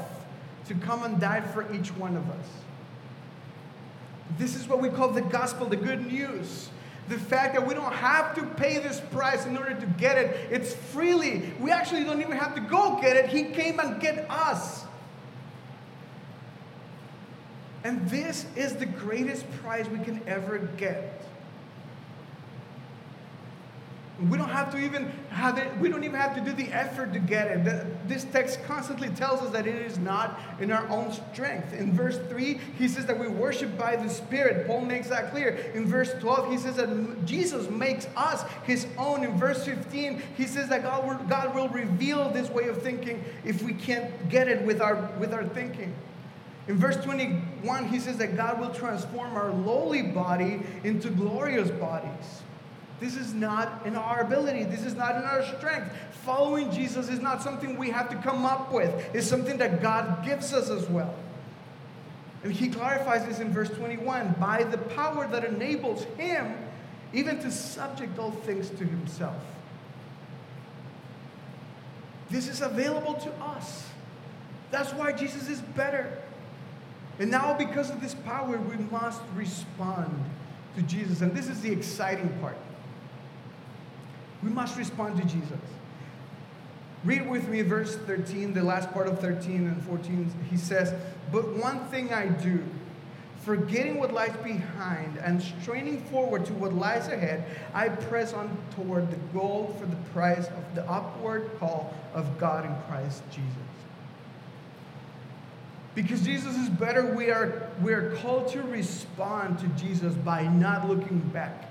to 0.67 0.75
come 0.75 1.05
and 1.05 1.21
die 1.21 1.41
for 1.41 1.73
each 1.73 1.89
one 1.97 2.17
of 2.17 2.29
us. 2.31 2.47
This 4.39 4.57
is 4.57 4.67
what 4.67 4.81
we 4.81 4.89
call 4.89 5.11
the 5.11 5.23
gospel, 5.23 5.67
the 5.67 5.77
good 5.77 6.07
news. 6.07 6.69
The 7.09 7.19
fact 7.19 7.55
that 7.55 7.67
we 7.67 7.75
don't 7.75 7.93
have 7.93 8.35
to 8.37 8.43
pay 8.43 8.79
this 8.79 8.99
price 9.13 9.45
in 9.47 9.57
order 9.57 9.75
to 9.75 9.87
get 9.99 10.17
it, 10.17 10.49
it's 10.51 10.75
freely. 10.75 11.53
We 11.61 11.71
actually 11.71 12.03
don't 12.05 12.21
even 12.21 12.37
have 12.37 12.55
to 12.55 12.61
go 12.61 12.99
get 13.01 13.17
it. 13.17 13.29
He 13.29 13.45
came 13.45 13.79
and 13.79 14.01
get 14.01 14.27
us. 14.31 14.85
And 17.85 18.09
this 18.09 18.47
is 18.57 18.75
the 18.77 18.87
greatest 18.87 19.49
prize 19.63 19.89
we 19.91 19.99
can 19.99 20.23
ever 20.27 20.59
get. 20.79 21.24
We 24.31 24.39
don't 24.39 24.51
have 24.51 24.71
to 24.73 24.79
even 24.79 25.11
have 25.31 25.59
it, 25.59 25.77
we 25.79 25.89
don't 25.89 26.05
even 26.05 26.19
have 26.19 26.35
to 26.37 26.41
do 26.41 26.53
the 26.53 26.73
effort 26.73 27.13
to 27.13 27.19
get 27.19 27.49
it. 27.49 28.09
This 28.09 28.25
text 28.25 28.63
constantly 28.65 29.09
tells 29.11 29.41
us 29.43 29.51
that 29.51 29.67
it 29.67 29.75
is 29.75 29.99
not 29.99 30.41
in 30.61 30.71
our 30.71 30.89
own 30.89 31.13
strength. 31.13 31.73
In 31.73 31.93
verse 31.93 32.19
3, 32.29 32.61
he 32.79 32.89
says 32.89 33.07
that 33.07 33.19
we 33.19 33.29
worship 33.29 33.77
by 33.77 33.97
the 33.97 34.09
Spirit. 34.09 34.67
Paul 34.67 34.83
makes 34.83 35.09
that 35.09 35.31
clear. 35.31 35.49
In 35.75 35.87
verse 35.87 36.13
12, 36.21 36.51
he 36.51 36.59
says 36.59 36.77
that 36.77 37.27
Jesus 37.27 37.69
makes 37.69 38.07
us 38.17 38.45
his 38.65 38.87
own. 38.97 39.25
In 39.25 39.37
verse 39.37 39.65
15, 39.65 40.23
he 40.37 40.47
says 40.47 40.69
that 40.69 40.83
God 40.83 41.07
will, 41.07 41.27
God 41.27 41.55
will 41.55 41.69
reveal 41.69 42.31
this 42.31 42.49
way 42.51 42.69
of 42.69 42.83
thinking 42.83 43.25
if 43.45 43.63
we 43.63 43.75
can't 43.75 44.29
get 44.29 44.49
it 44.49 44.63
with 44.63 44.81
our, 44.81 45.11
with 45.19 45.33
our 45.33 45.45
thinking. 45.45 45.95
In 46.67 46.79
verse 46.79 46.97
21, 46.97 47.89
he 47.89 47.99
says 47.99 48.17
that 48.19 48.37
God 48.37 48.59
will 48.59 48.71
transform 48.71 49.35
our 49.35 49.51
lowly 49.53 50.03
body 50.03 50.63
into 50.83 51.11
glorious 51.11 51.71
bodies. 51.71 52.44
This 53.01 53.17
is 53.17 53.35
not 53.35 53.85
in 53.85 53.97
our 53.97 54.21
ability. 54.21 54.65
This 54.65 54.85
is 54.85 54.95
not 54.95 55.17
in 55.17 55.23
our 55.23 55.45
strength. 55.57 55.95
Following 56.25 56.71
Jesus 56.71 57.09
is 57.09 57.21
not 57.21 57.43
something 57.43 57.77
we 57.77 57.91
have 57.91 58.09
to 58.11 58.17
come 58.17 58.45
up 58.45 58.73
with, 58.73 58.91
it's 59.15 59.27
something 59.27 59.59
that 59.59 59.83
God 59.83 60.25
gives 60.25 60.53
us 60.53 60.71
as 60.71 60.89
well. 60.89 61.15
And 62.43 62.53
he 62.53 62.69
clarifies 62.69 63.27
this 63.27 63.41
in 63.41 63.53
verse 63.53 63.71
21 63.71 64.37
by 64.39 64.65
the 64.65 64.79
power 64.79 65.27
that 65.29 65.45
enables 65.45 66.05
him 66.19 66.55
even 67.13 67.39
to 67.41 67.51
subject 67.51 68.19
all 68.19 68.33
things 68.33 68.69
to 68.71 68.85
himself. 68.85 69.37
This 72.29 72.49
is 72.49 72.61
available 72.61 73.15
to 73.15 73.33
us. 73.43 73.89
That's 74.71 74.93
why 74.93 75.13
Jesus 75.13 75.49
is 75.49 75.61
better. 75.61 76.19
And 77.19 77.31
now, 77.31 77.55
because 77.57 77.91
of 77.91 78.01
this 78.01 78.15
power, 78.15 78.59
we 78.59 78.77
must 78.91 79.21
respond 79.37 80.13
to 80.75 80.83
Jesus. 80.83 81.21
And 81.21 81.35
this 81.35 81.49
is 81.49 81.61
the 81.61 81.71
exciting 81.71 82.29
part. 82.41 82.57
We 84.45 84.51
must 84.51 84.77
respond 84.77 85.17
to 85.17 85.25
Jesus. 85.25 85.59
Read 87.05 87.29
with 87.29 87.49
me 87.49 87.63
verse 87.63 87.97
13, 87.97 88.55
the 88.55 88.63
last 88.63 88.91
part 88.93 89.07
of 89.07 89.19
13 89.19 89.67
and 89.67 89.83
14. 89.83 90.33
He 90.51 90.57
says, 90.57 90.95
But 91.33 91.55
one 91.57 91.87
thing 91.87 92.13
I 92.13 92.29
do, 92.29 92.63
forgetting 93.43 93.99
what 93.99 94.13
lies 94.13 94.37
behind 94.43 95.19
and 95.19 95.43
straining 95.43 96.03
forward 96.05 96.47
to 96.47 96.55
what 96.55 96.73
lies 96.73 97.09
ahead, 97.09 97.45
I 97.75 97.89
press 97.91 98.33
on 98.33 98.57
toward 98.75 99.11
the 99.11 99.19
goal 99.39 99.77
for 99.79 99.87
the 99.87 99.97
prize 100.13 100.47
of 100.49 100.75
the 100.75 100.89
upward 100.91 101.51
call 101.59 101.95
of 102.15 102.39
God 102.39 102.65
in 102.65 102.75
Christ 102.89 103.23
Jesus. 103.31 103.51
Because 105.95 106.23
Jesus 106.23 106.57
is 106.57 106.69
better, 106.69 107.15
we 107.15 107.31
are, 107.31 107.71
we 107.83 107.93
are 107.93 108.17
called 108.17 108.49
to 108.49 108.63
respond 108.63 109.59
to 109.61 109.69
Jesus 109.83 110.15
by 110.15 110.47
not 110.47 110.89
looking 110.89 111.19
back 111.33 111.71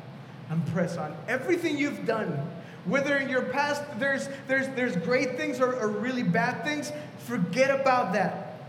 and 0.49 0.65
press 0.67 0.97
on. 0.97 1.15
Everything 1.27 1.77
you've 1.77 2.05
done, 2.05 2.39
whether 2.85 3.17
in 3.17 3.29
your 3.29 3.43
past 3.43 3.81
there's, 3.99 4.27
there's, 4.47 4.67
there's 4.75 4.95
great 4.97 5.37
things 5.37 5.59
or, 5.59 5.73
or 5.73 5.87
really 5.87 6.23
bad 6.23 6.63
things, 6.63 6.91
forget 7.19 7.69
about 7.69 8.13
that. 8.13 8.61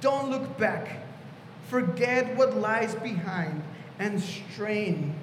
Don't 0.00 0.30
look 0.30 0.58
back. 0.58 1.02
Forget 1.68 2.36
what 2.36 2.56
lies 2.56 2.94
behind 2.94 3.62
and 3.98 4.20
strain 4.20 5.14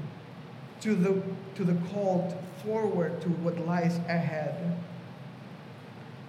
to 0.81 0.95
the, 0.95 1.21
to 1.55 1.63
the 1.63 1.75
call 1.89 2.37
forward 2.65 3.21
to 3.21 3.29
what 3.29 3.57
lies 3.65 3.97
ahead. 4.07 4.77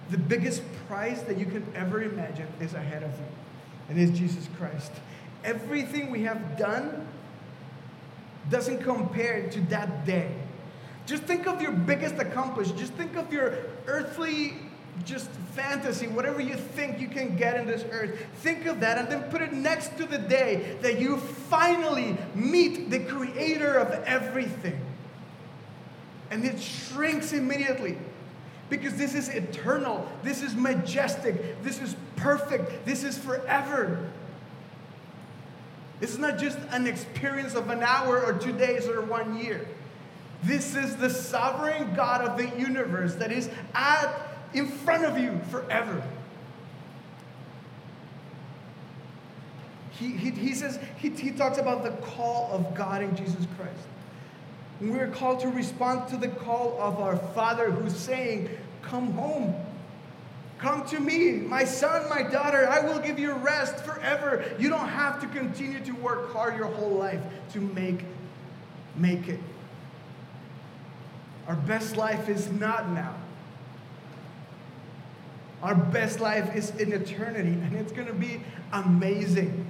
The 0.09 0.17
biggest 0.17 0.63
prize 0.87 1.23
that 1.23 1.37
you 1.37 1.45
can 1.45 1.65
ever 1.75 2.01
imagine 2.03 2.47
is 2.59 2.73
ahead 2.73 3.03
of 3.03 3.11
you, 3.11 3.25
and 3.89 3.99
is 3.99 4.17
Jesus 4.17 4.47
Christ. 4.57 4.91
Everything 5.43 6.11
we 6.11 6.23
have 6.23 6.57
done 6.57 7.07
doesn't 8.49 8.83
compare 8.83 9.49
to 9.49 9.61
that 9.61 10.05
day. 10.05 10.31
Just 11.05 11.23
think 11.23 11.47
of 11.47 11.61
your 11.61 11.71
biggest 11.71 12.15
accomplishment. 12.15 12.79
Just 12.79 12.93
think 12.93 13.15
of 13.15 13.31
your 13.31 13.53
earthly 13.85 14.55
just 15.03 15.29
fantasy, 15.53 16.07
whatever 16.07 16.41
you 16.41 16.55
think 16.55 16.99
you 16.99 17.07
can 17.07 17.35
get 17.35 17.59
in 17.59 17.65
this 17.65 17.83
earth. 17.91 18.25
Think 18.37 18.65
of 18.65 18.79
that 18.79 18.97
and 18.97 19.09
then 19.09 19.23
put 19.29 19.41
it 19.41 19.53
next 19.53 19.97
to 19.97 20.05
the 20.05 20.17
day 20.17 20.77
that 20.81 20.99
you 20.99 21.17
finally 21.17 22.17
meet 22.33 22.89
the 22.89 22.99
creator 22.99 23.75
of 23.75 23.91
everything. 24.05 24.79
And 26.31 26.45
it 26.45 26.59
shrinks 26.59 27.33
immediately 27.33 27.97
because 28.69 28.95
this 28.95 29.13
is 29.13 29.29
eternal, 29.29 30.09
this 30.23 30.41
is 30.41 30.55
majestic, 30.55 31.61
this 31.61 31.79
is 31.81 31.95
perfect, 32.15 32.85
this 32.85 33.03
is 33.03 33.17
forever. 33.17 34.09
It's 36.01 36.17
not 36.17 36.37
just 36.37 36.57
an 36.71 36.87
experience 36.87 37.53
of 37.53 37.69
an 37.69 37.83
hour 37.83 38.21
or 38.23 38.33
two 38.33 38.51
days 38.51 38.87
or 38.87 39.01
one 39.01 39.37
year. 39.37 39.65
This 40.43 40.75
is 40.75 40.95
the 40.97 41.09
sovereign 41.09 41.95
God 41.95 42.21
of 42.21 42.37
the 42.37 42.59
universe 42.59 43.15
that 43.15 43.31
is 43.31 43.49
at 43.73 44.13
in 44.53 44.67
front 44.67 45.05
of 45.05 45.17
you 45.17 45.39
forever. 45.49 46.01
He, 49.91 50.11
he, 50.11 50.31
he 50.31 50.53
says, 50.53 50.79
he, 50.97 51.09
he 51.09 51.31
talks 51.31 51.57
about 51.57 51.83
the 51.83 51.91
call 52.05 52.49
of 52.51 52.75
God 52.75 53.01
in 53.01 53.15
Jesus 53.15 53.47
Christ. 53.57 53.87
we're 54.81 55.07
called 55.07 55.39
to 55.41 55.47
respond 55.47 56.09
to 56.09 56.17
the 56.17 56.27
call 56.27 56.77
of 56.79 56.99
our 56.99 57.17
Father 57.17 57.71
who's 57.71 57.95
saying, 57.95 58.49
Come 58.81 59.13
home. 59.13 59.55
Come 60.57 60.85
to 60.87 60.99
me, 60.99 61.31
my 61.31 61.65
son, 61.65 62.07
my 62.09 62.23
daughter. 62.23 62.67
I 62.67 62.79
will 62.79 62.99
give 62.99 63.19
you 63.19 63.33
rest 63.33 63.83
forever. 63.83 64.45
You 64.57 64.69
don't 64.69 64.87
have 64.87 65.19
to 65.21 65.27
continue 65.27 65.79
to 65.81 65.91
work 65.93 66.31
hard 66.31 66.55
your 66.55 66.67
whole 66.67 66.91
life 66.91 67.21
to 67.53 67.59
make, 67.59 68.05
make 68.95 69.27
it. 69.27 69.39
Our 71.47 71.55
best 71.55 71.95
life 71.95 72.27
is 72.29 72.51
not 72.51 72.89
now. 72.89 73.15
Our 75.61 75.75
best 75.75 76.19
life 76.19 76.55
is 76.55 76.71
in 76.71 76.91
eternity, 76.93 77.49
and 77.49 77.75
it's 77.75 77.91
going 77.91 78.07
to 78.07 78.13
be 78.13 78.41
amazing. 78.71 79.67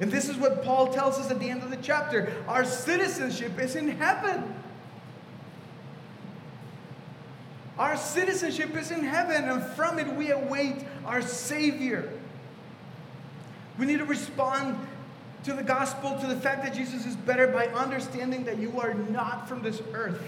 And 0.00 0.10
this 0.10 0.28
is 0.28 0.36
what 0.36 0.62
Paul 0.62 0.92
tells 0.92 1.18
us 1.18 1.30
at 1.30 1.40
the 1.40 1.48
end 1.48 1.62
of 1.62 1.70
the 1.70 1.78
chapter 1.78 2.32
our 2.46 2.64
citizenship 2.64 3.58
is 3.58 3.76
in 3.76 3.88
heaven. 3.88 4.54
Our 7.78 7.96
citizenship 7.96 8.74
is 8.74 8.90
in 8.90 9.04
heaven, 9.04 9.44
and 9.44 9.62
from 9.62 9.98
it 9.98 10.10
we 10.14 10.30
await 10.30 10.76
our 11.04 11.20
Savior. 11.20 12.10
We 13.78 13.84
need 13.84 13.98
to 13.98 14.06
respond 14.06 14.78
to 15.44 15.52
the 15.52 15.62
gospel, 15.62 16.18
to 16.18 16.26
the 16.26 16.40
fact 16.40 16.64
that 16.64 16.74
Jesus 16.74 17.04
is 17.04 17.16
better 17.16 17.46
by 17.46 17.66
understanding 17.68 18.44
that 18.44 18.58
you 18.58 18.80
are 18.80 18.94
not 18.94 19.48
from 19.48 19.62
this 19.62 19.82
earth. 19.92 20.20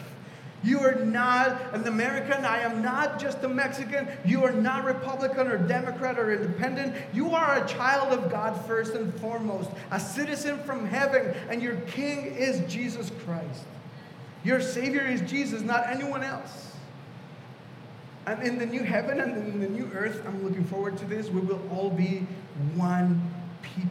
You 0.65 0.81
are 0.81 0.97
not 0.97 1.73
an 1.73 1.87
American. 1.87 2.45
I 2.45 2.61
am 2.61 2.83
not 2.83 3.21
just 3.21 3.43
a 3.45 3.49
Mexican. 3.49 4.09
You 4.25 4.45
are 4.45 4.53
not 4.53 4.85
Republican 4.85 5.47
or 5.47 5.57
Democrat 5.57 6.19
or 6.19 6.33
independent. 6.33 6.97
You 7.15 7.31
are 7.31 7.63
a 7.63 7.69
child 7.69 8.13
of 8.13 8.31
God 8.31 8.65
first 8.67 8.95
and 8.95 9.15
foremost, 9.21 9.71
a 9.91 10.01
citizen 10.01 10.59
from 10.65 10.87
heaven, 10.87 11.35
and 11.49 11.63
your 11.63 11.77
king 11.83 12.27
is 12.27 12.61
Jesus 12.73 13.13
Christ. 13.25 13.65
Your 14.43 14.61
Savior 14.61 15.03
is 15.03 15.21
Jesus, 15.23 15.63
not 15.63 15.89
anyone 15.89 16.25
else. 16.25 16.73
And 18.27 18.43
in 18.43 18.59
the 18.59 18.67
new 18.67 18.83
heaven 18.83 19.21
and 19.21 19.37
in 19.37 19.61
the 19.61 19.69
new 19.69 19.91
earth, 19.95 20.23
I'm 20.27 20.45
looking 20.45 20.65
forward 20.65 20.99
to 20.99 21.05
this, 21.05 21.29
we 21.29 21.41
will 21.41 21.63
all 21.73 21.91
be 21.91 22.27
one 22.75 23.23
people. 23.63 23.91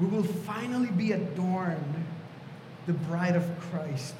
We 0.00 0.06
will 0.06 0.24
finally 0.24 0.90
be 0.90 1.12
adorned, 1.12 2.04
the 2.86 2.92
bride 2.92 3.36
of 3.36 3.44
Christ. 3.70 4.14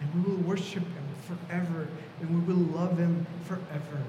And 0.00 0.14
we 0.14 0.30
will 0.30 0.42
worship 0.42 0.82
him 0.82 1.08
forever, 1.26 1.88
and 2.20 2.46
we 2.46 2.54
will 2.54 2.62
love 2.78 2.98
him 2.98 3.26
forever, 3.44 4.02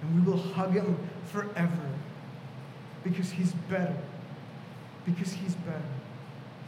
and 0.00 0.14
we 0.14 0.30
will 0.30 0.38
hug 0.38 0.72
him 0.72 0.96
forever 1.26 1.88
because 3.02 3.30
he's 3.30 3.52
better. 3.70 3.96
Because 5.04 5.32
he's 5.32 5.54
better. 5.56 5.82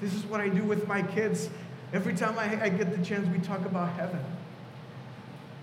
This 0.01 0.15
is 0.15 0.25
what 0.25 0.41
I 0.41 0.49
do 0.49 0.63
with 0.63 0.87
my 0.87 1.03
kids. 1.03 1.49
Every 1.93 2.15
time 2.15 2.39
I, 2.39 2.65
I 2.65 2.69
get 2.69 2.97
the 2.97 3.03
chance, 3.03 3.27
we 3.29 3.39
talk 3.39 3.65
about 3.65 3.93
heaven. 3.95 4.21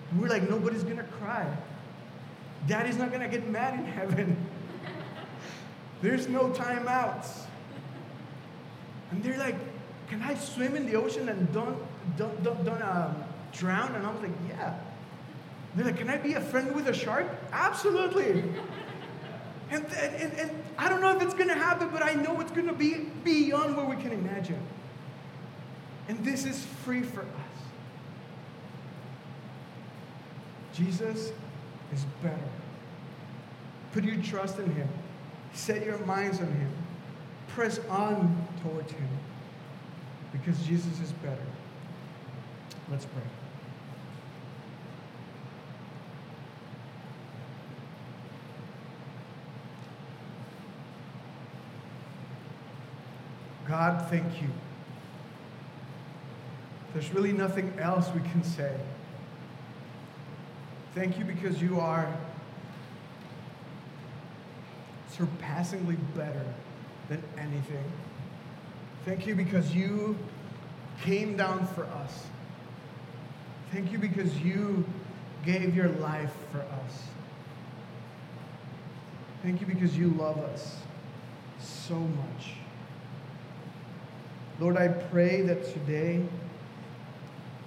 And 0.09 0.21
we're 0.21 0.29
like, 0.29 0.49
nobody's 0.49 0.83
to 0.97 1.03
cry. 1.03 1.45
Daddy's 2.67 2.97
not 2.97 3.11
to 3.21 3.27
get 3.27 3.47
mad 3.49 3.79
in 3.79 3.85
heaven. 3.85 4.37
There's 6.01 6.27
no 6.27 6.49
timeouts. 6.49 7.43
And 9.11 9.23
they're 9.23 9.37
like, 9.37 9.55
can 10.09 10.21
I 10.21 10.35
swim 10.35 10.75
in 10.75 10.85
the 10.85 10.95
ocean 10.95 11.29
and 11.29 11.51
don't, 11.53 11.77
don't, 12.17 12.43
don't, 12.43 12.63
don't 12.65 12.81
um, 12.81 13.23
drown? 13.51 13.95
And 13.95 14.05
I 14.05 14.11
was 14.11 14.21
like, 14.21 14.31
yeah. 14.49 14.75
They're 15.75 15.85
like, 15.85 15.97
can 15.97 16.09
I 16.09 16.17
be 16.17 16.33
a 16.33 16.41
friend 16.41 16.73
with 16.75 16.87
a 16.87 16.93
shark? 16.93 17.27
Absolutely. 17.51 18.43
And, 19.71 19.85
and, 19.85 20.33
and 20.33 20.51
I 20.77 20.87
don't 20.87 21.01
know 21.01 21.15
if 21.15 21.21
it's 21.23 21.33
going 21.33 21.47
to 21.47 21.55
happen, 21.55 21.89
but 21.91 22.03
I 22.03 22.13
know 22.13 22.39
it's 22.41 22.51
going 22.51 22.67
to 22.67 22.73
be 22.73 23.05
beyond 23.23 23.75
what 23.75 23.89
we 23.89 23.95
can 23.95 24.11
imagine. 24.11 24.59
And 26.07 26.23
this 26.23 26.45
is 26.45 26.63
free 26.85 27.01
for 27.01 27.21
us. 27.21 27.27
Jesus 30.73 31.31
is 31.91 32.05
better. 32.21 32.37
Put 33.93 34.03
your 34.03 34.17
trust 34.17 34.59
in 34.59 34.69
Him. 34.71 34.89
Set 35.53 35.85
your 35.85 35.97
minds 35.99 36.39
on 36.39 36.47
Him. 36.47 36.71
Press 37.47 37.79
on 37.89 38.47
towards 38.61 38.91
Him 38.91 39.09
because 40.31 40.59
Jesus 40.65 40.99
is 40.99 41.11
better. 41.13 41.45
Let's 42.93 43.05
pray. 43.05 43.23
God, 53.67 54.07
thank 54.11 54.43
you. 54.43 54.47
There's 56.93 57.11
really 57.11 57.33
nothing 57.33 57.73
else 57.79 58.11
we 58.13 58.21
can 58.29 58.43
say. 58.43 58.75
Thank 60.93 61.17
you 61.17 61.25
because 61.25 61.59
you 61.59 61.79
are 61.79 62.15
surpassingly 65.09 65.97
better 66.15 66.45
than 67.09 67.23
anything. 67.39 67.91
Thank 69.03 69.25
you 69.25 69.33
because 69.33 69.73
you 69.73 70.15
came 71.01 71.35
down 71.35 71.65
for 71.65 71.85
us. 71.85 72.27
Thank 73.74 73.91
you 73.91 73.97
because 73.97 74.39
you 74.39 74.86
gave 75.43 75.76
your 75.76 75.89
life 75.89 76.32
for 76.51 76.59
us. 76.59 77.07
Thank 79.41 79.61
you 79.61 79.65
because 79.65 79.97
you 79.97 80.09
love 80.09 80.38
us 80.38 80.78
so 81.59 81.95
much. 81.95 82.51
Lord, 84.59 84.78
I 84.78 84.89
pray 84.89 85.41
that 85.41 85.74
today 85.74 86.24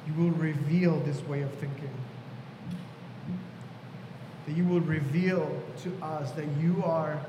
you 0.07 0.15
will 0.15 0.31
reveal 0.31 1.01
this 1.01 1.21
way 1.23 1.43
of 1.43 1.53
thinking. 1.55 1.91
That 4.47 4.57
you 4.57 4.65
will 4.65 4.83
reveal 4.83 5.61
to 5.83 5.93
us 6.05 6.31
that 6.33 6.47
you 6.63 6.85
are 6.85 7.21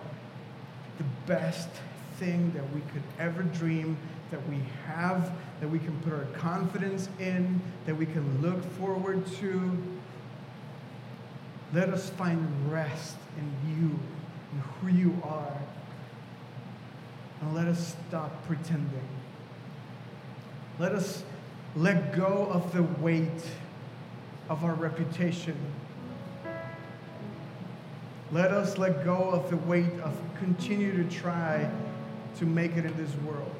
the 1.00 1.06
best 1.26 1.70
thing 2.18 2.52
that 2.52 2.72
we 2.76 2.82
could 2.94 3.02
ever 3.18 3.42
dream, 3.42 3.98
that 4.32 4.48
we 4.50 4.60
have, 4.86 5.32
that 5.62 5.70
we 5.70 5.80
can 5.80 5.98
put 6.02 6.14
our 6.14 6.26
confidence 6.34 7.10
in, 7.20 7.62
that 7.86 7.96
we 7.96 8.06
can 8.06 8.42
look 8.42 8.64
forward 8.74 9.26
to. 9.38 9.78
Let 11.74 11.90
us 11.90 12.10
find 12.12 12.72
rest 12.72 13.18
in 13.38 13.52
you 13.70 14.00
and 14.52 14.62
who 14.62 14.88
you 14.88 15.22
are. 15.24 15.58
And 17.42 17.54
let 17.54 17.68
us 17.68 17.96
stop 18.08 18.46
pretending. 18.48 19.08
Let 20.80 20.94
us 20.94 21.24
let 21.76 22.16
go 22.16 22.48
of 22.52 22.74
the 22.74 22.84
weight 22.84 23.46
of 24.50 24.64
our 24.64 24.74
reputation. 24.74 25.56
Let 28.32 28.52
us 28.52 28.78
let 28.78 29.06
go 29.06 29.16
of 29.16 29.50
the 29.50 29.58
weight 29.58 30.00
of 30.04 30.18
continue 30.38 31.04
to 31.04 31.16
try 31.16 31.70
to 32.38 32.46
make 32.46 32.76
it 32.76 32.86
in 32.86 32.96
this 32.98 33.14
world 33.26 33.54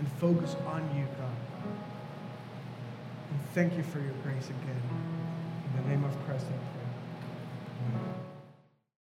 and 0.00 0.08
focus 0.12 0.56
on 0.66 0.80
you, 0.96 1.04
God. 1.04 1.36
And 3.30 3.40
thank 3.52 3.76
you 3.76 3.82
for 3.82 4.00
your 4.00 4.14
grace 4.22 4.48
again. 4.48 4.82
In 5.76 5.82
the 5.82 5.90
name 5.90 6.04
of 6.04 6.12
Christ, 6.24 6.46
I 6.46 6.56
pray. 6.56 8.00
Amen. 8.00 8.19